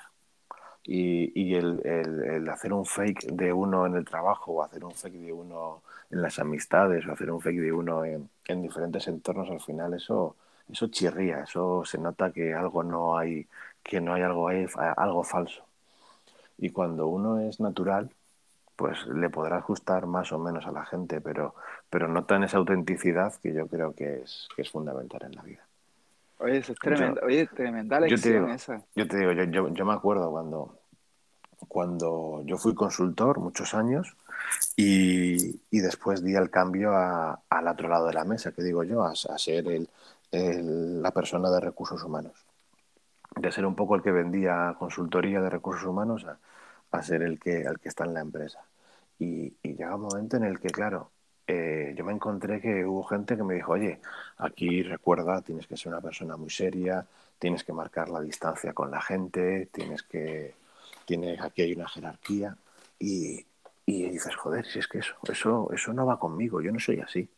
Y, 0.84 1.32
y 1.40 1.56
el, 1.56 1.82
el, 1.86 2.50
hacer 2.50 2.72
un 2.74 2.86
fake 2.86 3.32
de 3.32 3.52
uno 3.52 3.86
en 3.88 3.96
el 3.96 4.06
trabajo, 4.06 4.54
o 4.54 4.64
hacer 4.64 4.84
un 4.86 4.94
fake 4.94 5.16
de 5.16 5.34
uno 5.34 5.82
en 6.12 6.22
las 6.22 6.38
amistades, 6.40 7.06
o 7.08 7.12
hacer 7.12 7.32
un 7.32 7.42
fake 7.42 7.60
de 7.62 7.72
uno 7.72 8.06
en, 8.06 8.30
en 8.48 8.62
diferentes 8.62 9.08
entornos, 9.08 9.50
al 9.50 9.62
final 9.62 9.94
eso, 9.96 10.36
eso 10.72 10.88
chirría, 10.88 11.42
eso 11.42 11.84
se 11.86 11.98
nota 11.98 12.32
que 12.32 12.54
algo 12.54 12.84
no 12.84 13.18
hay, 13.18 13.48
que 13.84 14.02
no 14.02 14.14
hay 14.14 14.22
algo 14.24 14.48
ahí, 14.48 14.68
algo 14.98 15.24
falso. 15.24 15.66
Y 16.58 16.70
cuando 16.72 17.08
uno 17.08 17.40
es 17.40 17.60
natural, 17.60 18.12
pues 18.76 19.06
le 19.08 19.30
podrá 19.30 19.62
gustar 19.62 20.06
más 20.06 20.32
o 20.32 20.40
menos 20.40 20.66
a 20.66 20.72
la 20.72 20.86
gente, 20.86 21.22
pero, 21.22 21.56
pero 21.90 22.08
nota 22.08 22.36
en 22.36 22.44
esa 22.44 22.58
autenticidad 22.58 23.34
que 23.42 23.54
yo 23.54 23.68
creo 23.68 23.94
que 23.96 24.22
es, 24.22 24.48
que 24.56 24.64
es 24.64 24.72
fundamental 24.72 25.24
en 25.24 25.36
la 25.36 25.44
vida. 25.44 25.66
Oye, 26.38 26.58
eso 26.58 26.74
es 26.74 26.80
tremenda, 26.80 27.22
oye, 27.24 27.48
tremenda 27.48 28.00
lección 28.00 28.50
esa. 28.50 28.82
Yo 28.96 29.08
te 29.08 29.18
digo, 29.18 29.32
yo, 29.32 29.44
yo, 29.46 29.70
yo, 29.70 29.86
me 29.86 29.94
acuerdo 29.94 30.30
cuando, 30.32 30.78
cuando 31.68 32.42
yo 32.46 32.58
fui 32.58 32.76
consultor 32.76 33.40
muchos 33.40 33.74
años 33.74 34.16
y, 34.76 35.62
y 35.72 35.80
después 35.80 36.24
di 36.24 36.36
el 36.36 36.50
cambio 36.50 36.92
a, 36.92 37.42
al 37.50 37.68
otro 37.68 37.88
lado 37.88 38.08
de 38.08 38.14
la 38.14 38.26
mesa, 38.26 38.52
que 38.52 38.64
digo 38.64 38.84
yo, 38.84 39.04
a, 39.04 39.12
a 39.12 39.38
ser 39.38 39.68
el, 39.68 39.90
el, 40.32 41.02
la 41.02 41.12
persona 41.12 41.50
de 41.50 41.62
recursos 41.62 42.04
humanos. 42.04 42.34
de 43.36 43.52
ser 43.52 43.66
un 43.66 43.76
poco 43.76 43.96
el 43.96 44.02
que 44.02 44.12
vendía 44.12 44.76
consultoría 44.78 45.42
de 45.42 45.50
recursos 45.50 45.86
humanos 45.86 46.26
a, 46.26 46.38
a 46.92 47.02
ser 47.04 47.22
el 47.22 47.40
que, 47.40 47.62
el 47.62 47.80
que 47.80 47.90
está 47.90 48.06
en 48.06 48.14
la 48.14 48.22
empresa. 48.22 48.60
Y, 49.20 49.54
y 49.64 49.76
llega 49.76 49.96
un 49.96 50.02
momento 50.02 50.38
en 50.38 50.44
el 50.44 50.60
que, 50.60 50.70
claro, 50.70 51.12
eh, 51.48 51.94
yo 51.98 52.06
me 52.06 52.14
encontré 52.14 52.60
que 52.62 52.86
hubo 52.86 53.04
gente 53.04 53.36
que 53.38 53.44
me 53.44 53.56
dijo, 53.56 53.74
oye, 53.74 54.00
aquí 54.38 54.84
recuerda, 54.84 55.42
tienes 55.42 55.68
que 55.68 55.78
ser 55.78 55.92
una 55.94 56.02
persona 56.02 56.38
muy 56.38 56.50
seria, 56.50 57.06
tienes 57.40 57.64
que 57.64 57.74
marcar 57.74 58.10
la 58.10 58.22
distancia 58.22 58.74
con 58.74 58.92
la 58.92 59.02
gente, 59.02 59.68
tienes 59.72 60.04
que, 60.04 60.56
tienes, 61.06 61.42
aquí 61.42 61.62
hay 61.64 61.74
una 61.74 61.88
jerarquía 61.88 62.58
y, 63.00 63.46
y 63.86 64.10
dices, 64.10 64.36
joder, 64.36 64.66
si 64.66 64.80
es 64.80 64.88
que 64.88 65.00
eso, 65.00 65.16
eso, 65.30 65.70
eso 65.74 65.94
no 65.94 66.06
va 66.06 66.20
conmigo, 66.20 66.62
yo 66.62 66.72
no 66.72 66.80
soy 66.80 67.00
así. 67.02 67.30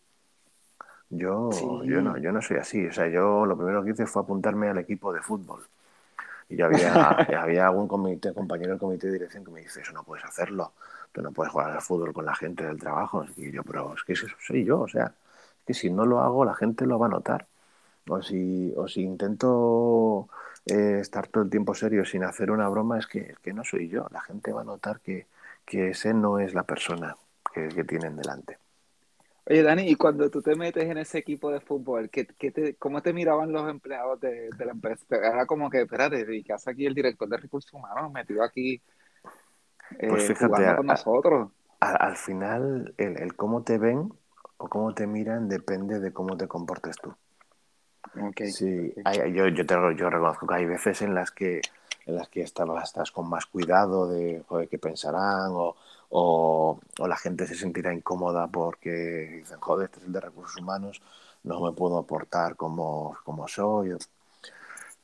Yo, 1.10 1.50
Sí. 1.50 1.68
yo 1.86 2.02
no, 2.02 2.18
yo 2.18 2.32
no 2.32 2.42
soy 2.42 2.58
así. 2.58 2.86
O 2.88 2.92
sea, 2.94 3.08
yo 3.08 3.46
lo 3.46 3.56
primero 3.58 3.84
que 3.84 3.92
hice 3.92 4.06
fue 4.06 4.22
apuntarme 4.24 4.68
al 4.70 4.78
equipo 4.78 5.14
de 5.14 5.22
fútbol. 5.22 5.66
Y 6.50 6.58
ya 6.58 6.66
había, 6.68 7.20
ya 7.28 7.42
había 7.44 7.68
algún 7.68 7.88
comité, 7.88 8.34
compañero 8.34 8.72
del 8.72 8.80
comité 8.80 9.08
de 9.08 9.14
dirección 9.14 9.46
que 9.46 9.52
me 9.52 9.62
dice, 9.62 9.82
eso 9.82 9.94
no 9.94 10.04
puedes 10.04 10.26
hacerlo. 10.26 10.74
Tú 11.18 11.24
no 11.24 11.32
puedes 11.32 11.52
jugar 11.52 11.72
al 11.72 11.82
fútbol 11.82 12.14
con 12.14 12.26
la 12.26 12.36
gente 12.36 12.64
del 12.64 12.78
trabajo. 12.78 13.26
Y 13.38 13.52
yo, 13.52 13.64
pero 13.64 13.96
es 13.96 14.04
que 14.04 14.14
eso 14.14 14.28
soy 14.40 14.64
yo. 14.64 14.82
O 14.82 14.88
sea, 14.88 15.06
es 15.06 15.66
que 15.66 15.74
si 15.74 15.90
no 15.90 16.06
lo 16.06 16.20
hago, 16.20 16.46
la 16.46 16.54
gente 16.54 16.86
lo 16.86 17.00
va 17.00 17.08
a 17.08 17.10
notar. 17.10 17.48
O 18.08 18.22
si, 18.22 18.72
o 18.78 18.88
si 18.88 19.02
intento 19.02 20.30
eh, 20.68 21.00
estar 21.02 21.28
todo 21.28 21.44
el 21.44 21.50
tiempo 21.50 21.74
serio 21.74 22.06
sin 22.06 22.24
hacer 22.24 22.52
una 22.52 22.70
broma, 22.70 23.00
es 23.00 23.08
que, 23.08 23.34
que 23.42 23.52
no 23.52 23.64
soy 23.64 23.90
yo. 23.90 24.06
La 24.12 24.22
gente 24.22 24.54
va 24.54 24.62
a 24.62 24.64
notar 24.64 25.00
que, 25.00 25.26
que 25.66 25.90
ese 25.90 26.14
no 26.14 26.38
es 26.38 26.54
la 26.54 26.62
persona 26.62 27.18
que, 27.52 27.68
que 27.70 27.84
tienen 27.84 28.16
delante. 28.16 28.60
Oye, 29.50 29.64
Dani, 29.64 29.90
y 29.90 29.96
cuando 29.96 30.30
tú 30.30 30.44
te 30.44 30.56
metes 30.56 30.84
en 30.84 31.00
ese 31.00 31.18
equipo 31.18 31.50
de 31.50 31.62
fútbol, 31.62 32.12
¿qué, 32.12 32.28
qué 32.28 32.52
te, 32.52 32.76
¿cómo 32.76 33.02
te 33.02 33.12
miraban 33.12 33.52
los 33.52 33.68
empleados 33.68 34.20
de, 34.20 34.52
la 34.60 34.72
empresa? 34.72 35.04
Era 35.10 35.48
como 35.48 35.68
que, 35.72 35.82
espérate, 35.82 36.28
¿y 36.36 36.44
qué 36.44 36.54
hace 36.54 36.70
aquí 36.70 36.86
el 36.86 36.94
director 36.94 37.28
de 37.28 37.38
recursos 37.38 37.74
humanos 37.74 38.12
metido 38.12 38.44
aquí 38.44 38.80
eh, 40.00 40.08
Pues 40.08 40.24
fíjate, 40.24 40.66
jugando 40.66 40.68
a- 40.68 40.76
con 40.76 40.88
a- 40.88 41.06
nosotros? 41.06 41.52
Al, 41.82 41.98
al 42.00 42.18
final, 42.18 42.94
el, 42.98 43.18
el 43.20 43.36
cómo 43.36 43.64
te 43.64 43.78
ven 43.78 44.14
o 44.58 44.70
cómo 44.70 44.94
te 44.96 45.08
miran 45.08 45.50
depende 45.50 46.00
de 46.00 46.14
cómo 46.14 46.38
te 46.38 46.48
comportes 46.48 46.98
tú. 46.98 47.16
Ok, 48.20 48.42
Sí, 48.44 48.94
hay- 49.04 49.34
yo, 49.34 49.48
yo, 49.48 49.66
te, 49.66 49.76
yo 49.96 50.10
reconozco 50.10 50.48
que 50.48 50.56
hay 50.56 50.66
veces 50.66 51.02
en 51.02 51.14
las 51.16 51.32
que, 51.32 51.62
en 52.06 52.16
las 52.16 52.30
que 52.30 52.42
estás, 52.42 52.68
estás 52.84 53.12
con 53.12 53.30
más 53.30 53.46
cuidado 53.46 54.08
de 54.08 54.44
joder, 54.48 54.70
qué 54.70 54.78
pensarán 54.80 55.52
o, 55.52 55.76
o, 56.10 56.80
o 57.00 57.08
la 57.08 57.18
gente 57.18 57.46
se 57.48 57.56
sentirá 57.56 57.94
incómoda 57.94 58.48
porque 58.48 58.90
dicen, 59.42 59.60
joder, 59.60 59.86
este 59.86 60.00
es 60.00 60.06
el 60.06 60.14
de 60.14 60.22
recursos 60.22 60.60
humanos, 60.62 61.02
no 61.44 61.60
me 61.62 61.72
puedo 61.74 61.98
aportar 61.98 62.56
como, 62.56 63.18
como 63.24 63.48
soy. 63.48 63.96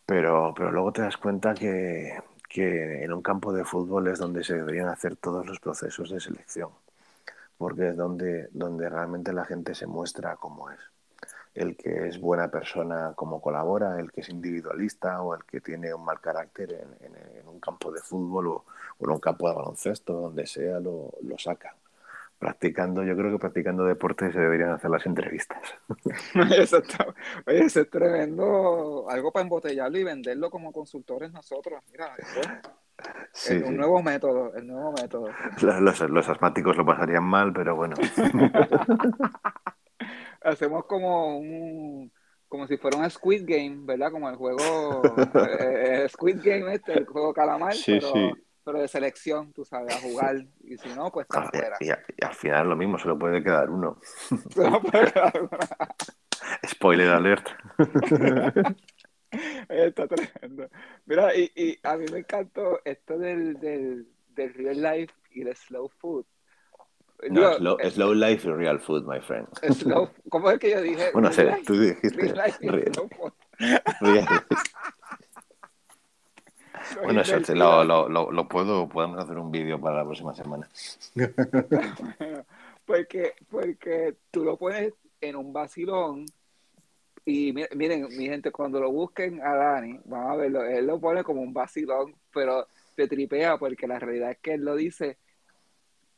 Pero, 0.06 0.54
pero 0.56 0.72
luego 0.72 0.92
te 0.92 1.02
das 1.02 1.18
cuenta 1.18 1.54
que, 1.54 2.14
que 2.54 3.04
en 3.04 3.14
un 3.14 3.22
campo 3.24 3.54
de 3.54 3.66
fútbol 3.66 4.08
es 4.10 4.20
donde 4.20 4.44
se 4.44 4.56
deberían 4.56 4.90
hacer 4.90 5.16
todos 5.18 5.46
los 5.48 5.60
procesos 5.60 6.12
de 6.12 6.20
selección, 6.22 6.72
porque 7.58 7.90
es 7.90 7.98
donde, 7.98 8.50
donde 8.52 8.90
realmente 8.90 9.34
la 9.34 9.46
gente 9.46 9.76
se 9.76 9.88
muestra 9.88 10.38
cómo 10.38 10.70
es. 10.72 10.80
El 11.56 11.78
que 11.78 12.08
es 12.10 12.20
buena 12.20 12.50
persona 12.52 13.14
como 13.16 13.42
colabora, 13.42 14.00
el 14.00 14.12
que 14.12 14.22
es 14.22 14.30
individualista 14.30 15.22
o 15.24 15.36
el 15.36 15.44
que 15.46 15.62
tiene 15.62 15.94
un 15.94 16.06
mal 16.06 16.22
carácter 16.22 16.74
en, 16.74 16.90
en- 17.16 17.38
en 17.42 17.48
un 17.50 17.60
campo 17.62 17.92
de 17.92 18.02
fútbol 18.02 18.48
o, 18.50 18.66
o 19.00 19.06
en 19.06 19.12
un 19.12 19.20
campo 19.20 19.50
de 19.50 19.56
baloncesto, 19.56 20.14
donde 20.14 20.48
sea, 20.48 20.80
lo, 20.80 21.12
lo 21.24 21.38
saca. 21.40 21.76
Practicando, 22.44 23.06
yo 23.06 23.16
creo 23.16 23.32
que 23.32 23.40
practicando 23.40 23.86
deporte 23.86 24.30
se 24.34 24.38
deberían 24.38 24.72
hacer 24.72 24.90
las 24.90 25.06
entrevistas. 25.06 25.60
Eso 26.58 26.80
está- 26.80 27.08
oye, 27.48 27.64
eso 27.64 27.80
es 27.80 27.90
tremendo, 27.90 29.06
algo 29.10 29.32
para 29.32 29.44
embotellarlo 29.44 29.98
y 29.98 30.04
venderlo 30.04 30.50
como 30.50 30.74
consultores 30.74 31.32
nosotros. 31.32 31.82
Mira, 31.90 32.14
eso 32.18 32.42
Sí, 33.32 33.56
es 33.56 33.64
un 33.64 33.70
sí. 33.70 33.76
nuevo 33.78 34.04
método, 34.04 34.54
el 34.56 34.68
nuevo 34.68 34.92
método. 34.92 35.30
Los, 35.62 35.80
los- 35.80 36.10
los 36.10 36.28
asmáticos 36.28 36.76
lo 36.76 36.86
pasarían 36.86 37.24
mal, 37.24 37.54
pero 37.54 37.78
bueno. 37.78 37.96
Hacemos 40.42 40.86
como 40.86 41.38
un, 41.38 42.12
como 42.50 42.68
si 42.68 42.76
fuera 42.78 42.98
un 42.98 43.10
Squid 43.10 43.44
Game, 43.48 43.86
¿verdad? 43.86 44.12
Como 44.12 44.30
el 44.30 44.36
juego 44.36 45.16
eh, 45.34 46.04
eh, 46.04 46.10
Squid 46.10 46.42
Game 46.44 46.74
este, 46.74 46.94
el 47.00 47.06
juego 47.06 47.34
Calamar, 47.34 47.74
Sí, 47.74 48.00
pero, 48.02 48.12
sí. 48.12 48.32
Pero 48.64 48.80
de 48.80 48.88
selección, 48.88 49.52
tú 49.54 49.66
sabes, 49.66 49.94
a 49.96 50.00
jugar. 50.00 50.46
Y 50.64 50.78
si 50.78 50.90
no, 50.90 51.12
pues 51.12 51.26
está 51.26 51.42
Ah, 51.42 51.50
fuera. 51.52 51.78
Y, 51.80 51.90
y- 51.90 52.26
al 52.26 52.34
final 52.34 52.70
lo 52.70 52.76
mismo, 52.76 52.98
solo 52.98 53.18
puede 53.20 53.44
quedar 53.44 53.70
uno. 53.70 54.00
Se 54.54 54.70
no 54.70 54.82
puede 54.82 55.12
quedar 55.12 55.42
una. 55.42 55.60
Spoiler 56.68 57.10
alert. 57.10 57.48
Está 59.70 60.08
tremendo. 60.08 60.70
Mira, 61.06 61.36
y, 61.36 61.52
y 61.56 61.80
a 61.84 61.98
mí 61.98 62.06
me 62.12 62.20
encantó 62.20 62.80
esto 62.86 63.18
del, 63.18 63.60
del, 63.60 64.08
del 64.30 64.54
real 64.54 64.82
life 64.82 65.14
y 65.32 65.42
el 65.42 65.56
slow 65.56 65.90
food. 65.90 66.26
No, 67.30 67.40
Digo, 67.42 67.54
slow, 67.58 67.78
eh, 67.80 67.90
slow 67.90 68.14
life 68.14 68.48
y 68.48 68.52
real 68.52 68.80
food, 68.80 69.06
my 69.08 69.20
friend. 69.22 69.48
slow, 69.74 70.10
¿cómo 70.30 70.52
es 70.52 70.60
que 70.60 70.72
yo 70.72 70.82
dije? 70.82 71.10
Bueno, 71.14 71.32
sé, 71.32 71.52
tú 71.66 71.80
dijiste 71.80 72.10
real 72.22 72.42
life 72.46 72.58
y 72.62 72.70
real, 72.70 72.94
slow 72.94 73.10
food. 73.10 73.34
real. 74.02 74.28
Bueno, 77.04 77.22
eso 77.22 77.54
lo, 77.56 77.84
lo, 77.84 78.10
lo, 78.10 78.32
lo 78.32 78.48
puedo, 78.48 78.88
podemos 78.90 79.20
hacer 79.24 79.38
un 79.38 79.52
vídeo 79.52 79.80
para 79.80 79.98
la 79.98 80.04
próxima 80.06 80.34
semana. 80.34 80.68
Porque, 82.86 83.34
porque 83.50 84.16
tú 84.30 84.44
lo 84.44 84.58
pones 84.58 84.94
en 85.22 85.38
un 85.38 85.54
vacilón 85.54 86.26
y 87.26 87.54
mi- 87.54 87.64
miren, 87.76 88.08
mi 88.18 88.26
gente, 88.28 88.52
cuando 88.52 88.82
lo 88.82 88.92
busquen 88.92 89.42
a 89.42 89.56
Dani, 89.56 90.02
vamos 90.04 90.32
a 90.32 90.36
verlo, 90.36 90.66
él 90.66 90.86
lo 90.86 91.00
pone 91.00 91.24
como 91.24 91.42
un 91.42 91.54
vacilón, 91.54 92.14
pero 92.34 92.68
te 92.96 93.08
tripea 93.08 93.58
porque 93.58 93.88
la 93.88 94.00
realidad 94.00 94.32
es 94.32 94.40
que 94.40 94.56
él 94.56 94.66
lo 94.66 94.76
dice 94.76 95.18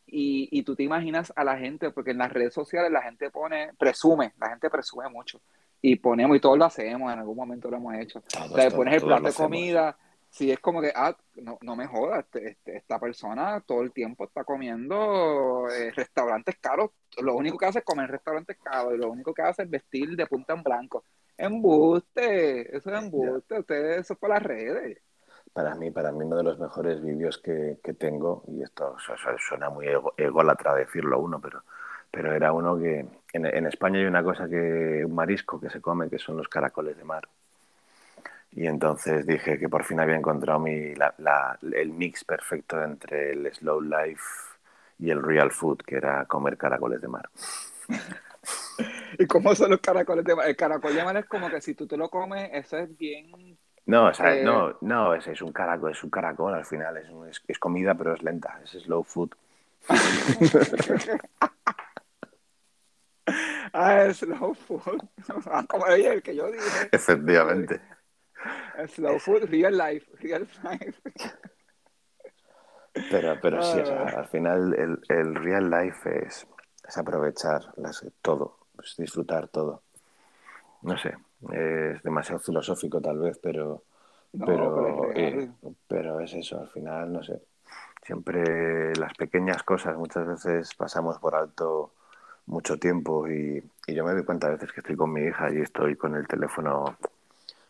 y, 0.07 0.49
y 0.51 0.63
tú 0.63 0.75
te 0.75 0.81
imaginas 0.81 1.31
a 1.35 1.43
la 1.43 1.55
gente, 1.57 1.91
porque 1.91 2.11
en 2.11 2.17
las 2.17 2.31
redes 2.33 2.53
sociales 2.55 2.91
la 2.91 3.03
gente 3.03 3.29
pone, 3.29 3.69
presume, 3.77 4.33
la 4.39 4.49
gente 4.49 4.69
presume 4.71 5.07
mucho 5.09 5.39
y 5.83 5.97
ponemos, 5.97 6.35
y 6.35 6.39
todos 6.39 6.57
lo 6.57 6.65
hacemos, 6.65 7.13
en 7.13 7.19
algún 7.19 7.35
momento 7.37 7.69
lo 7.69 7.77
hemos 7.77 7.93
hecho. 7.95 8.21
Todos, 8.21 8.51
O 8.51 8.55
sea, 8.55 8.63
todos, 8.69 8.73
pones 8.73 8.95
el 8.95 9.01
plato 9.03 9.23
de 9.27 9.33
comida, 9.33 9.97
si 10.35 10.51
es 10.51 10.59
como 10.59 10.81
que, 10.81 10.91
ah, 10.93 11.15
no, 11.35 11.57
no 11.61 11.75
me 11.77 11.87
jodas, 11.87 12.25
este- 12.25 12.49
este- 12.49 12.77
esta 12.77 12.99
persona 12.99 13.61
todo 13.65 13.81
el 13.81 13.93
tiempo 13.93 14.25
está 14.25 14.43
comiendo 14.43 15.67
eh, 15.69 15.91
restaurantes 15.95 16.55
caros, 16.59 16.91
lo 17.21 17.35
único 17.35 17.57
que 17.57 17.65
hace 17.67 17.79
es 17.79 17.85
comer 17.85 18.11
restaurantes 18.11 18.57
caros, 18.61 18.93
y 18.95 18.97
lo 18.97 19.09
único 19.09 19.33
que 19.33 19.43
hace 19.43 19.63
es 19.63 19.69
vestir 19.69 20.15
de 20.17 20.27
punta 20.27 20.53
en 20.53 20.63
blanco. 20.63 21.05
Embuste, 21.37 22.75
eso 22.75 22.89
es 22.91 23.03
embuste, 23.03 23.59
ustedes, 23.59 24.01
eso 24.01 24.13
es 24.13 24.19
por 24.19 24.29
las 24.29 24.43
redes. 24.43 24.97
Para 25.53 25.73
mí, 25.75 25.89
para 25.91 26.11
mí 26.11 26.25
uno 26.25 26.35
de 26.37 26.43
los 26.43 26.59
mejores 26.59 27.01
vídeos 27.01 27.37
que, 27.37 27.79
que 27.83 27.93
tengo, 27.93 28.43
y 28.47 28.61
esto 28.61 28.95
su- 28.99 29.15
su- 29.17 29.37
suena 29.39 29.69
muy 29.69 29.87
ego- 29.87 30.13
ególatra 30.17 30.75
decirlo 30.75 31.19
uno, 31.19 31.39
pero, 31.39 31.63
pero 32.11 32.33
era 32.33 32.51
uno 32.51 32.77
que 32.77 32.99
en, 33.33 33.45
en 33.45 33.65
España 33.67 33.99
hay 33.99 34.05
una 34.05 34.23
cosa 34.23 34.49
que, 34.49 35.03
un 35.05 35.15
marisco 35.15 35.59
que 35.61 35.69
se 35.69 35.79
come, 35.81 36.09
que 36.09 36.19
son 36.19 36.35
los 36.37 36.49
caracoles 36.49 36.97
de 36.97 37.05
mar. 37.05 37.27
Y 38.55 38.67
entonces 38.67 39.25
dije 39.27 39.59
que 39.59 39.67
por 39.67 39.83
fin 39.83 39.99
había 39.99 40.15
encontrado 40.15 40.59
mi, 40.59 40.95
la- 40.95 41.13
la- 41.17 41.59
el 41.73 41.89
mix 41.89 42.23
perfecto 42.23 42.81
entre 42.81 43.31
el 43.33 43.53
slow 43.53 43.81
life 43.81 44.23
y 44.97 45.09
el 45.09 45.21
real 45.21 45.51
food, 45.51 45.79
que 45.85 45.95
era 45.97 46.23
comer 46.25 46.57
caracoles 46.57 47.01
de 47.01 47.07
mar. 47.09 47.29
¿Y 49.19 49.25
cómo 49.27 49.53
son 49.55 49.71
los 49.71 49.81
caracoles 49.81 50.23
de 50.23 50.35
mar? 50.35 50.47
El 50.47 50.55
caracol 50.55 50.95
de 50.95 51.03
mar 51.03 51.17
es 51.17 51.25
como 51.25 51.49
que 51.49 51.59
si 51.59 51.73
tú 51.75 51.85
te 51.85 51.97
lo 51.97 52.09
comes, 52.09 52.49
eso 52.53 52.77
es 52.77 52.97
bien... 52.97 53.57
No, 53.87 54.05
o 54.07 54.13
sea, 54.13 54.35
Eh. 54.35 54.43
no, 54.43 54.77
no, 54.81 55.13
es, 55.13 55.27
es 55.27 55.41
un 55.41 55.51
caracol, 55.51 55.91
es 55.91 56.03
un 56.03 56.09
caracol 56.09 56.53
al 56.55 56.65
final, 56.65 56.97
es, 56.97 57.09
un- 57.09 57.27
es, 57.29 57.41
es 57.47 57.59
comida 57.59 57.93
pero 57.93 58.13
es 58.13 58.23
lenta, 58.23 58.59
es 58.63 58.71
slow 58.71 59.03
food. 59.03 59.31
Ah, 63.73 64.05
es 64.05 64.17
slow 64.17 64.53
food. 64.53 65.01
Ah, 65.51 65.65
como 65.67 65.83
oye, 65.85 66.13
el 66.13 66.21
que 66.23 66.35
yo 66.35 66.49
dije. 66.51 66.89
Efectivamente. 66.91 67.81
Slow 68.87 69.19
food, 69.19 69.49
real 69.49 69.75
life, 69.77 70.05
real 70.21 70.47
life. 70.63 71.01
Pero, 73.11 73.37
pero 73.41 73.61
sí, 73.61 73.77
o 73.77 73.85
sea, 73.85 74.03
Ah. 74.03 74.19
al 74.19 74.27
final 74.29 74.73
el, 74.73 74.99
el 75.09 75.35
real 75.35 75.69
life 75.69 76.25
es, 76.27 76.47
es 76.87 76.97
aprovechar 76.97 77.61
las- 77.75 78.05
todo, 78.21 78.57
es 78.81 78.95
disfrutar 78.97 79.49
todo. 79.49 79.83
No 80.81 80.97
sé, 80.97 81.13
es 81.51 82.01
demasiado 82.03 82.39
filosófico 82.39 83.01
tal 83.01 83.19
vez, 83.19 83.37
pero, 83.43 83.83
No, 84.33 84.45
pero, 84.45 84.75
pero 84.75 85.11
es 85.11 85.33
eh, 85.35 85.49
pero 85.87 86.19
es 86.21 86.33
eso, 86.35 86.59
al 86.61 86.69
final, 86.69 87.11
no 87.11 87.21
sé. 87.21 87.41
Siempre 88.03 88.95
las 88.95 89.13
pequeñas 89.15 89.63
cosas, 89.63 89.97
muchas 89.97 90.25
veces 90.25 90.73
pasamos 90.75 91.19
por 91.19 91.35
alto 91.35 91.91
mucho 92.45 92.77
tiempo 92.77 93.27
y, 93.27 93.61
y 93.87 93.93
yo 93.93 94.05
me 94.05 94.13
doy 94.13 94.23
cuenta 94.23 94.47
a 94.47 94.51
veces 94.51 94.71
que 94.71 94.79
estoy 94.79 94.95
con 94.95 95.11
mi 95.11 95.21
hija 95.21 95.51
y 95.51 95.57
estoy 95.61 95.95
con 95.97 96.15
el 96.15 96.27
teléfono 96.27 96.97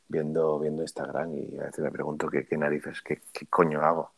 viendo, 0.07 0.59
viendo 0.59 0.81
Instagram 0.81 1.33
y 1.35 1.57
a 1.59 1.65
veces 1.65 1.79
me 1.79 1.91
pregunto 1.91 2.29
qué, 2.29 2.45
qué 2.45 2.57
narices, 2.57 3.01
qué, 3.01 3.21
qué 3.31 3.45
coño 3.47 3.81
hago. 3.81 4.11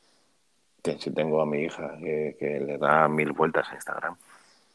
Que 0.81 0.97
si 0.99 1.11
tengo 1.11 1.41
a 1.41 1.45
mi 1.45 1.63
hija 1.63 1.97
que, 1.97 2.35
que 2.39 2.59
le 2.59 2.77
da 2.77 3.07
mil 3.07 3.31
vueltas 3.33 3.67
a 3.71 3.75
Instagram. 3.75 4.15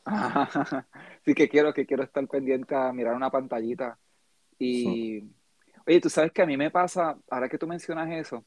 Sí 1.25 1.35
que 1.35 1.49
quiero, 1.49 1.73
que 1.73 1.87
quiero 1.87 2.03
estar 2.03 2.27
pendiente 2.27 2.75
a 2.75 2.93
mirar 2.93 3.15
una 3.15 3.31
pantallita. 3.31 3.97
Y 4.59 5.23
Oye, 5.87 6.01
tú 6.01 6.09
sabes 6.09 6.33
que 6.33 6.43
a 6.43 6.47
mí 6.47 6.57
me 6.57 6.71
pasa, 6.71 7.19
ahora 7.29 7.49
que 7.49 7.59
tú 7.59 7.67
mencionas 7.67 8.11
eso, 8.11 8.45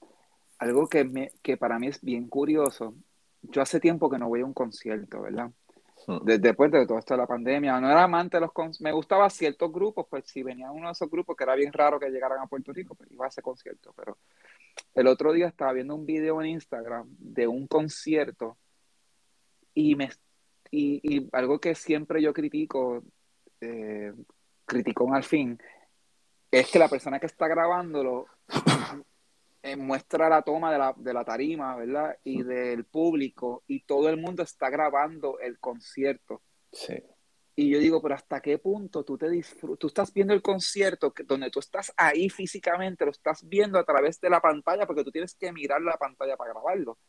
algo 0.57 0.88
que, 0.88 1.03
me, 1.03 1.32
que 1.41 1.57
para 1.57 1.78
mí 1.80 1.88
es 1.88 2.01
bien 2.01 2.28
curioso. 2.30 2.95
Yo 3.41 3.61
hace 3.61 3.80
tiempo 3.80 4.09
que 4.09 4.18
no 4.18 4.30
voy 4.30 4.41
a 4.41 4.45
un 4.45 4.53
concierto, 4.53 5.22
¿verdad? 5.22 5.51
Después 6.23 6.71
de 6.71 6.85
todo 6.85 6.99
esto 6.99 7.15
de 7.15 7.19
la 7.19 7.27
pandemia, 7.27 7.79
no 7.79 7.89
era 7.89 8.03
amante 8.03 8.37
de 8.37 8.41
los 8.41 8.51
conciertos, 8.51 8.81
me 8.81 8.91
gustaba 8.91 9.29
ciertos 9.29 9.71
grupos, 9.71 10.05
pues 10.07 10.25
si 10.27 10.43
venía 10.43 10.69
uno 10.69 10.87
de 10.87 10.91
esos 10.91 11.09
grupos 11.09 11.35
que 11.35 11.43
era 11.43 11.55
bien 11.55 11.73
raro 11.73 11.99
que 11.99 12.09
llegaran 12.09 12.39
a 12.39 12.47
Puerto 12.47 12.71
Rico, 12.71 12.93
pues 12.93 13.11
iba 13.11 13.25
a 13.25 13.29
ese 13.29 13.41
concierto. 13.41 13.91
Pero 13.95 14.17
el 14.93 15.07
otro 15.07 15.33
día 15.33 15.47
estaba 15.47 15.73
viendo 15.73 15.95
un 15.95 16.05
video 16.05 16.41
en 16.41 16.49
Instagram 16.49 17.07
de 17.17 17.47
un 17.47 17.65
concierto 17.65 18.57
y 19.73 19.95
me 19.95 20.09
y, 20.71 21.29
algo 21.31 21.59
que 21.59 21.73
siempre 21.73 22.21
yo 22.21 22.33
critico, 22.33 23.03
eh, 23.61 24.13
criticón 24.65 25.15
al 25.15 25.23
fin, 25.23 25.57
es 26.51 26.69
que 26.69 26.79
la 26.79 26.89
persona 26.89 27.19
que 27.19 27.27
está 27.27 27.47
grabándolo 27.47 28.25
eh, 29.66 29.76
muestra 29.76 30.30
la 30.30 30.43
toma 30.43 30.72
de 30.72 30.78
la, 30.78 30.93
de 30.95 31.11
la, 31.11 31.26
tarima, 31.26 31.76
¿verdad? 31.76 32.16
Y 32.24 32.43
del 32.43 32.86
público, 32.86 33.63
y 33.66 33.84
todo 33.84 34.09
el 34.09 34.18
mundo 34.18 34.43
está 34.43 34.70
grabando 34.70 35.39
el 35.39 35.59
concierto. 35.59 36.43
Sí. 36.72 36.93
Y 37.55 37.72
yo 37.72 37.80
digo, 37.80 37.99
pero 37.99 38.13
¿hasta 38.13 38.41
qué 38.41 38.59
punto 38.59 39.03
tú 39.03 39.18
te 39.18 39.28
disfrutas? 39.28 39.80
Tú 39.80 39.88
estás 39.88 40.13
viendo 40.13 40.34
el 40.36 40.43
concierto 40.43 41.11
donde 41.26 41.49
tú 41.49 41.59
estás 41.59 41.91
ahí 41.97 42.30
físicamente, 42.30 43.05
lo 43.05 43.11
estás 43.11 43.47
viendo 43.47 43.80
a 43.80 43.84
través 43.84 44.22
de 44.22 44.30
la 44.30 44.39
pantalla, 44.39 44.86
porque 44.86 45.03
tú 45.03 45.11
tienes 45.11 45.34
que 45.34 45.51
mirar 45.51 45.82
la 45.82 45.97
pantalla 45.97 46.38
para 46.38 46.51
grabarlo. 46.51 46.99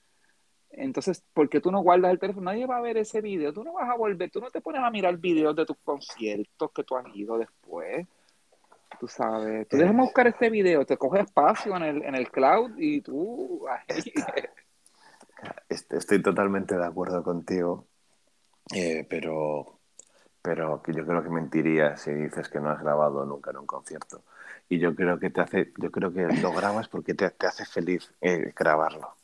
Entonces, 0.71 1.23
¿por 1.35 1.51
qué 1.51 1.61
tú 1.61 1.71
no 1.71 1.83
guardas 1.83 2.11
el 2.11 2.19
teléfono? 2.19 2.51
Nadie 2.51 2.67
va 2.67 2.79
a 2.79 2.83
ver 2.83 2.97
ese 2.97 3.21
video. 3.21 3.53
Tú 3.53 3.65
no 3.65 3.75
vas 3.75 3.91
a 3.91 3.97
volver, 3.97 4.31
tú 4.31 4.41
no 4.41 4.51
te 4.51 4.63
pones 4.63 4.83
a 4.83 4.91
mirar 4.91 5.19
videos 5.19 5.55
de 5.55 5.67
tus 5.67 5.77
conciertos 5.85 6.71
que 6.73 6.85
tú 6.85 6.97
has 6.97 7.05
ido 7.15 7.37
después. 7.37 8.07
Tú 8.99 9.09
sabes, 9.09 9.69
tú 9.69 9.77
déjame 9.77 10.03
buscar 10.03 10.27
este 10.27 10.49
video, 10.49 10.87
te 10.87 10.97
coge 10.97 11.21
espacio 11.21 11.77
en 11.77 11.83
el, 11.83 12.03
en 12.03 12.15
el 12.15 12.31
cloud 12.31 12.73
y 12.79 13.01
tú... 13.03 13.67
Estoy 15.69 16.23
totalmente 16.23 16.77
de 16.77 16.87
acuerdo 16.87 17.23
contigo, 17.23 17.87
eh, 18.75 19.07
pero, 19.09 19.79
pero 20.41 20.83
yo 20.87 21.07
creo 21.07 21.23
que 21.23 21.29
mentiría 21.29 21.97
si 21.97 22.13
dices 22.13 22.49
que 22.49 22.59
no 22.59 22.71
has 22.71 22.81
grabado 22.81 23.25
nunca 23.27 23.51
en 23.51 23.59
un 23.59 23.67
concierto. 23.67 24.23
Y 24.69 24.79
yo 24.79 24.95
creo 24.95 25.19
que 25.19 25.31
te 25.31 25.41
hace, 25.41 25.73
yo 25.77 25.91
creo 25.91 26.13
que 26.13 26.23
lo 26.41 26.53
grabas 26.53 26.89
porque 26.89 27.15
te, 27.15 27.31
te 27.31 27.47
hace 27.47 27.65
feliz 27.67 28.13
eh, 28.21 28.53
grabarlo. 28.57 29.15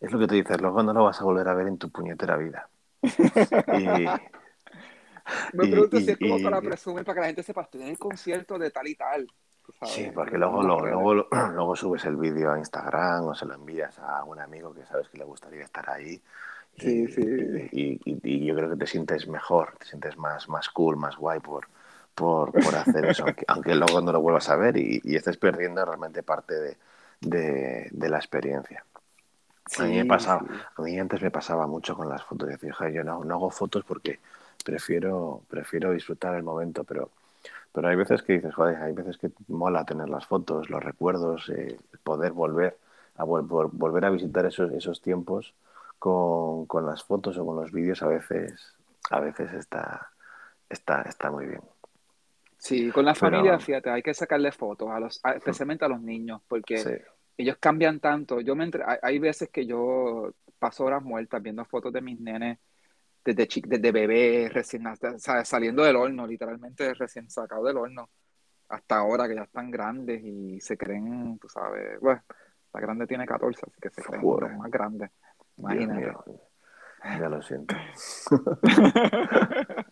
Es 0.00 0.10
lo 0.10 0.18
que 0.18 0.26
te 0.26 0.34
dices, 0.36 0.60
luego 0.60 0.82
no 0.82 0.92
lo 0.92 1.04
vas 1.04 1.20
a 1.20 1.24
volver 1.24 1.48
a 1.48 1.54
ver 1.54 1.68
en 1.68 1.78
tu 1.78 1.90
puñetera 1.90 2.36
vida. 2.36 2.68
y, 3.02 4.06
me 5.52 5.68
pregunto 5.68 5.98
si 5.98 6.10
es 6.10 6.18
como 6.18 6.42
para 6.42 6.60
presumir, 6.60 7.04
para 7.04 7.14
que 7.14 7.20
la 7.20 7.26
gente 7.26 7.42
sepa, 7.42 7.62
estoy 7.62 7.82
en 7.82 7.88
el 7.88 7.98
concierto 7.98 8.58
de 8.58 8.70
tal 8.70 8.88
y 8.88 8.94
tal. 8.94 9.26
Sí, 9.84 10.10
porque 10.14 10.38
luego, 10.38 10.62
luego, 10.62 11.14
luego, 11.54 11.76
subes 11.76 12.04
el 12.04 12.16
vídeo 12.16 12.52
a 12.52 12.58
Instagram 12.58 13.26
o 13.26 13.34
se 13.34 13.46
lo 13.46 13.54
envías 13.54 13.98
a 13.98 14.24
un 14.24 14.40
amigo 14.40 14.74
que 14.74 14.84
sabes 14.84 15.08
que 15.08 15.18
le 15.18 15.24
gustaría 15.24 15.64
estar 15.64 15.88
ahí. 15.88 16.20
Sí, 16.78 17.06
sí. 17.08 17.68
Y, 17.72 18.46
yo 18.46 18.54
creo 18.54 18.70
que 18.70 18.76
te 18.76 18.86
sientes 18.86 19.28
mejor, 19.28 19.74
te 19.78 19.86
sientes 19.86 20.16
más, 20.16 20.48
más 20.48 20.68
cool, 20.70 20.96
más 20.96 21.16
guay 21.16 21.40
por, 21.40 21.68
por, 22.14 22.50
por 22.52 22.74
hacer 22.74 23.04
eso, 23.06 23.24
aunque, 23.46 23.74
luego 23.74 24.00
no 24.00 24.12
lo 24.12 24.20
vuelvas 24.20 24.48
a 24.48 24.56
ver 24.56 24.76
y, 24.76 25.00
estés 25.14 25.36
perdiendo 25.36 25.84
realmente 25.84 26.22
parte 26.22 26.54
de, 26.54 26.76
de, 27.20 27.88
de 27.90 28.08
la 28.08 28.16
experiencia. 28.16 28.84
a 29.78 29.82
mí 29.82 29.96
me 29.96 30.06
pasaba, 30.06 30.44
a 30.76 30.82
mí 30.82 30.98
antes 30.98 31.20
me 31.22 31.30
pasaba 31.30 31.66
mucho 31.66 31.94
con 31.96 32.08
las 32.08 32.24
fotos. 32.24 32.48
Decía, 32.48 32.74
yo 32.90 33.04
no, 33.04 33.22
no 33.24 33.34
hago 33.34 33.50
fotos 33.50 33.84
porque 33.84 34.20
prefiero, 34.62 35.42
prefiero 35.48 35.92
disfrutar 35.92 36.34
el 36.34 36.42
momento, 36.42 36.84
pero, 36.84 37.10
pero 37.72 37.88
hay 37.88 37.96
veces 37.96 38.22
que 38.22 38.34
dices, 38.34 38.54
joder, 38.54 38.76
hay 38.76 38.92
veces 38.92 39.18
que 39.18 39.30
mola 39.48 39.84
tener 39.84 40.08
las 40.08 40.26
fotos, 40.26 40.70
los 40.70 40.82
recuerdos, 40.82 41.48
eh, 41.50 41.76
poder 42.02 42.32
volver 42.32 42.76
a 43.16 43.24
volver 43.24 44.04
a 44.06 44.10
visitar 44.10 44.46
esos, 44.46 44.72
esos 44.72 45.02
tiempos 45.02 45.54
con, 45.98 46.66
con, 46.66 46.86
las 46.86 47.04
fotos 47.04 47.36
o 47.36 47.44
con 47.44 47.56
los 47.56 47.70
vídeos 47.70 48.02
a 48.02 48.06
veces, 48.06 48.74
a 49.10 49.20
veces 49.20 49.52
está, 49.52 50.10
está, 50.68 51.02
está 51.02 51.30
muy 51.30 51.46
bien. 51.46 51.60
Sí, 52.56 52.90
con 52.90 53.04
la 53.04 53.14
familia, 53.14 53.58
fíjate, 53.58 53.90
hay 53.90 54.02
que 54.02 54.14
sacarle 54.14 54.52
fotos, 54.52 54.88
a 54.90 55.00
los, 55.00 55.20
especialmente 55.34 55.84
a 55.84 55.88
los 55.88 56.00
niños, 56.00 56.40
porque 56.46 57.02
ellos 57.36 57.56
cambian 57.58 57.98
tanto. 58.00 58.40
Yo 58.40 58.54
me 58.54 58.70
hay, 58.86 58.98
hay 59.02 59.18
veces 59.18 59.50
que 59.50 59.66
yo 59.66 60.32
paso 60.58 60.84
horas 60.84 61.02
muertas 61.02 61.42
viendo 61.42 61.64
fotos 61.64 61.92
de 61.92 62.00
mis 62.00 62.20
nenes 62.20 62.58
desde, 63.24 63.48
desde 63.66 63.92
bebé, 63.92 64.50
recién 64.52 64.84
saliendo 65.18 65.84
del 65.84 65.96
horno, 65.96 66.26
literalmente 66.26 66.94
recién 66.94 67.30
sacado 67.30 67.64
del 67.64 67.76
horno, 67.76 68.10
hasta 68.68 68.96
ahora 68.96 69.28
que 69.28 69.34
ya 69.34 69.42
están 69.42 69.70
grandes 69.70 70.22
y 70.24 70.60
se 70.60 70.76
creen, 70.76 71.38
tú 71.38 71.48
sabes, 71.48 72.00
bueno, 72.00 72.22
la 72.72 72.80
grande 72.80 73.06
tiene 73.06 73.26
14, 73.26 73.60
así 73.66 73.80
que 73.80 73.90
se 73.90 74.02
creen 74.02 74.58
más 74.58 74.70
grandes. 74.70 75.10
Imagínate. 75.58 76.14
ya 77.04 77.28
lo 77.28 77.42
siento. 77.42 77.74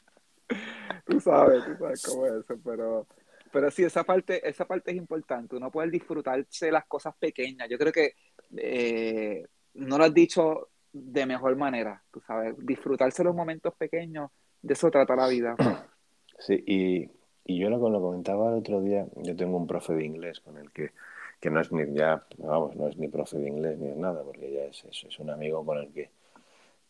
tú 1.04 1.20
sabes, 1.20 1.64
tú 1.64 1.76
sabes 1.78 2.02
cómo 2.02 2.26
es 2.26 2.32
eso, 2.32 2.58
pero, 2.64 3.06
pero 3.52 3.70
sí, 3.70 3.84
esa 3.84 4.02
parte, 4.02 4.48
esa 4.48 4.64
parte 4.64 4.92
es 4.92 4.96
importante, 4.96 5.56
uno 5.56 5.70
puede 5.70 5.90
disfrutarse 5.90 6.72
las 6.72 6.86
cosas 6.86 7.14
pequeñas. 7.18 7.68
Yo 7.68 7.76
creo 7.78 7.92
que 7.92 8.14
eh, 8.56 9.46
no 9.74 9.98
lo 9.98 10.04
has 10.04 10.14
dicho 10.14 10.70
de 10.92 11.26
mejor 11.26 11.56
manera, 11.56 12.02
tú 12.10 12.20
sabes, 12.20 12.54
disfrutarse 12.58 13.24
los 13.24 13.34
momentos 13.34 13.74
pequeños, 13.74 14.30
de 14.62 14.74
eso 14.74 14.90
trata 14.90 15.16
la 15.16 15.28
vida. 15.28 15.56
Sí, 16.42 16.54
y, 16.66 17.10
y 17.44 17.58
yo 17.58 17.68
lo, 17.68 17.76
lo 17.90 18.00
comentaba 18.00 18.48
el 18.48 18.60
otro 18.60 18.80
día, 18.80 19.06
yo 19.16 19.36
tengo 19.36 19.58
un 19.58 19.66
profe 19.66 19.92
de 19.92 20.06
inglés 20.06 20.40
con 20.40 20.56
el 20.56 20.70
que, 20.70 20.92
que 21.38 21.50
no 21.50 21.60
es 21.60 21.70
ni 21.70 21.92
ya, 21.92 22.24
vamos, 22.38 22.74
no 22.76 22.88
es 22.88 22.96
ni 22.96 23.08
profe 23.08 23.36
de 23.36 23.46
inglés 23.46 23.78
ni 23.78 23.90
nada, 23.90 24.22
porque 24.22 24.50
ya 24.50 24.64
es, 24.64 24.82
es, 24.86 25.04
es 25.04 25.18
un 25.18 25.28
amigo 25.28 25.62
con 25.62 25.76
el 25.76 25.92
que 25.92 26.08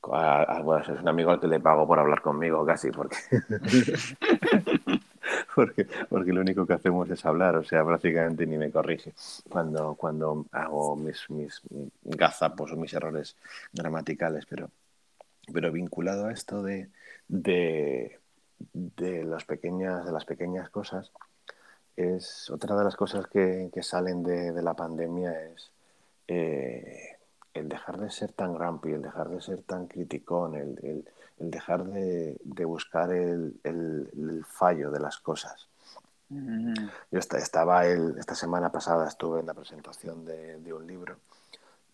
bueno, 0.02 0.78
es 0.82 0.88
un 0.88 1.08
amigo 1.08 1.30
al 1.30 1.40
que 1.40 1.46
le 1.46 1.60
pago 1.60 1.86
por 1.86 1.98
hablar 1.98 2.22
conmigo 2.22 2.64
casi, 2.64 2.90
porque 2.90 3.16
porque, 5.54 5.86
porque 6.08 6.32
lo 6.32 6.40
único 6.40 6.66
que 6.66 6.74
hacemos 6.74 7.08
es 7.10 7.24
hablar, 7.24 7.56
o 7.56 7.64
sea, 7.64 7.84
prácticamente 7.84 8.46
ni 8.46 8.58
me 8.58 8.70
corrige. 8.70 9.12
Cuando, 9.48 9.94
cuando 9.94 10.46
hago 10.52 10.96
mis, 10.96 11.28
mis 11.30 11.60
gazapos 12.02 12.72
o 12.72 12.76
mis 12.76 12.92
errores 12.92 13.36
gramaticales, 13.72 14.46
pero, 14.46 14.70
pero 15.52 15.72
vinculado 15.72 16.26
a 16.26 16.32
esto 16.32 16.62
de, 16.62 16.88
de, 17.28 18.18
de, 18.72 19.24
los 19.24 19.44
pequeñas, 19.44 20.04
de 20.04 20.12
las 20.12 20.24
pequeñas 20.24 20.70
cosas, 20.70 21.10
es 21.96 22.50
otra 22.50 22.76
de 22.76 22.84
las 22.84 22.96
cosas 22.96 23.26
que, 23.26 23.70
que 23.72 23.82
salen 23.82 24.22
de, 24.22 24.52
de, 24.52 24.62
la 24.62 24.74
pandemia 24.74 25.32
es 25.46 25.70
eh, 26.28 27.18
el 27.54 27.68
dejar 27.68 27.98
de 27.98 28.10
ser 28.10 28.32
tan 28.32 28.54
grumpy, 28.54 28.92
el 28.92 29.02
dejar 29.02 29.28
de 29.28 29.40
ser 29.40 29.62
tan 29.62 29.86
criticón, 29.86 30.54
el, 30.54 31.04
el 31.40 31.50
dejar 31.50 31.84
de, 31.84 32.36
de 32.44 32.64
buscar 32.64 33.12
el, 33.12 33.58
el, 33.64 34.44
fallo 34.44 34.90
de 34.90 35.00
las 35.00 35.18
cosas. 35.18 35.68
Mm. 36.28 36.74
Yo 37.10 37.18
estaba 37.18 37.86
el, 37.86 38.16
esta 38.18 38.34
semana 38.34 38.70
pasada, 38.70 39.08
estuve 39.08 39.40
en 39.40 39.46
la 39.46 39.54
presentación 39.54 40.24
de, 40.24 40.58
de 40.58 40.72
un 40.72 40.86
libro 40.86 41.16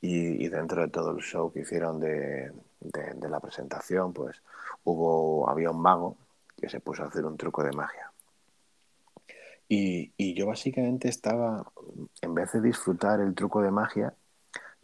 y, 0.01 0.45
y, 0.45 0.49
dentro 0.49 0.83
de 0.83 0.89
todo 0.89 1.13
el 1.13 1.23
show 1.23 1.53
que 1.53 1.61
hicieron 1.61 2.01
de, 2.01 2.53
de, 2.81 3.29
la 3.29 3.41
presentación, 3.41 4.13
pues 4.13 4.43
hubo, 4.85 5.49
había 5.49 5.71
un 5.71 5.81
mago 5.81 6.17
que 6.57 6.69
se 6.69 6.81
puso 6.81 7.03
a 7.03 7.07
hacer 7.07 7.25
un 7.25 7.37
truco 7.37 7.63
de 7.63 7.73
magia. 7.73 8.11
Y, 9.69 10.13
y 10.17 10.35
yo 10.35 10.47
básicamente 10.47 11.09
estaba, 11.09 11.65
en 12.21 12.35
vez 12.35 12.53
de 12.53 12.61
disfrutar 12.61 13.21
el 13.21 13.35
truco 13.35 13.63
de 13.63 13.71
magia, 13.71 14.15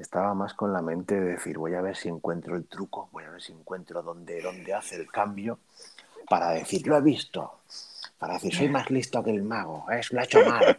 estaba 0.02 0.34
más 0.34 0.54
con 0.54 0.72
la 0.72 0.82
mente 0.82 1.18
de 1.18 1.32
decir, 1.32 1.58
voy 1.58 1.74
a 1.74 1.80
ver 1.80 1.96
si 1.96 2.08
encuentro 2.08 2.56
el 2.56 2.66
truco, 2.66 3.08
voy 3.12 3.24
a 3.24 3.30
ver 3.30 3.40
si 3.42 3.52
encuentro 3.52 4.02
dónde, 4.02 4.40
dónde 4.42 4.74
hace 4.74 4.96
el 4.96 5.10
cambio, 5.10 5.58
para 6.28 6.50
decir, 6.50 6.86
lo 6.86 6.96
he 6.96 7.00
visto, 7.00 7.60
para 8.18 8.34
decir, 8.34 8.54
soy 8.54 8.68
más 8.68 8.90
listo 8.90 9.22
que 9.22 9.30
el 9.30 9.42
mago, 9.42 9.90
es, 9.90 10.12
lo 10.12 10.20
ha 10.20 10.24
hecho 10.24 10.44
mal. 10.44 10.76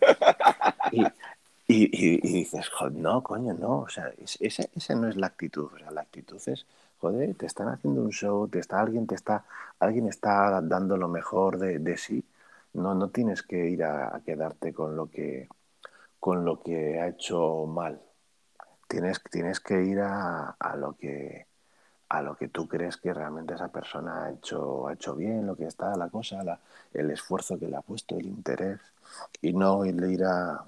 Y, 1.66 1.90
y, 1.98 2.22
dices, 2.22 2.70
joder, 2.70 2.94
no, 2.94 3.24
coño, 3.24 3.54
no, 3.54 3.80
o 3.80 3.90
sea, 3.90 4.12
esa, 4.40 4.64
esa 4.76 4.96
no 4.96 5.08
es 5.08 5.16
la 5.16 5.28
actitud, 5.28 5.70
o 5.74 5.78
sea, 5.80 5.92
la 5.92 6.02
actitud 6.02 6.40
es, 6.46 6.66
joder, 7.00 7.34
te 7.36 7.46
están 7.46 7.70
haciendo 7.70 8.02
un 8.02 8.12
show, 8.12 8.48
te 8.48 8.60
está, 8.60 8.82
alguien, 8.82 9.08
te 9.08 9.16
está, 9.16 9.46
alguien 9.80 10.08
está 10.08 10.62
dando 10.62 10.98
lo 10.98 11.08
mejor 11.08 11.58
de, 11.58 11.80
de 11.80 11.98
sí, 11.98 12.24
no, 12.74 12.94
no 12.94 13.10
tienes 13.10 13.42
que 13.42 13.70
ir 13.70 13.84
a, 13.84 14.16
a 14.16 14.20
quedarte 14.20 14.74
con 14.74 14.96
lo 14.96 15.10
que 15.10 15.48
con 16.24 16.46
lo 16.46 16.62
que 16.64 17.02
ha 17.02 17.10
hecho 17.10 17.66
mal, 17.66 18.00
tienes, 18.94 19.24
tienes 19.24 19.60
que 19.60 19.84
ir 19.84 20.00
a, 20.02 20.56
a, 20.60 20.76
lo 20.76 20.94
que 20.94 21.48
a 22.10 22.22
lo 22.22 22.36
que 22.36 22.48
tú 22.50 22.68
crees 22.68 22.98
que 22.98 23.12
realmente 23.12 23.56
esa 23.56 23.70
persona 23.70 24.26
ha 24.26 24.32
hecho, 24.32 24.88
ha 24.88 24.94
hecho 24.94 25.16
bien, 25.16 25.48
lo 25.48 25.56
que 25.56 25.66
está, 25.66 25.96
la 25.96 26.10
cosa, 26.10 26.60
el 26.94 27.10
esfuerzo 27.10 27.58
que 27.58 27.68
le 27.68 27.76
ha 27.76 27.82
puesto, 27.82 28.16
el 28.16 28.28
interés, 28.28 28.80
y 29.42 29.54
no 29.54 29.84
ir 29.84 30.24
a, 30.26 30.64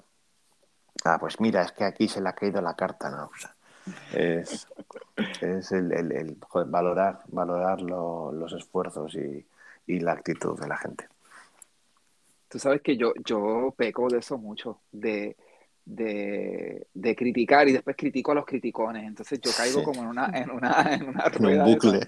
ah, 1.04 1.18
pues 1.20 1.38
mira, 1.38 1.62
es 1.62 1.70
que 1.70 1.84
aquí 1.84 2.08
se 2.08 2.20
le 2.20 2.28
ha 2.28 2.32
caído 2.32 2.60
la 2.60 2.74
carta, 2.74 3.10
no, 3.10 3.26
o 3.26 4.16
es, 4.18 4.66
es 5.40 5.70
el, 5.70 5.92
el, 5.92 6.36
valorar, 6.66 7.20
valorar 7.28 7.80
lo, 7.80 8.32
los 8.32 8.52
esfuerzos 8.54 9.14
y, 9.14 9.46
y 9.86 10.00
la 10.00 10.14
actitud 10.14 10.58
de 10.58 10.66
la 10.66 10.76
gente. 10.76 11.08
Tú 12.48 12.58
sabes 12.58 12.82
que 12.82 12.96
yo, 12.96 13.12
yo 13.24 13.72
peco 13.76 14.08
de 14.08 14.18
eso 14.18 14.36
mucho, 14.36 14.80
de, 14.90 15.36
de, 15.86 16.88
de 16.92 17.16
criticar 17.16 17.68
y 17.68 17.72
después 17.72 17.96
critico 17.96 18.32
a 18.32 18.34
los 18.34 18.44
criticones. 18.44 19.04
Entonces 19.04 19.40
yo 19.40 19.52
caigo 19.56 19.82
como 19.82 20.02
en 20.02 20.08
una, 20.08 20.30
en 20.34 20.50
una, 20.50 20.82
en 20.92 21.08
una 21.08 21.24
rueda. 21.28 21.62
En 21.64 21.68
un 21.68 21.72
bucle. 21.72 22.00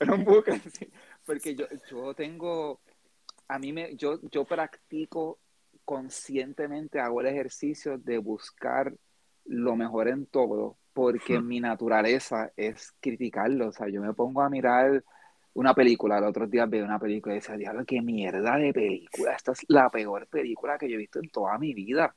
En 0.00 0.10
un 0.10 0.24
bucle, 0.24 0.58
sí. 0.72 0.90
Porque 1.24 1.54
yo, 1.54 1.66
yo 1.88 2.14
tengo, 2.14 2.80
a 3.46 3.58
mí 3.58 3.72
me, 3.72 3.94
yo, 3.94 4.18
yo 4.30 4.44
practico 4.44 5.38
conscientemente, 5.84 6.98
hago 6.98 7.20
el 7.20 7.26
ejercicio 7.26 7.98
de 7.98 8.18
buscar 8.18 8.94
lo 9.44 9.76
mejor 9.76 10.08
en 10.08 10.26
todo, 10.26 10.78
porque 10.94 11.40
mi 11.40 11.60
naturaleza 11.60 12.52
es 12.56 12.94
criticarlo. 13.00 13.68
O 13.68 13.72
sea, 13.72 13.88
yo 13.88 14.00
me 14.00 14.14
pongo 14.14 14.40
a 14.40 14.48
mirar 14.48 15.04
una 15.52 15.74
película, 15.74 16.18
el 16.18 16.24
otro 16.24 16.46
día 16.46 16.64
veo 16.64 16.84
una 16.84 16.98
película 16.98 17.34
y 17.34 17.38
decía, 17.38 17.56
diablo, 17.56 17.84
qué 17.84 18.00
mierda 18.00 18.56
de 18.56 18.72
película, 18.72 19.34
esta 19.34 19.52
es 19.52 19.64
la 19.68 19.90
peor 19.90 20.26
película 20.28 20.78
que 20.78 20.88
yo 20.88 20.94
he 20.94 20.98
visto 20.98 21.18
en 21.18 21.28
toda 21.28 21.58
mi 21.58 21.74
vida. 21.74 22.14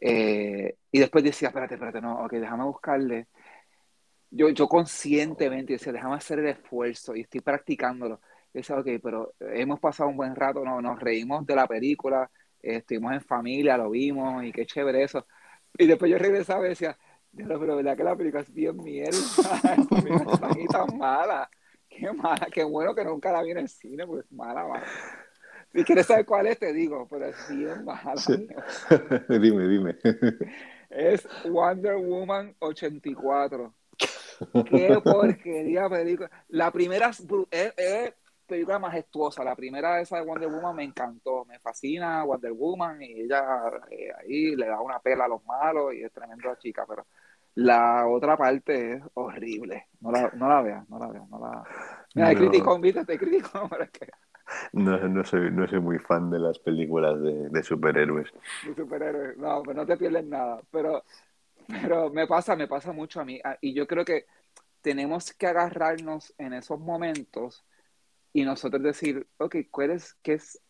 Eh, 0.00 0.76
y 0.92 0.98
después 0.98 1.24
decía, 1.24 1.48
espérate, 1.48 1.74
espérate, 1.74 2.00
no, 2.00 2.24
ok, 2.24 2.32
déjame 2.32 2.64
buscarle. 2.64 3.28
Yo, 4.30 4.48
yo 4.50 4.68
conscientemente 4.68 5.74
decía, 5.74 5.92
déjame 5.92 6.16
hacer 6.16 6.38
el 6.40 6.48
esfuerzo 6.48 7.14
y 7.14 7.22
estoy 7.22 7.40
practicándolo. 7.40 8.20
Y 8.52 8.58
decía, 8.58 8.76
ok, 8.78 8.88
pero 9.02 9.34
hemos 9.40 9.80
pasado 9.80 10.08
un 10.10 10.16
buen 10.16 10.34
rato, 10.34 10.64
no, 10.64 10.80
nos 10.80 11.00
reímos 11.00 11.46
de 11.46 11.54
la 11.54 11.66
película, 11.66 12.30
estuvimos 12.60 13.12
en 13.12 13.20
familia, 13.20 13.76
lo 13.76 13.90
vimos 13.90 14.44
y 14.44 14.52
qué 14.52 14.66
chévere 14.66 15.02
eso. 15.04 15.26
Y 15.78 15.86
después 15.86 16.10
yo 16.10 16.18
regresaba 16.18 16.66
y 16.66 16.70
decía, 16.70 16.96
pero 17.36 17.76
verdad 17.76 17.96
que 17.96 18.04
la 18.04 18.16
película 18.16 18.42
es 18.42 18.52
bien 18.52 18.76
mierda, 18.76 19.18
es 20.58 20.68
tan 20.68 20.96
mala. 20.96 21.50
Qué 21.88 22.12
mala, 22.12 22.48
qué 22.52 22.64
bueno 22.64 22.94
que 22.94 23.04
nunca 23.04 23.32
la 23.32 23.42
vi 23.42 23.52
en 23.52 23.58
el 23.58 23.68
cine, 23.68 24.06
porque 24.06 24.26
es 24.26 24.32
mala, 24.32 24.66
mala. 24.66 24.86
Si 25.76 25.84
quieres 25.84 26.06
saber 26.06 26.24
cuál 26.24 26.46
es, 26.46 26.58
te 26.58 26.72
digo, 26.72 27.06
pero 27.06 27.26
es 27.26 27.36
bien 27.50 27.84
mala. 27.84 28.14
dime, 29.28 29.68
dime. 29.68 29.98
Es 30.88 31.28
Wonder 31.44 31.96
Woman 31.96 32.54
84. 32.60 33.74
Qué 34.70 34.98
porquería 35.04 35.86
película. 35.90 36.30
La 36.48 36.70
primera 36.70 37.10
es, 37.10 37.26
es, 37.76 38.14
película 38.46 38.78
majestuosa. 38.78 39.44
La 39.44 39.54
primera 39.54 40.00
esa 40.00 40.16
de 40.16 40.22
Wonder 40.22 40.48
Woman 40.48 40.76
me 40.76 40.84
encantó. 40.84 41.44
Me 41.44 41.58
fascina 41.58 42.24
Wonder 42.24 42.52
Woman 42.52 43.02
y 43.02 43.20
ella 43.20 43.42
eh, 43.90 44.08
ahí 44.18 44.56
le 44.56 44.68
da 44.68 44.80
una 44.80 44.98
pela 45.00 45.26
a 45.26 45.28
los 45.28 45.44
malos 45.44 45.92
y 45.92 46.02
es 46.02 46.10
tremenda 46.10 46.56
chica, 46.58 46.86
pero 46.88 47.06
la 47.56 48.06
otra 48.06 48.34
parte 48.38 48.94
es 48.94 49.02
horrible. 49.12 49.88
No 50.00 50.10
la, 50.10 50.30
no 50.34 50.48
la 50.48 50.62
veas, 50.62 50.88
no 50.88 50.98
la 50.98 51.08
veas. 51.08 51.28
No 51.28 51.38
la... 51.38 51.62
Mira, 52.14 52.32
no. 52.32 52.38
crítico, 52.38 52.80
te 53.04 53.18
critico, 53.18 53.68
No, 54.72 54.98
no, 55.08 55.24
soy, 55.24 55.50
no 55.50 55.66
soy 55.66 55.80
muy 55.80 55.98
fan 55.98 56.30
de 56.30 56.38
las 56.38 56.58
películas 56.58 57.20
de, 57.20 57.48
de 57.48 57.62
superhéroes. 57.62 58.32
De 58.66 58.74
superhéroes, 58.74 59.36
no, 59.36 59.62
pues 59.62 59.76
no 59.76 59.86
te 59.86 59.96
pierdes 59.96 60.24
nada. 60.24 60.60
Pero, 60.70 61.02
pero 61.66 62.10
me 62.10 62.26
pasa, 62.26 62.54
me 62.54 62.68
pasa 62.68 62.92
mucho 62.92 63.20
a 63.20 63.24
mí. 63.24 63.40
Ah, 63.42 63.56
y 63.60 63.74
yo 63.74 63.86
creo 63.86 64.04
que 64.04 64.26
tenemos 64.80 65.32
que 65.32 65.46
agarrarnos 65.46 66.32
en 66.38 66.52
esos 66.52 66.78
momentos 66.78 67.64
y 68.32 68.44
nosotros 68.44 68.82
decir, 68.82 69.26
ok, 69.38 69.56
¿cuál 69.70 69.92
es, 69.92 70.14
qué 70.22 70.34
es? 70.34 70.60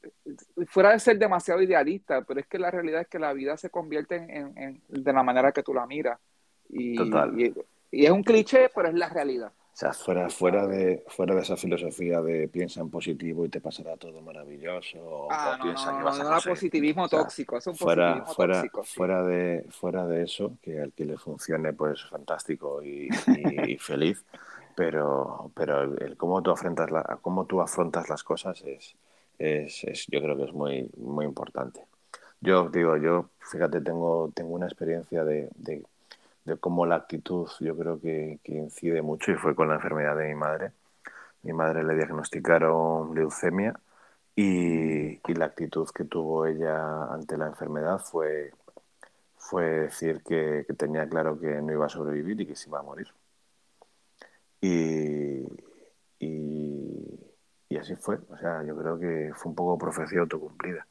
Fuera 0.69 0.93
de 0.93 1.01
ser 1.01 1.19
demasiado 1.19 1.61
idealista, 1.61 2.23
pero 2.23 2.39
es 2.39 2.47
que 2.47 2.61
la 2.61 2.71
realidad 2.71 3.01
es 3.01 3.09
que 3.09 3.19
la 3.19 3.33
vida 3.33 3.57
se 3.57 3.71
convierte 3.71 4.15
en, 4.15 4.57
en, 4.57 4.83
de 4.89 5.13
la 5.13 5.25
manera 5.25 5.51
que 5.51 5.65
tú 5.65 5.75
la 5.75 5.85
miras. 5.85 6.19
Y, 6.69 6.95
Total. 6.95 7.39
Y, 7.39 7.53
y, 7.91 8.07
es 8.07 8.11
un 8.13 8.23
cliché, 8.23 8.71
pero 8.73 8.89
es 8.89 8.95
la 8.95 9.09
realidad. 9.09 9.53
O 9.77 9.79
sea, 9.79 9.93
fuera, 9.93 10.31
fuera, 10.31 10.67
de, 10.67 11.05
fuera 11.07 11.35
de 11.35 11.43
esa 11.43 11.55
filosofía 11.59 12.23
de 12.23 12.49
piensa 12.49 12.81
en 12.81 12.89
positivo 12.89 13.45
y 13.45 13.51
te 13.51 13.61
pasará 13.61 13.99
todo 13.99 14.23
maravilloso. 14.23 15.29
Ah, 15.29 15.53
o 15.53 15.59
no, 15.59 15.65
piensa 15.65 15.93
no, 15.93 15.99
que 15.99 16.03
vas 16.03 16.19
no, 16.19 16.25
a 16.25 16.31
no 16.31 16.41
positivismo 16.41 17.05
o 17.05 17.09
sea, 17.09 17.21
tóxico, 17.21 17.59
es 17.59 17.67
un 17.67 17.77
fuera, 17.77 18.25
positivismo 18.25 18.35
fuera, 18.35 18.55
tóxico. 18.55 18.85
sí. 18.85 18.95
fuera, 18.95 19.23
de, 19.23 19.67
fuera 19.69 20.07
de 20.07 20.23
eso, 20.23 20.57
que 20.63 20.81
al 20.81 20.95
que 20.95 21.05
le 21.05 21.19
funcione, 21.19 21.75
pues 21.75 22.03
fantástico 22.07 22.83
y, 22.83 23.11
y, 23.27 23.73
y 23.73 23.77
feliz. 23.79 24.25
Pero, 24.75 25.53
pero 25.55 25.83
el, 25.83 26.03
el 26.03 26.17
cómo, 26.17 26.43
tú 26.43 26.51
afrontas 26.53 26.91
la, 26.91 27.03
cómo 27.21 27.45
tú 27.47 27.61
afrontas 27.61 28.09
las 28.09 28.25
cosas 28.25 28.63
es, 28.63 28.97
es, 29.39 29.85
es, 29.85 30.07
yo 30.09 30.23
creo 30.23 30.39
que 30.39 30.45
es 30.45 30.55
muy, 30.55 30.91
muy 30.97 31.27
importante. 31.27 31.87
Yo 32.41 32.71
digo, 32.71 32.97
yo, 32.97 33.31
fíjate, 33.41 33.83
tengo, 33.83 34.33
tengo 34.35 34.55
una 34.55 34.67
experiencia 34.67 35.25
de, 35.25 35.51
de 35.57 35.85
de 36.47 36.57
cómo 36.59 36.87
la 36.87 36.97
actitud 36.97 37.49
yo 37.61 37.77
creo 37.77 38.01
que, 38.01 38.41
que, 38.45 38.53
incide 38.55 39.03
mucho 39.03 39.33
y 39.33 39.37
fue 39.37 39.55
con 39.55 39.69
la 39.69 39.75
enfermedad 39.77 40.17
de 40.17 40.29
mi 40.29 40.35
madre. 40.37 40.73
Mi 41.43 41.53
madre 41.53 41.85
le 41.85 41.95
diagnosticaron 41.97 43.15
leucemia 43.15 43.79
y, 44.37 45.21
y 45.29 45.35
la 45.35 45.47
actitud 45.47 45.89
que 45.95 46.05
tuvo 46.05 46.47
ella 46.47 47.07
ante 47.13 47.37
la 47.39 47.47
enfermedad 47.49 47.99
fue, 48.01 48.53
fue 49.37 49.65
decir 49.65 50.23
que, 50.25 50.65
que, 50.67 50.75
tenía 50.75 51.09
claro 51.09 51.39
que 51.41 51.63
no 51.63 51.73
iba 51.73 51.87
a 51.87 51.89
sobrevivir 51.89 52.41
y 52.41 52.47
que 52.47 52.57
se 52.57 52.69
iba 52.69 52.81
a 52.81 52.83
morir. 52.83 53.09
Y, 54.61 55.47
y, 56.19 57.21
y 57.69 57.77
así 57.79 57.97
fue. 57.97 58.19
O 58.31 58.37
sea, 58.39 58.63
yo 58.65 58.77
creo 58.77 58.99
que 58.99 59.33
fue 59.35 59.51
un 59.51 59.57
poco 59.57 59.79
profecía 59.79 60.21
autocumplida 60.21 60.87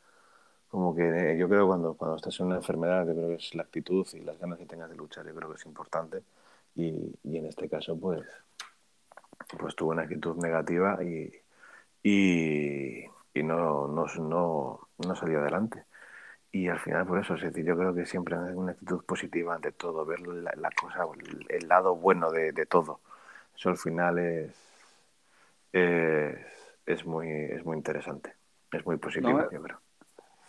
como 0.70 0.96
que 0.96 1.08
eh, 1.34 1.38
yo 1.38 1.48
creo 1.48 1.68
cuando, 1.68 1.94
cuando 1.96 2.18
estás 2.18 2.40
en 2.40 2.48
una 2.48 2.58
enfermedad, 2.58 3.06
yo 3.08 3.14
creo 3.14 3.28
que 3.30 3.36
es 3.36 3.56
la 3.56 3.64
actitud 3.64 4.08
y 4.14 4.20
las 4.22 4.38
ganas 4.40 4.58
que 4.60 4.66
tengas 4.66 4.90
de 4.90 4.96
luchar, 4.96 5.26
yo 5.26 5.36
creo 5.36 5.50
que 5.50 5.58
es 5.58 5.66
importante. 5.66 6.24
Y, 6.76 6.92
y 7.24 7.38
en 7.38 7.46
este 7.46 7.70
caso, 7.70 7.98
pues, 7.98 8.24
pues 9.58 9.76
tuvo 9.76 9.92
una 9.92 10.04
actitud 10.04 10.36
negativa 10.38 11.02
y, 11.04 11.32
y, 12.04 13.06
y 13.34 13.44
no, 13.44 13.88
no, 13.88 14.06
no, 14.20 14.90
no, 14.98 15.16
salió 15.16 15.40
adelante. 15.40 15.86
Y 16.52 16.68
al 16.70 16.80
final, 16.80 17.06
por 17.06 17.20
eso, 17.20 17.36
es 17.36 17.42
decir, 17.44 17.66
yo 17.66 17.78
creo 17.78 17.94
que 17.94 18.06
siempre 18.06 18.36
hay 18.36 18.54
una 18.54 18.74
actitud 18.74 19.04
positiva 19.06 19.56
ante 19.56 19.72
todo, 19.72 20.06
ver 20.06 20.22
la, 20.22 20.54
la 20.56 20.70
cosa, 20.72 21.06
el, 21.20 21.46
el, 21.50 21.68
lado 21.68 21.96
bueno 21.96 22.32
de, 22.32 22.52
de, 22.54 22.66
todo. 22.66 23.02
Eso 23.56 23.70
al 23.70 23.78
final 23.78 24.20
es, 24.20 24.54
es, 25.74 26.38
es, 26.86 27.06
muy, 27.06 27.30
es 27.30 27.66
muy 27.66 27.78
interesante, 27.78 28.36
es 28.72 28.86
muy 28.86 28.98
positivo, 28.98 29.40
no, 29.40 29.52
yo 29.52 29.62
creo. 29.62 29.85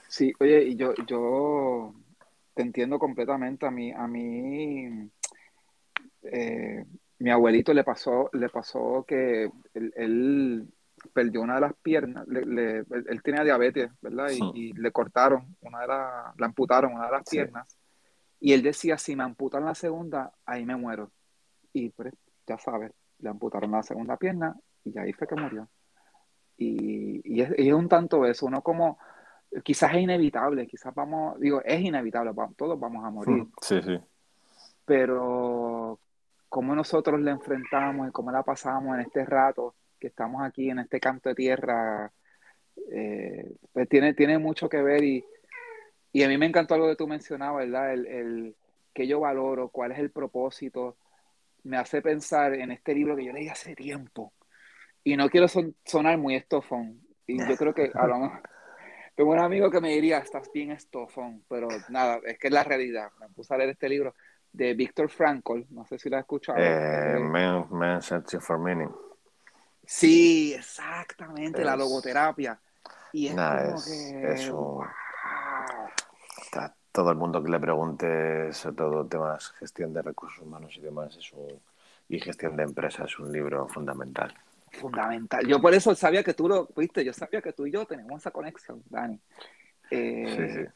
Sí, 0.09 0.33
oye, 0.41 0.63
y 0.65 0.77
yo, 0.77 0.95
yo 1.07 1.95
te 2.55 2.63
entiendo 2.63 2.99
completamente. 2.99 3.67
A 3.67 3.71
mí, 3.71 3.93
a 3.93 4.07
mí, 4.07 5.11
eh, 6.23 6.85
mi 7.19 7.31
abuelito 7.31 7.73
le 7.75 7.85
pasó, 7.85 8.31
le 8.33 8.49
pasó 8.49 9.05
que 9.07 9.51
él, 9.75 9.93
él 9.97 10.69
perdió 11.13 11.43
una 11.43 11.57
de 11.57 11.61
las 11.61 11.75
piernas, 11.75 12.27
le, 12.29 12.45
le, 12.45 12.79
él 12.79 13.23
tenía 13.23 13.45
diabetes, 13.45 13.91
¿verdad? 14.01 14.31
Y, 14.31 14.37
sí. 14.37 14.51
y, 14.55 14.73
le 14.73 14.91
cortaron 14.93 15.57
una 15.61 15.81
de 15.81 15.87
las, 15.87 16.37
le 16.37 16.45
amputaron 16.45 16.95
una 16.95 17.07
de 17.07 17.13
las 17.13 17.29
piernas. 17.29 17.77
Y 18.39 18.53
él 18.53 18.63
decía, 18.63 18.99
si 18.99 19.17
me 19.17 19.25
amputan 19.25 19.65
la 19.65 19.75
segunda, 19.75 20.33
ahí 20.45 20.65
me 20.65 20.77
muero. 20.77 21.11
Y 21.73 21.91
pues, 21.91 22.15
ya 22.47 22.59
sabes, 22.59 22.93
le 23.19 23.29
amputaron 23.29 23.71
la 23.71 23.83
segunda 23.83 24.17
pierna 24.17 24.57
y 24.85 24.99
ahí 24.99 25.13
fue 25.13 25.27
que 25.27 25.35
murió. 25.35 25.69
Y, 26.57 27.21
y, 27.25 27.43
es, 27.43 27.51
y 27.59 27.69
es 27.69 27.75
un 27.75 27.89
tanto 27.89 28.25
eso, 28.25 28.47
uno 28.47 28.63
como 28.63 28.99
quizás 29.65 29.95
es 29.95 30.01
inevitable, 30.01 30.67
quizás 30.67 30.95
vamos, 30.95 31.39
digo, 31.41 31.63
es 31.65 31.81
inevitable, 31.81 32.33
todos 32.57 32.79
vamos 32.79 33.05
a 33.05 33.11
morir. 33.11 33.47
Sí, 33.61 33.81
sí. 33.83 33.99
Pero 34.85 35.99
cómo 36.49 36.75
nosotros 36.75 37.21
le 37.21 37.31
enfrentamos 37.31 38.09
y 38.09 38.13
cómo 38.13 38.31
la 38.31 38.43
pasamos 38.43 38.95
en 38.95 39.03
este 39.03 39.25
rato 39.25 39.75
que 39.99 40.09
estamos 40.09 40.43
aquí, 40.43 40.71
en 40.71 40.79
este 40.79 41.01
canto 41.01 41.29
de 41.29 41.35
tierra, 41.35 42.11
eh, 42.91 43.51
pues 43.73 43.89
tiene, 43.89 44.15
tiene 44.15 44.39
mucho 44.39 44.69
que 44.69 44.83
ver 44.83 45.03
y, 45.03 45.25
y 46.13 46.23
a 46.23 46.29
mí 46.29 46.39
me 46.39 46.47
encantó 46.47 46.75
algo 46.75 46.89
que 46.89 46.97
tú 46.97 47.07
mencionabas, 47.07 47.65
¿verdad? 47.65 47.93
El, 47.93 48.07
el 48.07 48.57
que 48.93 49.07
yo 49.07 49.21
valoro, 49.21 49.69
cuál 49.69 49.93
es 49.93 49.99
el 49.99 50.11
propósito, 50.11 50.97
me 51.65 51.77
hace 51.77 52.01
pensar 52.01 52.55
en 52.55 52.71
este 52.71 52.95
libro 52.95 53.17
que 53.17 53.25
yo 53.25 53.33
leí 53.33 53.49
hace 53.49 53.75
tiempo. 53.75 54.33
Y 55.05 55.17
no 55.17 55.29
quiero 55.29 55.49
son, 55.49 55.75
sonar 55.85 56.17
muy 56.19 56.35
estofón. 56.35 57.01
Y 57.27 57.39
yo 57.39 57.57
creo 57.57 57.75
que 57.75 57.91
a 57.93 58.07
lo 58.07 58.19
mejor 58.19 58.43
tengo 59.17 59.33
un 59.33 59.39
amigo 59.39 59.71
que 59.71 59.81
me 59.81 59.89
diría, 59.89 60.19
estás 60.19 60.53
bien 60.53 60.73
estofón, 60.73 61.43
pero 61.49 61.69
nada, 61.89 62.21
es 62.25 62.39
que 62.39 62.49
es 62.49 62.53
la 62.53 62.63
realidad. 62.63 63.11
Me 63.19 63.29
puse 63.31 63.55
a 63.55 63.57
leer 63.57 63.71
este 63.71 63.89
libro 63.89 64.15
de 64.53 64.75
Víctor 64.75 65.09
Frankl, 65.09 65.63
no 65.71 65.87
sé 65.87 65.99
si 65.99 66.11
lo 66.11 66.17
has 66.17 66.21
escuchado. 66.21 66.59
Eh, 66.61 67.19
man, 67.19 67.67
man 67.71 68.03
Searching 68.03 68.43
for 68.43 68.59
Meaning. 68.59 68.95
Sí, 69.87 70.53
exactamente, 70.53 71.61
es, 71.61 71.67
la 71.67 71.77
logoterapia. 71.77 72.61
Y 73.13 73.29
es 73.29 73.35
nah, 73.35 73.65
como 73.65 73.77
es, 73.77 73.85
que... 73.87 74.33
Es 74.33 74.51
un... 74.51 74.57
wow. 74.57 74.87
Todo 76.93 77.11
el 77.11 77.17
mundo 77.17 77.43
que 77.43 77.51
le 77.51 77.61
pregunte 77.61 78.53
sobre 78.53 78.77
todo 78.77 79.07
temas 79.07 79.51
gestión 79.53 79.93
de 79.93 80.03
recursos 80.03 80.41
humanos 80.41 80.75
y 80.77 80.81
demás 80.81 81.17
es 81.17 81.33
un, 81.33 81.61
y 82.09 82.21
gestión 82.21 82.57
de 82.57 82.63
empresas 82.65 83.11
es 83.11 83.19
un 83.19 83.31
libro 83.33 83.69
fundamental 83.69 84.35
fundamental. 84.73 85.47
Yo 85.47 85.61
por 85.61 85.75
eso 85.75 85.95
sabía 85.95 86.23
que 86.23 86.35
tú 86.35 86.49
lo 86.49 86.69
viste, 86.77 87.05
yo 87.05 87.13
sabía 87.13 87.41
que 87.41 87.53
tú 87.53 87.67
y 87.67 87.73
yo 87.73 87.87
tenemos 87.87 88.21
esa 88.21 88.31
conexión, 88.31 88.83
Dani. 88.89 89.21
Eh, 89.91 90.35
sí, 90.37 90.55
sí. 90.55 90.71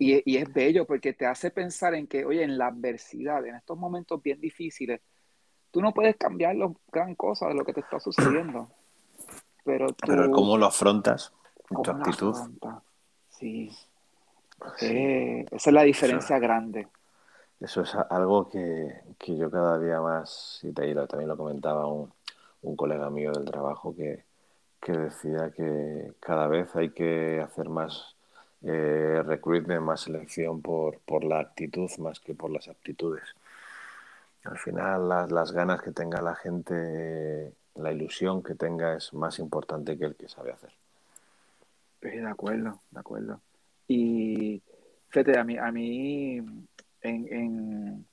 Y, 0.00 0.32
y, 0.32 0.36
es 0.36 0.52
bello 0.52 0.86
porque 0.86 1.12
te 1.12 1.26
hace 1.26 1.50
pensar 1.50 1.94
en 1.94 2.06
que, 2.06 2.24
oye, 2.24 2.44
en 2.44 2.56
la 2.56 2.68
adversidad, 2.68 3.44
en 3.44 3.56
estos 3.56 3.76
momentos 3.76 4.22
bien 4.22 4.40
difíciles, 4.40 5.00
tú 5.72 5.80
no 5.80 5.92
puedes 5.92 6.16
cambiar 6.16 6.54
los 6.54 6.72
gran 6.92 7.14
cosas 7.16 7.48
de 7.48 7.54
lo 7.54 7.64
que 7.64 7.72
te 7.72 7.80
está 7.80 7.98
sucediendo. 7.98 8.70
Pero, 9.64 9.88
tú, 9.88 10.06
pero 10.06 10.30
¿cómo 10.30 10.56
lo 10.56 10.64
afrontas? 10.64 11.30
¿Cómo 11.68 11.82
tu 11.82 11.90
actitud. 11.90 12.34
Sí. 13.28 13.70
Eh, 14.80 15.44
esa 15.50 15.70
es 15.70 15.74
la 15.74 15.82
diferencia 15.82 16.38
grande. 16.38 16.88
Eso 17.60 17.82
es 17.82 17.94
algo 18.08 18.48
que, 18.48 19.02
yo 19.26 19.50
cada 19.50 19.78
día 19.78 20.00
más, 20.00 20.60
y 20.62 20.72
también 20.72 21.28
lo 21.28 21.36
comentaba 21.36 21.86
un, 21.86 22.10
un 22.62 22.76
colega 22.76 23.10
mío 23.10 23.32
del 23.32 23.44
trabajo 23.44 23.94
que, 23.94 24.24
que 24.80 24.92
decía 24.92 25.50
que 25.50 26.12
cada 26.20 26.46
vez 26.46 26.74
hay 26.76 26.90
que 26.90 27.40
hacer 27.40 27.68
más 27.68 28.16
eh, 28.62 29.22
recruitment, 29.24 29.82
más 29.82 30.00
selección 30.02 30.60
por, 30.60 30.98
por 31.00 31.24
la 31.24 31.40
actitud 31.40 31.90
más 31.98 32.20
que 32.20 32.34
por 32.34 32.50
las 32.50 32.68
aptitudes. 32.68 33.24
Al 34.44 34.58
final 34.58 35.08
las, 35.08 35.30
las 35.30 35.52
ganas 35.52 35.82
que 35.82 35.92
tenga 35.92 36.22
la 36.22 36.34
gente, 36.34 37.52
la 37.74 37.92
ilusión 37.92 38.42
que 38.42 38.54
tenga 38.54 38.96
es 38.96 39.12
más 39.12 39.38
importante 39.38 39.98
que 39.98 40.06
el 40.06 40.16
que 40.16 40.28
sabe 40.28 40.52
hacer. 40.52 40.72
de 42.00 42.26
acuerdo, 42.26 42.80
de 42.90 43.00
acuerdo. 43.00 43.40
Y 43.86 44.62
fíjate, 45.08 45.38
a 45.38 45.44
mí, 45.44 45.56
a 45.58 45.70
mí 45.70 46.36
en, 47.02 47.32
en, 47.32 48.06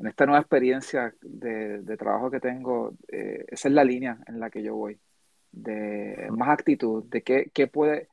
en 0.00 0.06
esta 0.06 0.24
nueva 0.24 0.40
experiencia 0.40 1.14
de, 1.20 1.82
de 1.82 1.96
trabajo 1.98 2.30
que 2.30 2.40
tengo, 2.40 2.94
eh, 3.08 3.44
esa 3.48 3.68
es 3.68 3.74
la 3.74 3.84
línea 3.84 4.18
en 4.26 4.40
la 4.40 4.48
que 4.48 4.62
yo 4.62 4.74
voy, 4.74 4.98
de 5.52 6.26
más 6.30 6.48
actitud, 6.48 7.04
de 7.04 7.22
qué, 7.22 7.50
qué 7.52 7.66
puede, 7.66 8.08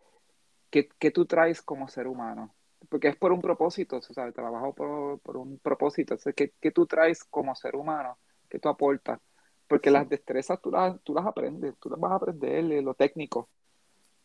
qué, 0.69 0.89
qué, 0.99 1.11
tú 1.11 1.25
traes 1.25 1.61
como 1.61 1.87
ser 1.87 2.07
humano, 2.07 2.53
porque 2.89 3.07
es 3.07 3.15
por 3.15 3.31
un 3.31 3.41
propósito, 3.41 4.01
¿sabes? 4.01 4.33
Trabajo 4.33 4.75
por, 4.75 5.19
por 5.19 5.37
un 5.37 5.59
propósito, 5.59 6.17
¿qué, 6.35 6.51
¿qué, 6.59 6.71
tú 6.71 6.85
traes 6.85 7.23
como 7.23 7.55
ser 7.55 7.77
humano, 7.77 8.17
qué 8.49 8.59
tú 8.59 8.67
aportas, 8.67 9.21
porque 9.65 9.89
las 9.89 10.09
destrezas 10.09 10.61
tú 10.61 10.71
las, 10.71 10.99
tú 11.03 11.13
las 11.13 11.25
aprendes, 11.25 11.73
tú 11.79 11.89
las 11.89 11.99
vas 11.99 12.11
a 12.11 12.15
aprender, 12.15 12.83
lo 12.83 12.95
técnico, 12.95 13.47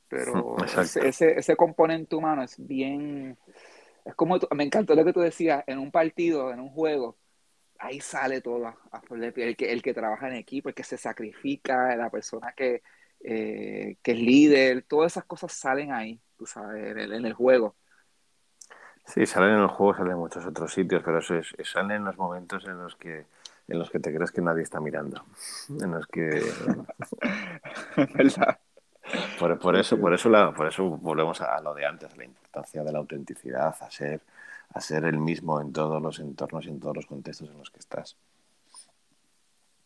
pero 0.08 0.56
ese, 0.80 1.06
ese, 1.06 1.38
ese 1.38 1.54
componente 1.54 2.16
humano 2.16 2.42
es 2.42 2.56
bien 2.58 3.38
es 4.04 4.16
como, 4.16 4.36
me 4.56 4.64
encantó 4.64 4.96
lo 4.96 5.04
que 5.04 5.12
tú 5.12 5.20
decías, 5.20 5.62
en 5.68 5.78
un 5.78 5.92
partido, 5.92 6.52
en 6.52 6.58
un 6.58 6.70
juego, 6.70 7.16
ahí 7.78 8.00
sale 8.00 8.40
todo 8.40 8.66
a, 8.66 8.76
el 9.10 9.56
que, 9.56 9.72
el 9.72 9.82
que 9.82 9.94
trabaja 9.94 10.28
en 10.28 10.34
equipo, 10.34 10.68
el 10.68 10.74
que 10.74 10.84
se 10.84 10.96
sacrifica, 10.96 11.96
la 11.96 12.10
persona 12.10 12.52
que, 12.52 12.82
eh, 13.20 13.96
que 14.02 14.12
es 14.12 14.18
líder, 14.18 14.82
todas 14.82 15.12
esas 15.12 15.24
cosas 15.24 15.52
salen 15.52 15.92
ahí, 15.92 16.20
tú 16.36 16.46
sabes, 16.46 16.90
en 16.90 16.98
el, 16.98 17.12
en 17.12 17.26
el, 17.26 17.32
juego. 17.34 17.76
Sí, 19.06 19.26
salen 19.26 19.54
en 19.54 19.60
el 19.62 19.68
juego, 19.68 19.94
salen 19.94 20.12
en 20.12 20.18
muchos 20.18 20.46
otros 20.46 20.72
sitios, 20.72 21.02
pero 21.04 21.18
eso 21.18 21.34
es, 21.34 21.52
salen 21.64 21.98
en 21.98 22.04
los 22.04 22.16
momentos 22.16 22.64
en 22.66 22.78
los 22.78 22.96
que 22.96 23.26
en 23.68 23.78
los 23.78 23.90
que 23.90 24.00
te 24.00 24.14
crees 24.14 24.32
que 24.32 24.40
nadie 24.40 24.62
está 24.62 24.80
mirando, 24.80 25.24
en 25.68 25.92
los 25.92 26.06
que 26.08 26.42
¿verdad? 28.14 28.58
Por, 29.38 29.58
por, 29.58 29.76
eso, 29.76 29.98
por, 29.98 30.14
eso 30.14 30.28
la, 30.28 30.52
por 30.52 30.66
eso 30.68 30.84
volvemos 30.84 31.40
a 31.40 31.60
lo 31.60 31.74
de 31.74 31.86
antes, 31.86 32.16
la 32.16 32.24
importancia 32.24 32.82
de 32.82 32.92
la 32.92 32.98
autenticidad, 32.98 33.74
a 33.80 33.90
ser, 33.90 34.20
a 34.74 34.80
ser 34.80 35.04
el 35.04 35.18
mismo 35.18 35.60
en 35.60 35.72
todos 35.72 36.00
los 36.02 36.18
entornos 36.18 36.66
y 36.66 36.70
en 36.70 36.80
todos 36.80 36.96
los 36.96 37.06
contextos 37.06 37.50
en 37.50 37.58
los 37.58 37.70
que 37.70 37.78
estás. 37.78 38.16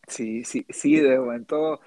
Sí, 0.07 0.45
sí, 0.45 0.65
sí, 0.69 1.01
de 1.01 1.19
momento, 1.19 1.81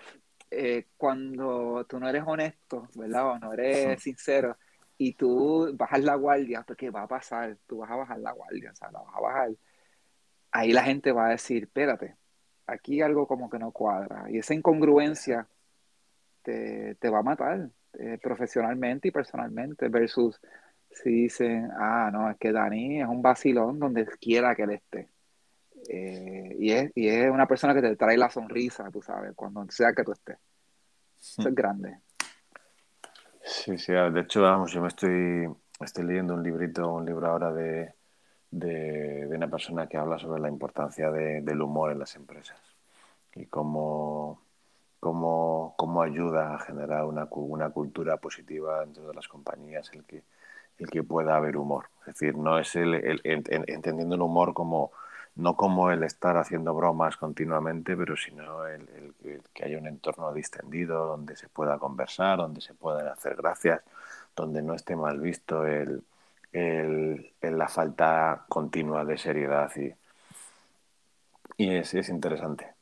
eh, 0.52 0.88
cuando 0.97 1.86
tú 1.88 2.00
no 2.00 2.10
eres 2.10 2.24
honesto, 2.26 2.89
¿verdad? 2.95 3.32
O 3.32 3.39
no 3.39 3.54
eres 3.54 4.02
sincero, 4.04 4.58
y 4.97 5.14
tú 5.14 5.72
bajas 5.76 6.04
la 6.04 6.16
guardia, 6.16 6.64
porque 6.64 6.89
va 6.89 7.04
a 7.04 7.08
pasar, 7.08 7.58
tú 7.66 7.78
vas 7.78 7.89
a 7.89 7.95
bajar 7.95 8.20
la 8.20 8.34
guardia, 8.34 8.72
o 8.72 8.76
sea, 8.76 8.91
la 8.91 9.00
vas 9.00 9.16
a 9.16 9.22
bajar, 9.22 9.50
ahí 10.52 10.74
la 10.74 10.84
gente 10.84 11.14
va 11.14 11.28
a 11.28 11.30
decir, 11.32 11.64
espérate, 11.64 12.18
aquí 12.68 13.02
algo 13.02 13.26
como 13.26 13.50
que 13.50 13.60
no 13.60 13.72
cuadra. 13.72 14.30
Y 14.30 14.39
esa 14.39 14.54
incongruencia 14.54 15.47
te, 16.43 17.10
va 17.10 17.20
a 17.20 17.24
matar 17.24 17.70
eh, 17.93 18.18
profesionalmente 18.22 19.08
y 19.08 19.12
personalmente, 19.12 19.88
versus 19.88 20.39
si 20.91 21.09
dicen, 21.09 21.69
ah, 21.77 22.09
no, 22.11 22.29
es 22.29 22.37
que 22.37 22.51
Dani 22.51 23.01
es 23.01 23.07
un 23.07 23.21
vacilón 23.21 23.79
donde 23.79 24.05
quiera 24.19 24.55
que 24.55 24.63
él 24.63 24.71
esté. 24.71 25.09
Eh, 25.87 26.55
y, 26.59 26.71
es, 26.71 26.91
y 26.95 27.07
es 27.07 27.31
una 27.31 27.47
persona 27.47 27.73
que 27.73 27.81
te 27.81 27.95
trae 27.95 28.17
la 28.17 28.29
sonrisa, 28.29 28.89
tú 28.91 29.01
sabes, 29.01 29.33
cuando 29.35 29.65
sea 29.69 29.93
que 29.93 30.03
tú 30.03 30.11
estés. 30.11 30.37
Eso 31.17 31.49
es 31.49 31.55
grande. 31.55 31.99
Sí, 33.41 33.77
sí, 33.77 33.93
de 33.93 34.19
hecho, 34.19 34.41
vamos, 34.41 34.71
yo 34.71 34.81
me 34.81 34.89
estoy, 34.89 35.49
estoy 35.79 36.05
leyendo 36.05 36.33
un 36.33 36.43
librito, 36.43 36.93
un 36.93 37.05
libro 37.05 37.27
ahora 37.27 37.51
de, 37.53 37.93
de, 38.51 39.27
de 39.27 39.35
una 39.35 39.49
persona 39.49 39.87
que 39.87 39.97
habla 39.97 40.19
sobre 40.19 40.41
la 40.41 40.49
importancia 40.49 41.09
de, 41.11 41.41
del 41.41 41.61
humor 41.61 41.91
en 41.91 41.99
las 41.99 42.15
empresas 42.15 42.59
y 43.35 43.45
cómo 43.45 44.41
cómo, 44.99 45.73
cómo 45.77 46.01
ayuda 46.01 46.55
a 46.55 46.59
generar 46.59 47.05
una, 47.05 47.27
una, 47.31 47.69
cultura 47.69 48.17
positiva 48.17 48.81
dentro 48.81 49.07
de 49.07 49.13
las 49.13 49.27
compañías 49.27 49.89
el 49.93 50.03
que, 50.03 50.23
el 50.80 50.89
que 50.89 51.03
pueda 51.03 51.36
haber 51.36 51.57
humor. 51.57 51.89
Es 52.01 52.15
decir, 52.15 52.36
no 52.38 52.57
es 52.59 52.75
el, 52.75 53.21
entendiendo 53.23 54.15
el 54.15 54.21
humor 54.21 54.53
como 54.53 54.91
no 55.36 55.55
como 55.55 55.89
el 55.91 56.03
estar 56.03 56.38
haciendo 56.38 56.73
bromas 56.73 57.15
continuamente, 57.17 57.95
pero 57.95 58.17
sino 58.17 58.65
el, 58.67 59.13
que 59.53 59.65
haya 59.65 59.77
un 59.77 59.88
entorno 59.88 60.34
distendido 60.34 61.07
donde 61.07 61.36
se 61.36 61.47
pueda 61.47 61.77
conversar, 61.80 62.38
donde 62.39 62.61
se 62.61 62.73
puedan 62.73 63.07
hacer 63.07 63.36
gracias, 63.36 63.82
donde 64.36 64.61
no 64.61 64.73
esté 64.73 64.95
mal 64.95 65.19
visto 65.19 65.65
el, 65.65 66.03
la 67.41 67.67
falta 67.67 68.45
continua 68.49 69.05
de 69.05 69.17
seriedad 69.17 69.71
y, 69.75 69.93
es 71.57 72.09
interesante. 72.09 72.78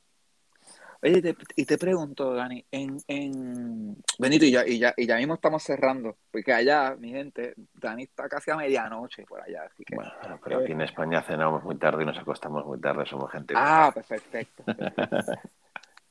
Oye, 1.01 1.35
y 1.55 1.65
te 1.65 1.77
pregunto, 1.77 2.33
Dani, 2.33 2.65
en, 2.71 2.97
en... 3.07 3.97
Benito, 4.17 4.45
y 4.45 4.51
ya, 4.51 4.67
y, 4.67 4.79
ya, 4.79 4.93
y 4.97 5.05
ya 5.05 5.17
mismo 5.17 5.35
estamos 5.35 5.61
cerrando, 5.63 6.17
porque 6.31 6.53
allá, 6.53 6.95
mi 6.97 7.11
gente, 7.11 7.53
Dani 7.73 8.03
está 8.03 8.27
casi 8.27 8.51
a 8.51 8.57
medianoche 8.57 9.23
por 9.25 9.41
allá, 9.41 9.63
así 9.63 9.83
que... 9.83 9.95
Bueno, 9.95 10.11
pero 10.43 10.59
aquí 10.59 10.71
en 10.71 10.81
España 10.81 11.21
cenamos 11.21 11.63
muy 11.63 11.77
tarde 11.77 12.03
y 12.03 12.05
nos 12.05 12.17
acostamos 12.17 12.65
muy 12.65 12.79
tarde, 12.79 13.05
somos 13.05 13.31
gente... 13.31 13.53
Ah, 13.55 13.91
pues 13.93 14.05
perfecto. 14.07 14.63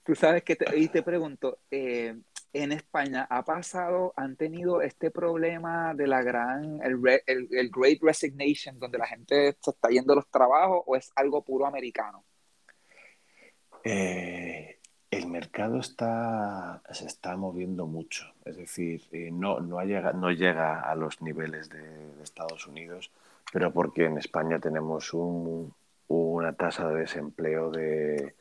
Tú 0.04 0.14
sabes 0.14 0.44
que, 0.44 0.54
te, 0.54 0.78
y 0.78 0.86
te 0.86 1.02
pregunto, 1.02 1.58
eh, 1.68 2.14
en 2.52 2.72
España 2.72 3.26
ha 3.28 3.44
pasado, 3.44 4.14
han 4.16 4.36
tenido 4.36 4.80
este 4.80 5.10
problema 5.10 5.94
de 5.94 6.06
la 6.06 6.22
gran, 6.22 6.80
el, 6.82 7.00
el, 7.26 7.48
el 7.50 7.70
Great 7.70 7.98
Resignation, 8.00 8.78
donde 8.78 8.98
la 8.98 9.06
gente 9.08 9.56
se 9.60 9.70
está 9.70 9.88
yendo 9.88 10.12
a 10.12 10.16
los 10.16 10.30
trabajos, 10.30 10.82
o 10.86 10.94
es 10.94 11.10
algo 11.16 11.42
puro 11.42 11.66
americano? 11.66 12.24
Eh, 13.88 14.75
el 15.10 15.28
mercado 15.28 15.78
está, 15.78 16.82
se 16.90 17.06
está 17.06 17.36
moviendo 17.36 17.86
mucho, 17.86 18.32
es 18.44 18.56
decir, 18.56 19.02
eh, 19.12 19.30
no, 19.32 19.60
no, 19.60 19.82
llega, 19.84 20.12
no 20.12 20.30
llega 20.30 20.80
a 20.80 20.94
los 20.94 21.22
niveles 21.22 21.68
de, 21.68 22.06
Estados 22.22 22.66
Unidos, 22.66 23.12
pero 23.52 23.72
porque 23.72 24.04
en 24.04 24.18
España 24.18 24.58
tenemos 24.58 25.14
un, 25.14 25.72
una 26.08 26.52
tasa 26.54 26.88
de 26.88 27.00
desempleo 27.00 27.70
de, 27.70 28.34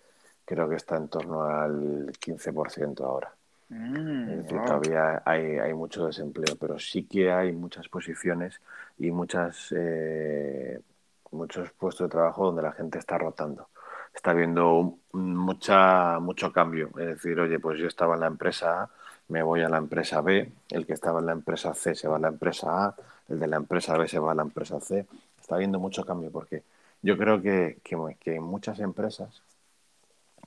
creo 0.44 0.68
que 0.68 0.76
está 0.76 0.98
en 0.98 1.08
torno 1.08 1.44
al 1.44 2.12
15% 2.14 3.02
ahora. 3.02 3.32
Mm, 3.70 4.30
es 4.30 4.38
decir, 4.44 4.62
todavía 4.66 5.22
hay, 5.24 5.60
hay, 5.60 5.74
mucho 5.74 6.08
desempleo, 6.08 6.56
pero 6.60 6.80
sí 6.80 7.04
que 7.04 7.32
hay 7.32 7.52
muchas 7.52 7.88
posiciones 7.88 8.60
y 8.98 9.12
muchas, 9.12 9.72
eh, 9.78 10.80
muchos 11.32 11.72
puestos 11.72 12.08
de 12.08 12.12
trabajo 12.12 12.46
donde 12.46 12.64
la 12.64 12.72
gente 12.72 12.98
está 12.98 13.18
rotando 13.18 13.70
está 14.16 14.32
habiendo 14.32 14.98
mucha, 15.14 16.20
mucho 16.20 16.52
cambio. 16.52 16.90
Es 16.98 17.08
decir, 17.08 17.40
oye, 17.40 17.60
pues 17.60 17.80
yo 17.80 17.88
estaba 17.88 18.16
en 18.16 18.22
la 18.22 18.28
empresa 18.28 18.84
A, 18.84 18.90
me 19.28 19.44
voy 19.44 19.62
a 19.62 19.70
la 19.70 19.78
empresa 19.78 20.22
B, 20.22 20.52
el 20.70 20.86
que 20.86 20.94
estaba 20.94 21.20
en 21.20 21.28
la 21.28 21.32
empresa 21.34 21.74
C 21.74 21.96
se 21.96 22.08
va 22.08 22.18
a 22.18 22.20
la 22.20 22.30
empresa 22.30 22.86
A, 22.86 22.96
el 23.30 23.40
de 23.40 23.48
la 23.48 23.58
empresa 23.58 23.98
B 23.98 24.08
se 24.08 24.20
va 24.20 24.32
a 24.32 24.36
la 24.36 24.44
empresa 24.44 24.80
C. 24.80 25.06
Está 25.40 25.56
habiendo 25.56 25.80
mucho 25.80 26.06
cambio 26.06 26.32
porque 26.32 26.64
yo 27.02 27.18
creo 27.18 27.42
que, 27.42 27.78
que, 27.84 28.40
muchas 28.40 28.80
empresas, 28.80 29.42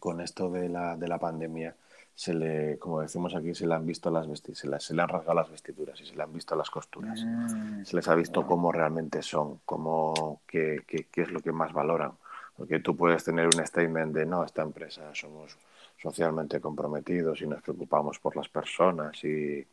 con 0.01 0.21
esto 0.21 0.51
de 0.51 0.69
la, 0.69 0.97
de 0.97 1.09
la 1.09 1.19
pandemia, 1.19 1.75
se 2.15 2.35
le, 2.35 2.79
como 2.79 3.01
decimos 3.01 3.35
aquí, 3.37 3.55
se 3.55 3.67
le 3.67 3.75
han 3.75 3.87
visto 3.87 4.11
las 4.11 4.27
se, 4.27 4.55
se, 4.55 4.95
le 4.95 5.03
han 5.03 5.09
rasgado 5.09 5.35
las 5.35 5.51
vestiduras 5.51 6.01
y 6.01 6.07
se 6.07 6.17
le 6.17 6.23
han 6.23 6.33
visto 6.33 6.57
las 6.57 6.69
costuras. 6.69 7.23
Mm. 7.25 7.85
se 7.85 7.95
les 7.95 8.09
ha 8.09 8.15
visto 8.17 8.45
cómo 8.45 8.73
realmente 8.73 9.23
son, 9.23 9.61
cómo, 9.65 10.41
qué, 10.47 10.83
qué, 10.87 11.07
qué 11.13 11.23
es 11.23 11.31
lo 11.31 11.41
que 11.41 11.53
más 11.53 11.73
valoran 11.73 12.13
porque 12.59 12.81
tú 12.81 12.97
puedes 12.97 13.23
tener 13.23 13.47
un 13.47 13.65
statement 13.65 14.13
de 14.13 14.27
no, 14.27 14.45
esta 14.45 14.63
empresa 14.63 15.15
somos 15.15 15.57
socialmente 15.97 16.61
comprometidos 16.61 17.41
y 17.41 17.47
nos 17.47 17.63
preocupamos 17.63 18.19
por 18.19 18.35
las 18.35 18.49
personas 18.49 19.23
y 19.23 19.65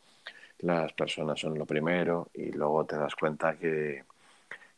las 0.60 0.94
personas 0.94 1.40
son 1.40 1.58
lo 1.58 1.66
primero 1.66 2.30
y 2.36 2.52
luego 2.52 2.86
te 2.86 2.96
das 2.96 3.16
cuenta 3.16 3.58
que, 3.58 4.04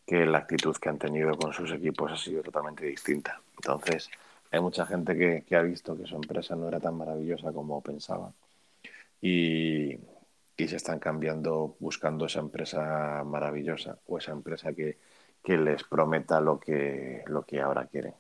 que 0.06 0.26
la 0.26 0.38
actitud 0.38 0.76
que 0.78 0.88
han 0.88 0.98
tenido 0.98 1.38
con 1.38 1.52
sus 1.52 1.70
equipos 1.74 2.10
ha 2.10 2.16
sido 2.16 2.42
totalmente 2.42 2.86
distinta. 2.86 3.42
Entonces, 3.58 4.10
hay 4.52 4.62
mucha 4.62 4.86
gente 4.86 5.18
que, 5.18 5.44
que 5.46 5.58
ha 5.58 5.62
visto 5.62 5.98
que 5.98 6.08
su 6.08 6.16
empresa 6.16 6.56
no 6.56 6.70
era 6.70 6.80
tan 6.80 6.96
maravillosa 6.96 7.52
como 7.52 7.82
pensaba 7.82 8.32
y, 9.22 9.98
y 10.56 10.68
se 10.68 10.78
están 10.78 11.00
cambiando 11.00 11.76
buscando 11.80 12.26
esa 12.28 12.40
empresa 12.40 13.22
maravillosa 13.26 14.00
o 14.08 14.18
esa 14.18 14.32
empresa 14.32 14.72
que, 14.72 14.98
que 15.44 15.58
les 15.58 15.84
prometa 15.84 16.42
lo 16.42 16.60
que, 16.60 17.24
lo 17.28 17.44
que 17.44 17.62
ahora 17.62 17.86
quieren. 17.88 18.14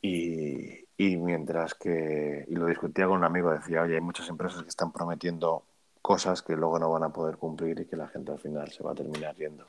Y, 0.00 0.86
y 0.96 1.16
mientras 1.16 1.74
que, 1.74 2.44
y 2.48 2.54
lo 2.54 2.66
discutía 2.66 3.06
con 3.06 3.18
un 3.18 3.24
amigo, 3.24 3.50
decía, 3.52 3.82
oye, 3.82 3.96
hay 3.96 4.00
muchas 4.00 4.28
empresas 4.28 4.62
que 4.62 4.68
están 4.68 4.92
prometiendo 4.92 5.64
cosas 6.02 6.42
que 6.42 6.54
luego 6.56 6.78
no 6.78 6.90
van 6.90 7.02
a 7.04 7.12
poder 7.12 7.36
cumplir 7.36 7.80
y 7.80 7.86
que 7.86 7.96
la 7.96 8.08
gente 8.08 8.32
al 8.32 8.38
final 8.38 8.70
se 8.70 8.82
va 8.82 8.92
a 8.92 8.94
terminar 8.94 9.34
yendo. 9.36 9.68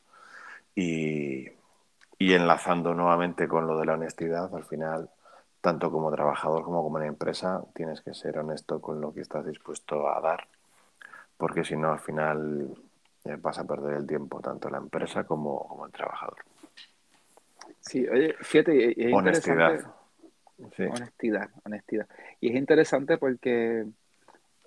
Y, 0.76 1.48
y 2.20 2.34
enlazando 2.34 2.94
nuevamente 2.94 3.48
con 3.48 3.68
lo 3.68 3.78
de 3.80 3.86
la 3.86 3.94
honestidad, 3.94 4.54
al 4.56 4.64
final, 4.64 5.10
tanto 5.62 5.92
como 5.92 6.12
trabajador 6.12 6.64
como 6.64 6.84
como 6.84 7.00
en 7.00 7.06
empresa, 7.06 7.64
tienes 7.74 8.02
que 8.02 8.14
ser 8.14 8.38
honesto 8.40 8.82
con 8.82 9.02
lo 9.02 9.14
que 9.14 9.22
estás 9.22 9.46
dispuesto 9.46 10.10
a 10.10 10.22
dar, 10.22 10.48
porque 11.38 11.64
si 11.64 11.76
no, 11.76 11.92
al 11.92 12.00
final 12.00 12.76
eh, 13.28 13.38
vas 13.40 13.60
a 13.60 13.66
perder 13.66 13.98
el 13.98 14.08
tiempo, 14.08 14.40
tanto 14.42 14.70
la 14.70 14.78
empresa 14.78 15.24
como, 15.24 15.68
como 15.68 15.86
el 15.86 15.92
trabajador. 15.92 16.38
Sí, 17.80 18.08
oye, 18.08 18.36
fíjate, 18.42 19.08
es 19.08 19.14
honestidad. 19.14 19.94
Honestidad, 20.58 21.50
honestidad. 21.64 22.08
Y 22.40 22.50
es 22.50 22.56
interesante 22.56 23.18
porque 23.18 23.86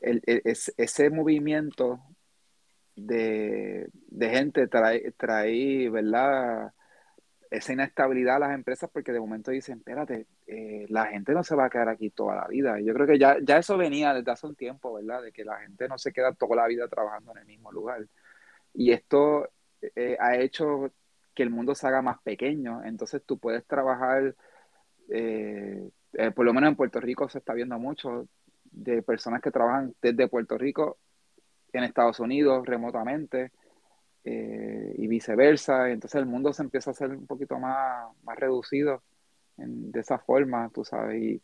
el, 0.01 0.23
ese 0.25 1.11
movimiento 1.11 2.01
de, 2.97 3.91
gente 4.21 4.67
trae, 4.69 5.13
trae, 5.13 5.91
¿verdad? 5.91 6.73
Esa 7.51 7.73
inestabilidad 7.73 8.37
a 8.37 8.41
las 8.41 8.55
empresas 8.55 8.89
porque 8.93 9.13
de 9.13 9.21
momento 9.21 9.51
dicen, 9.51 9.79
espérate, 9.79 10.27
eh, 10.47 10.87
la 10.89 11.07
gente 11.07 11.33
no 11.33 11.43
se 11.43 11.57
va 11.57 11.67
a 11.67 11.71
quedar 11.71 11.89
aquí 11.89 12.11
toda 12.11 12.37
la 12.37 12.47
vida. 12.47 12.79
Yo 12.81 12.95
creo 12.95 13.07
que 13.07 13.19
ya, 13.19 13.37
ya 13.43 13.59
eso 13.59 13.77
venía 13.77 14.15
desde 14.15 14.31
hace 14.31 14.47
un 14.47 14.55
tiempo, 14.55 14.95
¿verdad? 14.95 15.23
De 15.23 15.33
que 15.33 15.45
la 15.45 15.59
gente 15.59 15.89
no 15.89 15.99
se 15.99 16.13
queda 16.13 16.33
toda 16.33 16.57
la 16.57 16.67
vida 16.69 16.87
trabajando 16.89 17.33
en 17.33 17.39
el 17.39 17.47
mismo 17.47 17.73
lugar. 17.73 18.07
Y 18.75 18.93
esto 18.93 19.49
eh, 19.81 20.17
ha 20.21 20.37
hecho 20.37 20.93
que 21.35 21.43
el 21.43 21.51
mundo 21.51 21.75
se 21.75 21.87
haga 21.87 22.03
más 22.03 22.21
pequeño. 22.23 22.83
Entonces 22.85 23.23
tú 23.25 23.39
puedes 23.39 23.65
trabajar, 23.67 24.35
eh, 25.09 25.89
eh, 26.13 26.31
por 26.33 26.45
lo 26.45 26.53
menos 26.53 26.69
en 26.69 26.77
Puerto 26.77 27.01
Rico 27.01 27.29
se 27.29 27.39
está 27.39 27.55
viendo 27.55 27.79
mucho, 27.79 28.29
de 28.65 29.03
personas 29.03 29.43
que 29.43 29.51
trabajan 29.51 29.95
desde 30.01 30.29
Puerto 30.29 30.57
Rico 30.57 30.99
en 31.73 31.85
Estados 31.85 32.21
Unidos 32.21 32.67
remotamente 32.67 33.53
y 34.23 35.07
viceversa. 35.09 35.91
Entonces 35.91 36.21
el 36.21 36.27
mundo 36.27 36.53
se 36.53 36.63
empieza 36.63 36.91
a 36.91 36.93
hacer 36.93 37.11
un 37.11 37.27
poquito 37.27 37.59
más, 37.59 38.07
más 38.23 38.39
reducido 38.39 39.03
de 39.57 40.01
esa 40.01 40.19
forma, 40.19 40.71
tú 40.73 40.85
sabes. 40.85 41.23
Y, 41.23 41.43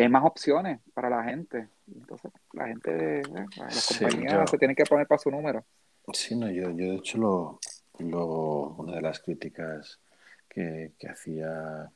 hay 0.00 0.08
más 0.08 0.24
opciones 0.24 0.80
para 0.92 1.08
la 1.08 1.22
gente. 1.22 1.68
Entonces 1.86 2.32
la 2.52 2.66
gente, 2.66 3.22
las 3.56 3.86
compañías 3.86 4.50
se 4.50 4.58
tienen 4.58 4.74
que 4.74 4.84
poner 4.84 5.06
para 5.06 5.18
su 5.18 5.30
número. 5.30 5.64
Sí, 6.12 6.36
no, 6.36 6.50
yo, 6.50 6.70
yo 6.70 6.90
de 6.90 6.96
hecho 6.96 7.18
lo, 7.18 7.58
lo, 7.98 8.26
una 8.78 8.96
de 8.96 9.00
las 9.00 9.20
críticas 9.20 9.98
que, 10.48 10.92
hacía 11.10 11.90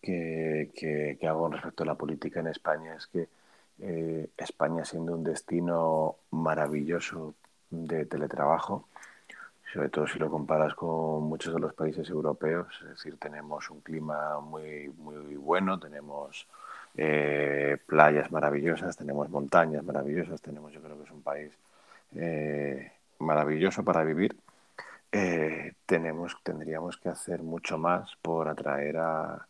que, 0.00 0.70
que, 0.74 1.28
hago 1.28 1.48
respecto 1.48 1.84
a 1.84 1.86
la 1.86 1.94
política 1.94 2.40
en 2.40 2.48
España 2.48 2.94
es 2.96 3.06
que 3.06 3.28
eh, 3.80 4.28
España 4.36 4.84
siendo 4.84 5.14
un 5.14 5.24
destino 5.24 6.16
maravilloso 6.30 7.34
de 7.70 8.06
teletrabajo, 8.06 8.88
sobre 9.72 9.88
todo 9.88 10.06
si 10.06 10.18
lo 10.18 10.30
comparas 10.30 10.74
con 10.74 11.22
muchos 11.24 11.54
de 11.54 11.60
los 11.60 11.74
países 11.74 12.08
europeos, 12.10 12.66
es 12.82 12.88
decir, 12.90 13.16
tenemos 13.18 13.70
un 13.70 13.80
clima 13.80 14.40
muy, 14.40 14.88
muy 14.98 15.36
bueno, 15.36 15.78
tenemos 15.78 16.46
eh, 16.96 17.78
playas 17.86 18.30
maravillosas, 18.30 18.96
tenemos 18.96 19.30
montañas 19.30 19.84
maravillosas, 19.84 20.42
tenemos, 20.42 20.72
yo 20.72 20.82
creo 20.82 20.98
que 20.98 21.04
es 21.04 21.10
un 21.10 21.22
país 21.22 21.52
eh, 22.16 22.92
maravilloso 23.22 23.84
para 23.84 24.04
vivir, 24.04 24.36
eh, 25.12 25.74
tenemos, 25.86 26.36
tendríamos 26.42 26.96
que 26.96 27.08
hacer 27.10 27.42
mucho 27.42 27.78
más 27.78 28.16
por 28.22 28.48
atraer 28.48 28.96
a, 28.98 29.46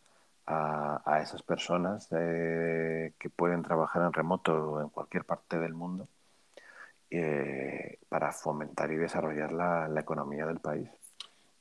a, 0.47 1.20
esas 1.23 1.43
personas 1.43 2.09
eh, 2.12 3.12
que 3.18 3.31
pueden 3.31 3.62
trabajar 3.62 4.03
en 4.03 4.12
remoto 4.12 4.81
en 4.81 4.89
cualquier 4.89 5.25
parte 5.25 5.59
del 5.59 5.75
mundo 5.75 6.09
eh, 7.11 7.99
para 8.09 8.33
fomentar 8.33 8.91
y 8.91 8.97
desarrollar 8.97 9.53
la, 9.53 9.89
la, 9.89 10.01
economía 10.01 10.47
del 10.47 10.61
país. 10.61 10.89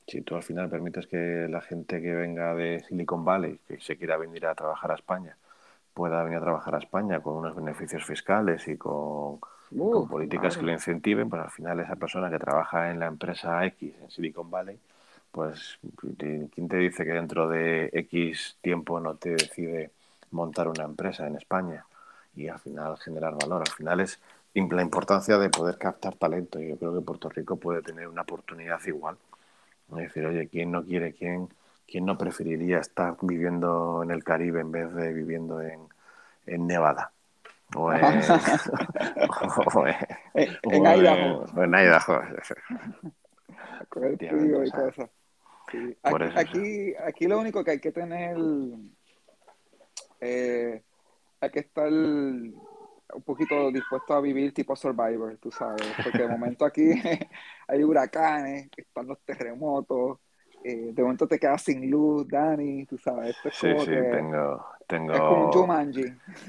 Si 0.07 0.22
tú 0.22 0.36
al 0.36 0.43
final 0.43 0.70
permites 0.70 1.07
que 1.07 1.47
la 1.49 1.62
gente 1.62 2.01
que 2.01 2.14
venga 2.14 2.53
de 2.55 2.82
Silicon 2.82 3.24
Valley, 3.24 3.59
que 3.68 3.80
se 3.82 3.97
quiera 3.97 4.18
venir 4.18 4.45
a 4.45 4.55
trabajar 4.55 4.91
a 4.91 4.95
España, 4.95 5.38
pueda 5.93 6.24
venir 6.24 6.39
a 6.39 6.41
trabajar 6.41 6.76
a 6.76 6.80
España 6.80 7.22
con 7.22 7.36
unos 7.36 7.55
beneficios 7.55 8.05
fiscales 8.05 8.68
y 8.68 8.78
con 8.78 9.39
con 9.78 10.07
políticas 10.07 10.57
que 10.57 10.65
lo 10.65 10.72
incentiven, 10.72 11.30
pues 11.30 11.41
al 11.41 11.51
final 11.51 11.80
esa 11.80 11.95
persona 11.95 12.30
que 12.30 12.39
trabaja 12.39 12.91
en 12.91 12.99
la 12.99 13.07
empresa 13.07 13.65
X 13.65 13.93
en 14.01 14.11
Silicon 14.11 14.49
Valley, 14.49 14.80
pues 15.32 15.80
¿quién 16.17 16.67
te 16.69 16.78
dice 16.78 17.05
que 17.05 17.13
dentro 17.13 17.47
de 17.49 17.89
X 17.93 18.57
tiempo 18.61 18.99
no 18.99 19.15
te 19.15 19.32
decide 19.32 19.91
montar 20.32 20.67
una 20.67 20.84
empresa 20.84 21.28
en 21.28 21.36
España 21.36 21.86
y 22.36 22.47
al 22.47 22.59
final 22.59 22.97
generar 22.97 23.36
valor? 23.36 23.61
Al 23.61 23.74
final 23.74 23.99
es 24.01 24.19
la 24.53 24.82
importancia 24.82 25.38
de 25.38 25.49
poder 25.49 25.78
captar 25.78 26.15
talento 26.15 26.59
y 26.59 26.69
yo 26.69 26.78
creo 26.78 26.93
que 26.93 27.01
Puerto 27.01 27.30
Rico 27.30 27.55
puede 27.57 27.82
tener 27.82 28.07
una 28.07 28.24
oportunidad 28.24 28.80
igual. 28.86 29.17
Es 29.91 29.97
decir, 29.97 30.26
oye, 30.26 30.47
¿quién 30.49 30.72
no 30.72 30.84
quiere, 30.84 31.13
quién, 31.13 31.49
quién 31.88 32.05
no 32.05 32.17
preferiría 32.17 32.80
estar 32.80 33.17
viviendo 33.22 34.03
en 34.03 34.11
el 34.11 34.24
Caribe 34.24 34.61
en 34.61 34.72
vez 34.72 34.93
de 34.93 35.13
viviendo 35.13 35.61
en, 35.61 35.82
en 36.45 36.67
Nevada? 36.67 37.13
O 37.76 37.93
en, 37.93 38.03
en, 40.34 40.86
Idaho. 40.86 41.45
en 41.63 41.74
Idaho. 41.74 42.22
Frío 43.89 44.63
y 44.63 44.72
cosas. 44.72 45.09
Aquí, 46.36 46.93
aquí, 46.95 47.28
lo 47.28 47.39
único 47.39 47.63
que 47.63 47.72
hay 47.72 47.80
que 47.80 47.91
tener, 47.91 48.38
eh, 50.19 50.84
hay 51.39 51.49
que 51.49 51.59
estar 51.59 51.89
un 51.89 53.24
poquito 53.24 53.72
dispuesto 53.72 54.13
a 54.13 54.22
vivir 54.22 54.53
tipo 54.53 54.76
Survivor, 54.76 55.38
tú 55.38 55.51
sabes, 55.51 55.82
porque 56.03 56.19
de 56.19 56.28
momento 56.28 56.65
aquí 56.65 56.82
hay 57.67 57.84
huracanes, 57.84 58.69
están 58.76 59.07
los 59.07 59.19
terremotos, 59.22 60.19
eh, 60.64 60.91
de 60.93 61.01
momento 61.01 61.28
te 61.28 61.39
quedas 61.39 61.62
sin 61.62 61.89
luz, 61.89 62.28
Dani, 62.28 62.86
tú 62.86 62.97
sabes. 62.97 63.36
Esto 63.36 63.49
es 63.49 63.55
sí, 63.55 63.86
sí, 63.86 63.91
tengo, 64.12 64.66
tengo. 64.88 65.14
Es 65.14 65.20
como 65.20 65.45
un 65.45 65.51
Jumanji. 65.51 66.05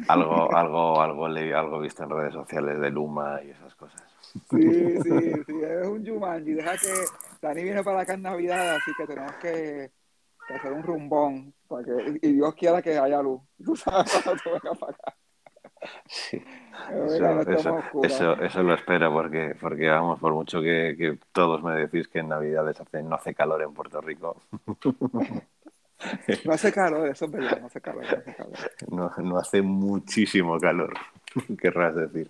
Algo, 0.09 0.55
algo, 0.57 1.01
algo, 1.01 1.27
algo 1.27 1.81
visto 1.81 2.05
en 2.05 2.11
redes 2.11 2.35
sociales 2.35 2.81
de 2.81 2.91
Luma 2.91 3.41
y 3.43 3.51
esas 3.51 3.75
cosas. 3.75 4.03
Sí, 4.51 4.99
sí, 5.03 5.33
sí, 5.47 5.61
es 5.63 5.87
un 5.87 6.07
Jumanji. 6.07 6.53
Deja 6.53 6.77
que 6.77 6.93
Dani 7.41 7.63
viene 7.63 7.83
para 7.83 8.01
acá 8.01 8.15
en 8.15 8.23
Navidad, 8.23 8.77
así 8.77 8.93
que 8.97 9.07
tenemos 9.07 9.33
que, 9.37 9.91
hacer 10.49 10.73
un 10.73 10.83
rumbón. 10.83 11.55
Para 11.69 11.85
que, 11.85 12.19
y 12.23 12.33
Dios 12.33 12.55
quiera 12.55 12.83
que 12.83 12.99
haya 12.99 13.23
luz. 13.23 13.41
Tú 13.65 13.77
sabes, 13.77 14.13
cuando 14.23 14.43
tú 14.43 14.51
vengas 14.51 14.79
para 14.79 14.93
acá. 14.93 15.17
Sí. 16.07 16.43
Eso, 18.03 18.41
eso, 18.43 18.63
lo 18.63 18.75
espero 18.75 19.13
porque, 19.13 19.55
porque 19.61 19.89
vamos, 19.89 20.19
por 20.19 20.33
mucho 20.33 20.61
que, 20.61 21.19
todos 21.33 21.63
me 21.63 21.75
decís 21.75 22.09
que 22.09 22.21
en 22.21 22.29
Navidades 22.29 22.81
hace, 22.81 23.03
no 23.03 23.17
hace 23.17 23.35
calor 23.35 23.63
en 23.63 23.73
Puerto 23.73 24.01
Rico. 24.01 24.37
No 26.45 26.53
hace 26.53 26.73
calor, 26.73 27.09
eso 27.09 27.27
es 27.27 27.31
verdad, 27.31 27.61
no 27.61 27.67
hace 27.67 27.81
calor. 27.81 28.05
No, 28.91 29.39
hace 29.39 29.63
muchísimo 29.63 30.59
calor, 30.59 30.95
querrás 31.61 31.95
decir. 31.95 32.29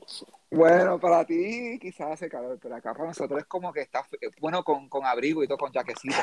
Bueno, 0.53 1.01
para 1.01 1.25
ti 1.25 1.79
quizás 1.81 2.13
hace 2.13 2.29
calor, 2.29 2.59
pero 2.61 2.77
acá 2.77 2.93
para 2.93 3.09
nosotros 3.09 3.41
es 3.41 3.47
como 3.47 3.73
que 3.73 3.81
está 3.81 4.05
bueno 4.39 4.63
con, 4.63 4.87
con 4.89 5.07
abrigo 5.07 5.43
y 5.43 5.49
todo, 5.49 5.57
con 5.57 5.73
jaquecito, 5.73 6.15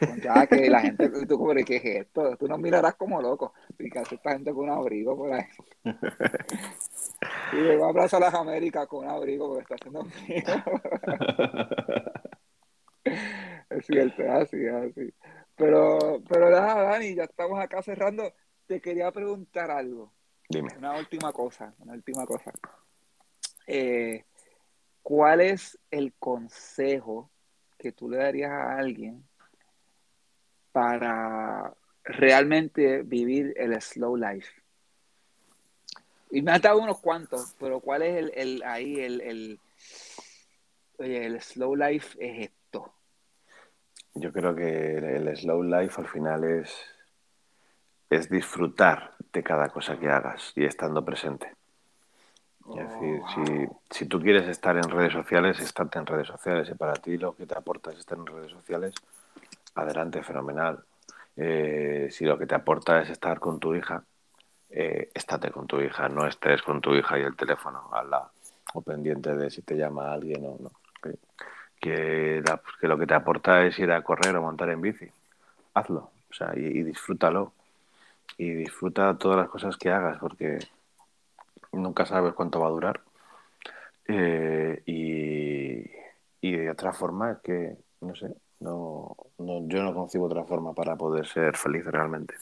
con 0.00 0.20
jaque, 0.20 0.68
la 0.68 0.80
gente, 0.80 1.08
tú 1.26 1.38
como, 1.38 1.54
¿qué 1.54 1.76
es 1.76 1.84
esto? 1.84 2.36
Tú 2.36 2.48
nos 2.48 2.58
mirarás 2.58 2.96
como 2.96 3.22
loco, 3.22 3.54
y 3.78 3.96
hace 3.96 4.16
esta 4.16 4.32
gente 4.32 4.52
con 4.52 4.64
un 4.64 4.70
abrigo 4.70 5.16
por 5.16 5.32
ahí. 5.32 5.44
Y 7.52 7.58
un 7.58 7.82
abrazo 7.82 8.16
a 8.16 8.20
las 8.20 8.34
Américas 8.34 8.88
con 8.88 9.04
un 9.04 9.10
abrigo 9.10 9.48
porque 9.48 9.62
está 9.62 9.76
haciendo 9.76 10.04
frío. 10.04 10.42
es 13.70 13.86
cierto, 13.86 14.22
así, 14.32 14.66
así. 14.66 15.14
Pero, 15.54 16.20
pero 16.28 16.50
nada, 16.50 16.82
Dani, 16.82 17.14
ya 17.14 17.24
estamos 17.24 17.60
acá 17.60 17.82
cerrando. 17.82 18.32
Te 18.66 18.80
quería 18.80 19.12
preguntar 19.12 19.70
algo. 19.70 20.12
Dime. 20.48 20.70
Una 20.76 20.98
última 20.98 21.32
cosa, 21.32 21.72
una 21.78 21.92
última 21.92 22.26
cosa. 22.26 22.52
Eh, 23.66 24.24
¿Cuál 25.02 25.40
es 25.40 25.78
el 25.90 26.12
consejo 26.18 27.30
que 27.78 27.92
tú 27.92 28.08
le 28.08 28.18
darías 28.18 28.50
a 28.50 28.76
alguien 28.78 29.24
para 30.72 31.72
realmente 32.04 33.02
vivir 33.02 33.54
el 33.56 33.80
slow 33.80 34.16
life? 34.16 34.50
Y 36.30 36.42
me 36.42 36.52
ha 36.52 36.58
dado 36.58 36.80
unos 36.80 37.00
cuantos, 37.00 37.54
pero 37.58 37.80
¿cuál 37.80 38.02
es 38.02 38.16
el, 38.16 38.32
el 38.34 38.62
ahí 38.64 39.00
el, 39.00 39.20
el, 39.20 39.60
el 40.98 41.40
slow 41.40 41.76
life 41.76 42.16
es 42.20 42.50
esto? 42.50 42.92
Yo 44.14 44.32
creo 44.32 44.54
que 44.54 44.96
el 44.96 45.36
slow 45.36 45.62
life 45.62 46.00
al 46.00 46.08
final 46.08 46.42
es, 46.44 46.74
es 48.10 48.28
disfrutar 48.28 49.14
de 49.32 49.42
cada 49.42 49.68
cosa 49.68 49.98
que 49.98 50.08
hagas 50.08 50.52
y 50.56 50.64
estando 50.64 51.04
presente. 51.04 51.55
Es 52.70 52.90
decir, 52.90 53.22
si, 53.34 53.68
si, 53.90 54.06
tú 54.06 54.20
quieres 54.20 54.48
estar 54.48 54.76
en 54.76 54.90
redes 54.90 55.12
sociales, 55.12 55.60
estate 55.60 55.98
en 55.98 56.06
redes 56.06 56.26
sociales. 56.26 56.68
Y 56.68 56.74
para 56.74 56.94
ti 56.94 57.16
lo 57.16 57.36
que 57.36 57.46
te 57.46 57.56
aporta 57.56 57.92
es 57.92 57.98
estar 57.98 58.18
en 58.18 58.26
redes 58.26 58.50
sociales, 58.50 58.94
adelante, 59.74 60.22
fenomenal. 60.22 60.82
Eh, 61.36 62.08
si 62.10 62.24
lo 62.24 62.38
que 62.38 62.46
te 62.46 62.54
aporta 62.54 63.00
es 63.02 63.10
estar 63.10 63.38
con 63.38 63.60
tu 63.60 63.74
hija, 63.74 64.02
eh, 64.70 65.10
estate 65.14 65.50
con 65.50 65.66
tu 65.66 65.80
hija, 65.80 66.08
no 66.08 66.26
estés 66.26 66.62
con 66.62 66.80
tu 66.80 66.94
hija 66.94 67.18
y 67.18 67.22
el 67.22 67.36
teléfono 67.36 67.88
al 67.92 68.10
lado. 68.10 68.30
o 68.74 68.82
pendiente 68.82 69.34
de 69.34 69.50
si 69.50 69.62
te 69.62 69.76
llama 69.76 70.12
alguien 70.12 70.44
o 70.44 70.56
no. 70.60 70.70
Que, 71.80 72.42
que 72.80 72.86
lo 72.88 72.98
que 72.98 73.06
te 73.06 73.14
aporta 73.14 73.64
es 73.64 73.78
ir 73.78 73.92
a 73.92 74.02
correr 74.02 74.34
o 74.36 74.42
montar 74.42 74.70
en 74.70 74.80
bici. 74.80 75.08
Hazlo, 75.74 76.10
o 76.30 76.34
sea, 76.34 76.52
y, 76.56 76.82
disfrútalo. 76.82 77.52
Y 78.38 78.50
disfruta 78.50 79.16
todas 79.18 79.38
las 79.38 79.48
cosas 79.48 79.76
que 79.76 79.90
hagas, 79.90 80.18
porque 80.18 80.58
nunca 81.76 82.06
sabes 82.06 82.34
cuánto 82.34 82.60
va 82.60 82.68
a 82.68 82.70
durar. 82.70 83.00
Eh, 84.08 84.82
y, 84.86 85.90
y 86.40 86.56
de 86.56 86.70
otra 86.70 86.92
forma 86.92 87.40
que, 87.42 87.76
no 88.00 88.14
sé, 88.14 88.34
no, 88.60 89.16
no, 89.38 89.68
yo 89.68 89.82
no 89.82 89.94
concibo 89.94 90.26
otra 90.26 90.44
forma 90.44 90.72
para 90.74 90.96
poder 90.96 91.26
ser 91.26 91.56
feliz 91.56 91.84
realmente. 91.84 92.34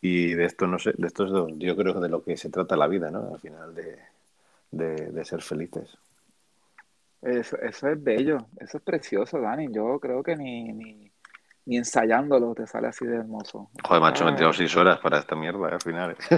Y 0.00 0.34
de 0.34 0.46
esto, 0.46 0.66
no 0.66 0.78
sé, 0.78 0.92
de 0.98 1.06
esto 1.06 1.24
es 1.24 1.58
yo 1.58 1.76
creo 1.76 2.00
de 2.00 2.08
lo 2.08 2.24
que 2.24 2.36
se 2.36 2.50
trata 2.50 2.76
la 2.76 2.88
vida, 2.88 3.10
¿no? 3.10 3.34
Al 3.34 3.40
final 3.40 3.74
de, 3.74 3.98
de, 4.72 5.24
ser 5.24 5.42
felices. 5.42 5.96
Eso, 7.22 7.56
eso, 7.58 7.88
es 7.88 8.02
bello, 8.02 8.38
eso 8.58 8.78
es 8.78 8.82
precioso, 8.82 9.40
Dani. 9.40 9.72
Yo 9.72 10.00
creo 10.00 10.24
que 10.24 10.34
ni, 10.34 10.72
ni, 10.72 11.11
ni 11.64 11.76
ensayándolo 11.76 12.54
te 12.54 12.66
sale 12.66 12.88
así 12.88 13.06
de 13.06 13.16
hermoso. 13.16 13.70
Joder, 13.84 14.02
macho, 14.02 14.24
me 14.24 14.32
tengo 14.32 14.52
seis 14.52 14.76
horas 14.76 14.98
para 14.98 15.18
esta 15.18 15.36
mierda 15.36 15.68
al 15.68 15.80
final. 15.80 16.16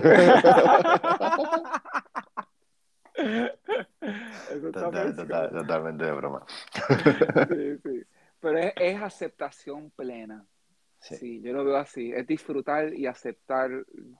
totalmente 5.52 6.04
de 6.04 6.12
broma. 6.12 6.44
sí, 7.48 7.78
sí. 7.82 8.02
Pero 8.40 8.58
es, 8.58 9.00
aceptación 9.00 9.90
plena. 9.90 10.44
Sí. 11.00 11.40
yo 11.42 11.54
lo 11.54 11.64
veo 11.64 11.76
así. 11.76 12.12
Es 12.12 12.26
disfrutar 12.26 12.92
y 12.92 13.06
aceptar 13.06 13.70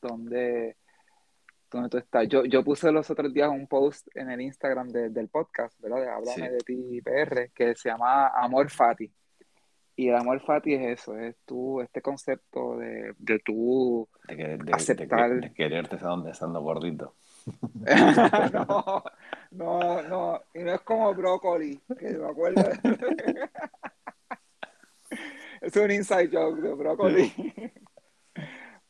donde, 0.01 0.79
donde 1.71 1.91
tú 1.91 1.99
estás. 1.99 2.27
Yo, 2.29 2.47
yo 2.47 2.65
puse 2.65 2.91
los 2.91 3.11
otros 3.11 3.35
días 3.35 3.51
un 3.51 3.67
post 3.67 4.09
en 4.15 4.31
el 4.31 4.41
Instagram 4.41 4.89
del 4.89 5.29
podcast, 5.29 5.79
¿verdad? 5.81 6.01
De 6.01 6.09
Háblame 6.09 6.51
de 6.53 6.59
ti, 6.59 7.03
PR, 7.03 7.51
que 7.55 7.75
se 7.75 7.91
llama 7.91 8.29
Amor 8.29 8.71
Fati. 8.71 9.13
Y 9.97 10.09
el 10.09 10.17
amor 10.17 10.41
fati 10.41 10.75
es 10.75 11.01
eso, 11.01 11.17
es 11.17 11.37
tú, 11.45 11.81
este 11.81 12.03
concepto 12.03 12.79
de, 12.79 13.15
de 13.19 13.39
tú 13.39 14.09
de, 14.27 14.59
aceptar. 14.73 15.41
De, 15.41 15.53
quererte 15.53 15.97
estando 16.31 16.61
gordito. 16.61 17.15
no, 18.53 19.05
no, 19.53 20.03
no. 20.03 20.43
Y 20.53 20.61
no 20.61 20.73
es 20.73 20.81
como 20.81 21.15
brócoli, 21.15 21.81
que 21.99 22.11
me 22.11 22.27
acuerdo. 22.27 22.63
es 25.61 25.77
un 25.77 25.91
inside 25.93 26.31
joke 26.33 26.61
de 26.61 26.75
brócoli. 26.75 27.33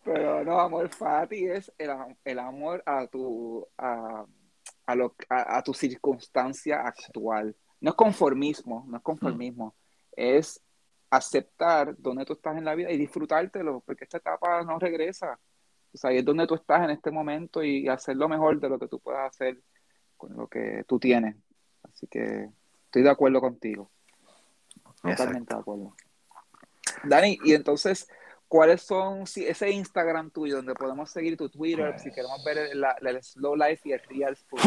Pero 0.04 0.44
no, 0.44 0.60
amor 0.60 0.88
fati 0.88 1.46
es 1.46 1.70
el, 1.76 1.90
el 2.24 2.38
amor 2.38 2.82
a 2.86 3.06
tu, 3.08 3.66
a, 3.76 4.24
a, 4.86 4.94
lo, 4.94 5.14
a, 5.28 5.62
tu 5.62 5.74
circunstancia 5.74 6.80
actual. 6.80 7.54
No 7.80 7.90
es 7.90 7.96
conformismo, 7.96 8.86
no 8.88 8.96
es 8.96 9.02
conformismo. 9.02 9.74
Es 10.12 10.63
aceptar 11.16 11.94
dónde 11.98 12.24
tú 12.24 12.34
estás 12.34 12.56
en 12.56 12.64
la 12.64 12.74
vida 12.74 12.90
y 12.90 12.98
disfrutártelo, 12.98 13.80
porque 13.80 14.04
esta 14.04 14.18
etapa 14.18 14.62
no 14.62 14.78
regresa. 14.78 15.38
O 15.92 15.96
sea, 15.96 16.10
ahí 16.10 16.18
es 16.18 16.24
donde 16.24 16.46
tú 16.46 16.54
estás 16.54 16.82
en 16.82 16.90
este 16.90 17.10
momento 17.10 17.62
y 17.62 17.88
hacer 17.88 18.16
lo 18.16 18.28
mejor 18.28 18.60
de 18.60 18.68
lo 18.68 18.78
que 18.78 18.88
tú 18.88 18.98
puedas 18.98 19.30
hacer 19.30 19.60
con 20.16 20.36
lo 20.36 20.48
que 20.48 20.84
tú 20.88 20.98
tienes. 20.98 21.36
Así 21.82 22.06
que 22.06 22.48
estoy 22.86 23.02
de 23.02 23.10
acuerdo 23.10 23.40
contigo. 23.40 23.90
Totalmente 25.02 25.54
de 25.54 25.60
acuerdo. 25.60 25.94
Dani, 27.04 27.38
y 27.44 27.54
entonces, 27.54 28.08
¿cuáles 28.48 28.82
son 28.82 29.26
si 29.26 29.46
ese 29.46 29.70
Instagram 29.70 30.30
tuyo 30.30 30.56
donde 30.56 30.74
podemos 30.74 31.10
seguir 31.10 31.36
tu 31.36 31.48
Twitter 31.48 31.98
si 31.98 32.04
pues 32.04 32.14
queremos 32.14 32.44
ver 32.44 32.58
el, 32.58 33.22
Slow 33.22 33.54
Life 33.54 33.88
y 33.88 33.92
el 33.92 34.00
Real 34.08 34.36
Food? 34.36 34.60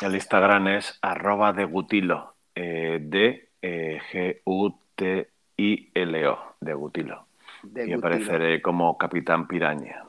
El 0.00 0.14
Instagram 0.14 0.68
es 0.68 0.98
arroba 1.02 1.52
de 1.52 1.64
Gutilo, 1.64 2.36
eh, 2.54 2.98
de 3.02 3.50
eh, 3.60 3.98
G-U-T 4.12 5.28
y 5.58 5.90
Leo 5.92 6.54
de 6.60 6.72
Gutilo. 6.72 7.26
y 7.74 7.92
apareceré 7.92 8.62
como 8.62 8.96
Capitán 8.96 9.46
Piraña. 9.46 10.04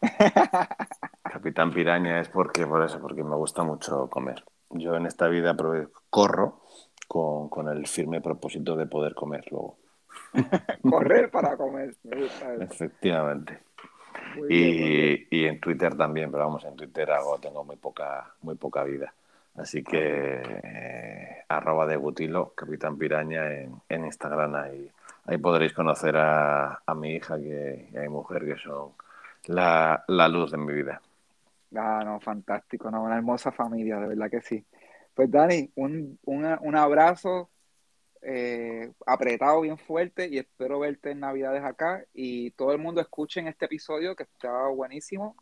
Capitán 1.22 1.72
Piraña 1.72 2.20
es 2.20 2.28
porque 2.30 2.66
por 2.66 2.82
eso, 2.82 3.00
porque 3.00 3.22
me 3.22 3.36
gusta 3.36 3.62
mucho 3.62 4.08
comer. 4.08 4.42
Yo 4.70 4.96
en 4.96 5.06
esta 5.06 5.28
vida 5.28 5.54
corro 6.10 6.62
con, 7.06 7.68
el 7.68 7.86
firme 7.86 8.20
propósito 8.20 8.76
de 8.76 8.86
poder 8.86 9.14
comer 9.14 9.44
luego. 9.50 9.76
Correr 10.82 11.30
para 11.30 11.56
comer. 11.56 11.94
Efectivamente. 12.60 13.60
y, 14.48 15.44
en 15.44 15.60
Twitter 15.60 15.94
también, 15.96 16.30
pero 16.30 16.44
vamos, 16.44 16.64
en 16.64 16.76
Twitter 16.76 17.10
hago, 17.10 17.38
tengo 17.38 17.62
muy 17.62 17.76
poca, 17.76 18.34
muy 18.40 18.54
poca 18.54 18.82
vida. 18.84 19.12
Así 19.56 19.84
que 19.84 20.42
eh, 20.42 21.44
arroba 21.48 21.86
de 21.86 21.96
Gutilo, 21.96 22.52
Capitán 22.56 22.98
Piraña 22.98 23.52
en, 23.52 23.74
en 23.88 24.04
Instagram. 24.04 24.54
Ahí, 24.56 24.90
ahí 25.26 25.38
podréis 25.38 25.72
conocer 25.72 26.16
a, 26.16 26.82
a 26.84 26.94
mi 26.94 27.14
hija 27.14 27.38
que, 27.38 27.88
y 27.92 27.96
a 27.96 28.00
mi 28.00 28.08
mujer, 28.08 28.44
que 28.44 28.56
son 28.56 28.92
la, 29.46 30.04
la 30.08 30.28
luz 30.28 30.50
de 30.50 30.58
mi 30.58 30.72
vida. 30.72 31.00
Ah, 31.76 32.02
no, 32.04 32.20
fantástico, 32.20 32.90
no, 32.90 33.02
una 33.02 33.16
hermosa 33.16 33.52
familia, 33.52 33.98
de 33.98 34.08
verdad 34.08 34.30
que 34.30 34.40
sí. 34.40 34.64
Pues 35.14 35.30
Dani, 35.30 35.70
un, 35.76 36.18
un 36.24 36.76
abrazo 36.76 37.50
eh, 38.22 38.92
apretado 39.06 39.60
bien 39.60 39.78
fuerte 39.78 40.28
y 40.28 40.38
espero 40.38 40.80
verte 40.80 41.12
en 41.12 41.20
Navidades 41.20 41.62
acá 41.62 42.04
y 42.12 42.50
todo 42.52 42.72
el 42.72 42.78
mundo 42.78 43.00
escuchen 43.00 43.46
este 43.46 43.66
episodio 43.66 44.16
que 44.16 44.24
está 44.24 44.66
buenísimo 44.68 45.36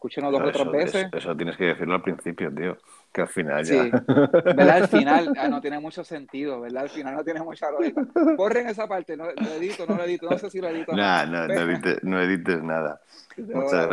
escúchenos 0.00 0.32
dos 0.32 0.40
o 0.40 0.50
tres 0.50 0.70
veces. 0.70 1.08
Eso, 1.12 1.36
tienes 1.36 1.56
que 1.58 1.64
decirlo 1.64 1.94
al 1.94 2.02
principio, 2.02 2.52
tío. 2.54 2.78
Que 3.12 3.22
al 3.22 3.28
final 3.28 3.64
ya. 3.64 3.84
Sí, 3.84 3.90
¿verdad? 4.06 4.70
Al 4.70 4.88
final 4.88 5.32
ah, 5.36 5.48
no 5.48 5.60
tiene 5.62 5.80
mucho 5.80 6.04
sentido, 6.04 6.60
¿verdad? 6.60 6.84
Al 6.84 6.90
final 6.90 7.16
no 7.16 7.24
tiene 7.24 7.42
mucha 7.42 7.70
lógica. 7.70 8.06
Corren 8.36 8.68
esa 8.68 8.86
parte, 8.86 9.16
no, 9.16 9.24
lo 9.24 9.54
edito, 9.54 9.84
no 9.86 9.96
lo 9.96 10.04
edito, 10.04 10.30
no 10.30 10.38
sé 10.38 10.50
si 10.50 10.60
lo 10.60 10.68
edito. 10.68 10.92
no, 10.92 11.26
no, 11.26 11.48
no, 11.48 12.20
edites, 12.22 12.62
nada. 12.62 13.00
Muchas, 13.36 13.88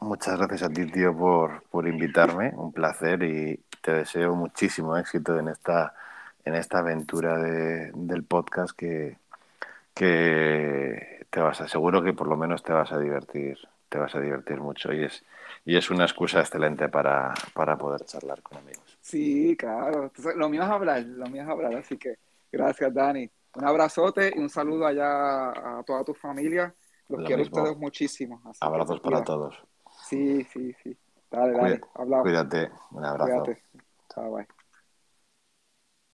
muchas 0.00 0.38
gracias 0.38 0.62
a 0.62 0.68
ti, 0.68 0.86
tío, 0.86 1.16
por, 1.16 1.62
por 1.70 1.86
invitarme. 1.86 2.52
Un 2.54 2.72
placer 2.72 3.22
y 3.22 3.60
te 3.80 3.92
deseo 3.92 4.34
muchísimo 4.34 4.96
éxito 4.96 5.38
en 5.38 5.48
esta, 5.48 5.94
en 6.44 6.54
esta 6.54 6.78
aventura 6.78 7.38
de, 7.38 7.90
del 7.94 8.24
podcast 8.24 8.76
que, 8.76 9.18
que 9.94 11.26
te 11.30 11.40
vas 11.40 11.60
a, 11.60 11.68
seguro 11.68 12.02
que 12.02 12.12
por 12.12 12.26
lo 12.26 12.36
menos 12.36 12.62
te 12.62 12.72
vas 12.72 12.92
a 12.92 12.98
divertir 12.98 13.58
te 13.88 13.98
vas 13.98 14.14
a 14.14 14.20
divertir 14.20 14.60
mucho 14.60 14.92
y 14.92 15.04
es, 15.04 15.24
y 15.68 15.76
es 15.76 15.90
una 15.90 16.04
excusa 16.04 16.40
excelente 16.40 16.88
para, 16.88 17.34
para 17.52 17.76
poder 17.76 18.02
charlar 18.06 18.40
con 18.40 18.56
amigos. 18.56 18.98
Sí, 19.02 19.54
claro. 19.54 20.10
lo 20.34 20.48
mío 20.48 20.62
es 20.62 20.68
hablar, 20.70 21.02
lo 21.02 21.26
mío 21.26 21.42
es 21.42 21.48
hablar, 21.48 21.74
así 21.76 21.98
que 21.98 22.14
gracias, 22.50 22.94
Dani. 22.94 23.30
Un 23.54 23.66
abrazote 23.66 24.32
y 24.34 24.38
un 24.38 24.48
saludo 24.48 24.86
allá 24.86 25.50
a 25.50 25.82
toda 25.84 26.04
tu 26.04 26.14
familia. 26.14 26.74
Los 27.08 27.22
quiero 27.26 27.42
a 27.42 27.44
ustedes 27.44 27.76
muchísimo. 27.76 28.40
Abrazos 28.60 29.00
para 29.00 29.22
todos. 29.22 29.62
Sí, 30.06 30.42
sí, 30.44 30.74
sí. 30.82 30.96
Dale, 31.30 31.52
dale. 31.52 31.80
Cuídate. 32.22 32.70
Un 32.92 33.04
abrazo. 33.04 33.42
Cuídate. 33.42 33.62
Chao, 34.08 34.36
bye. 34.36 34.48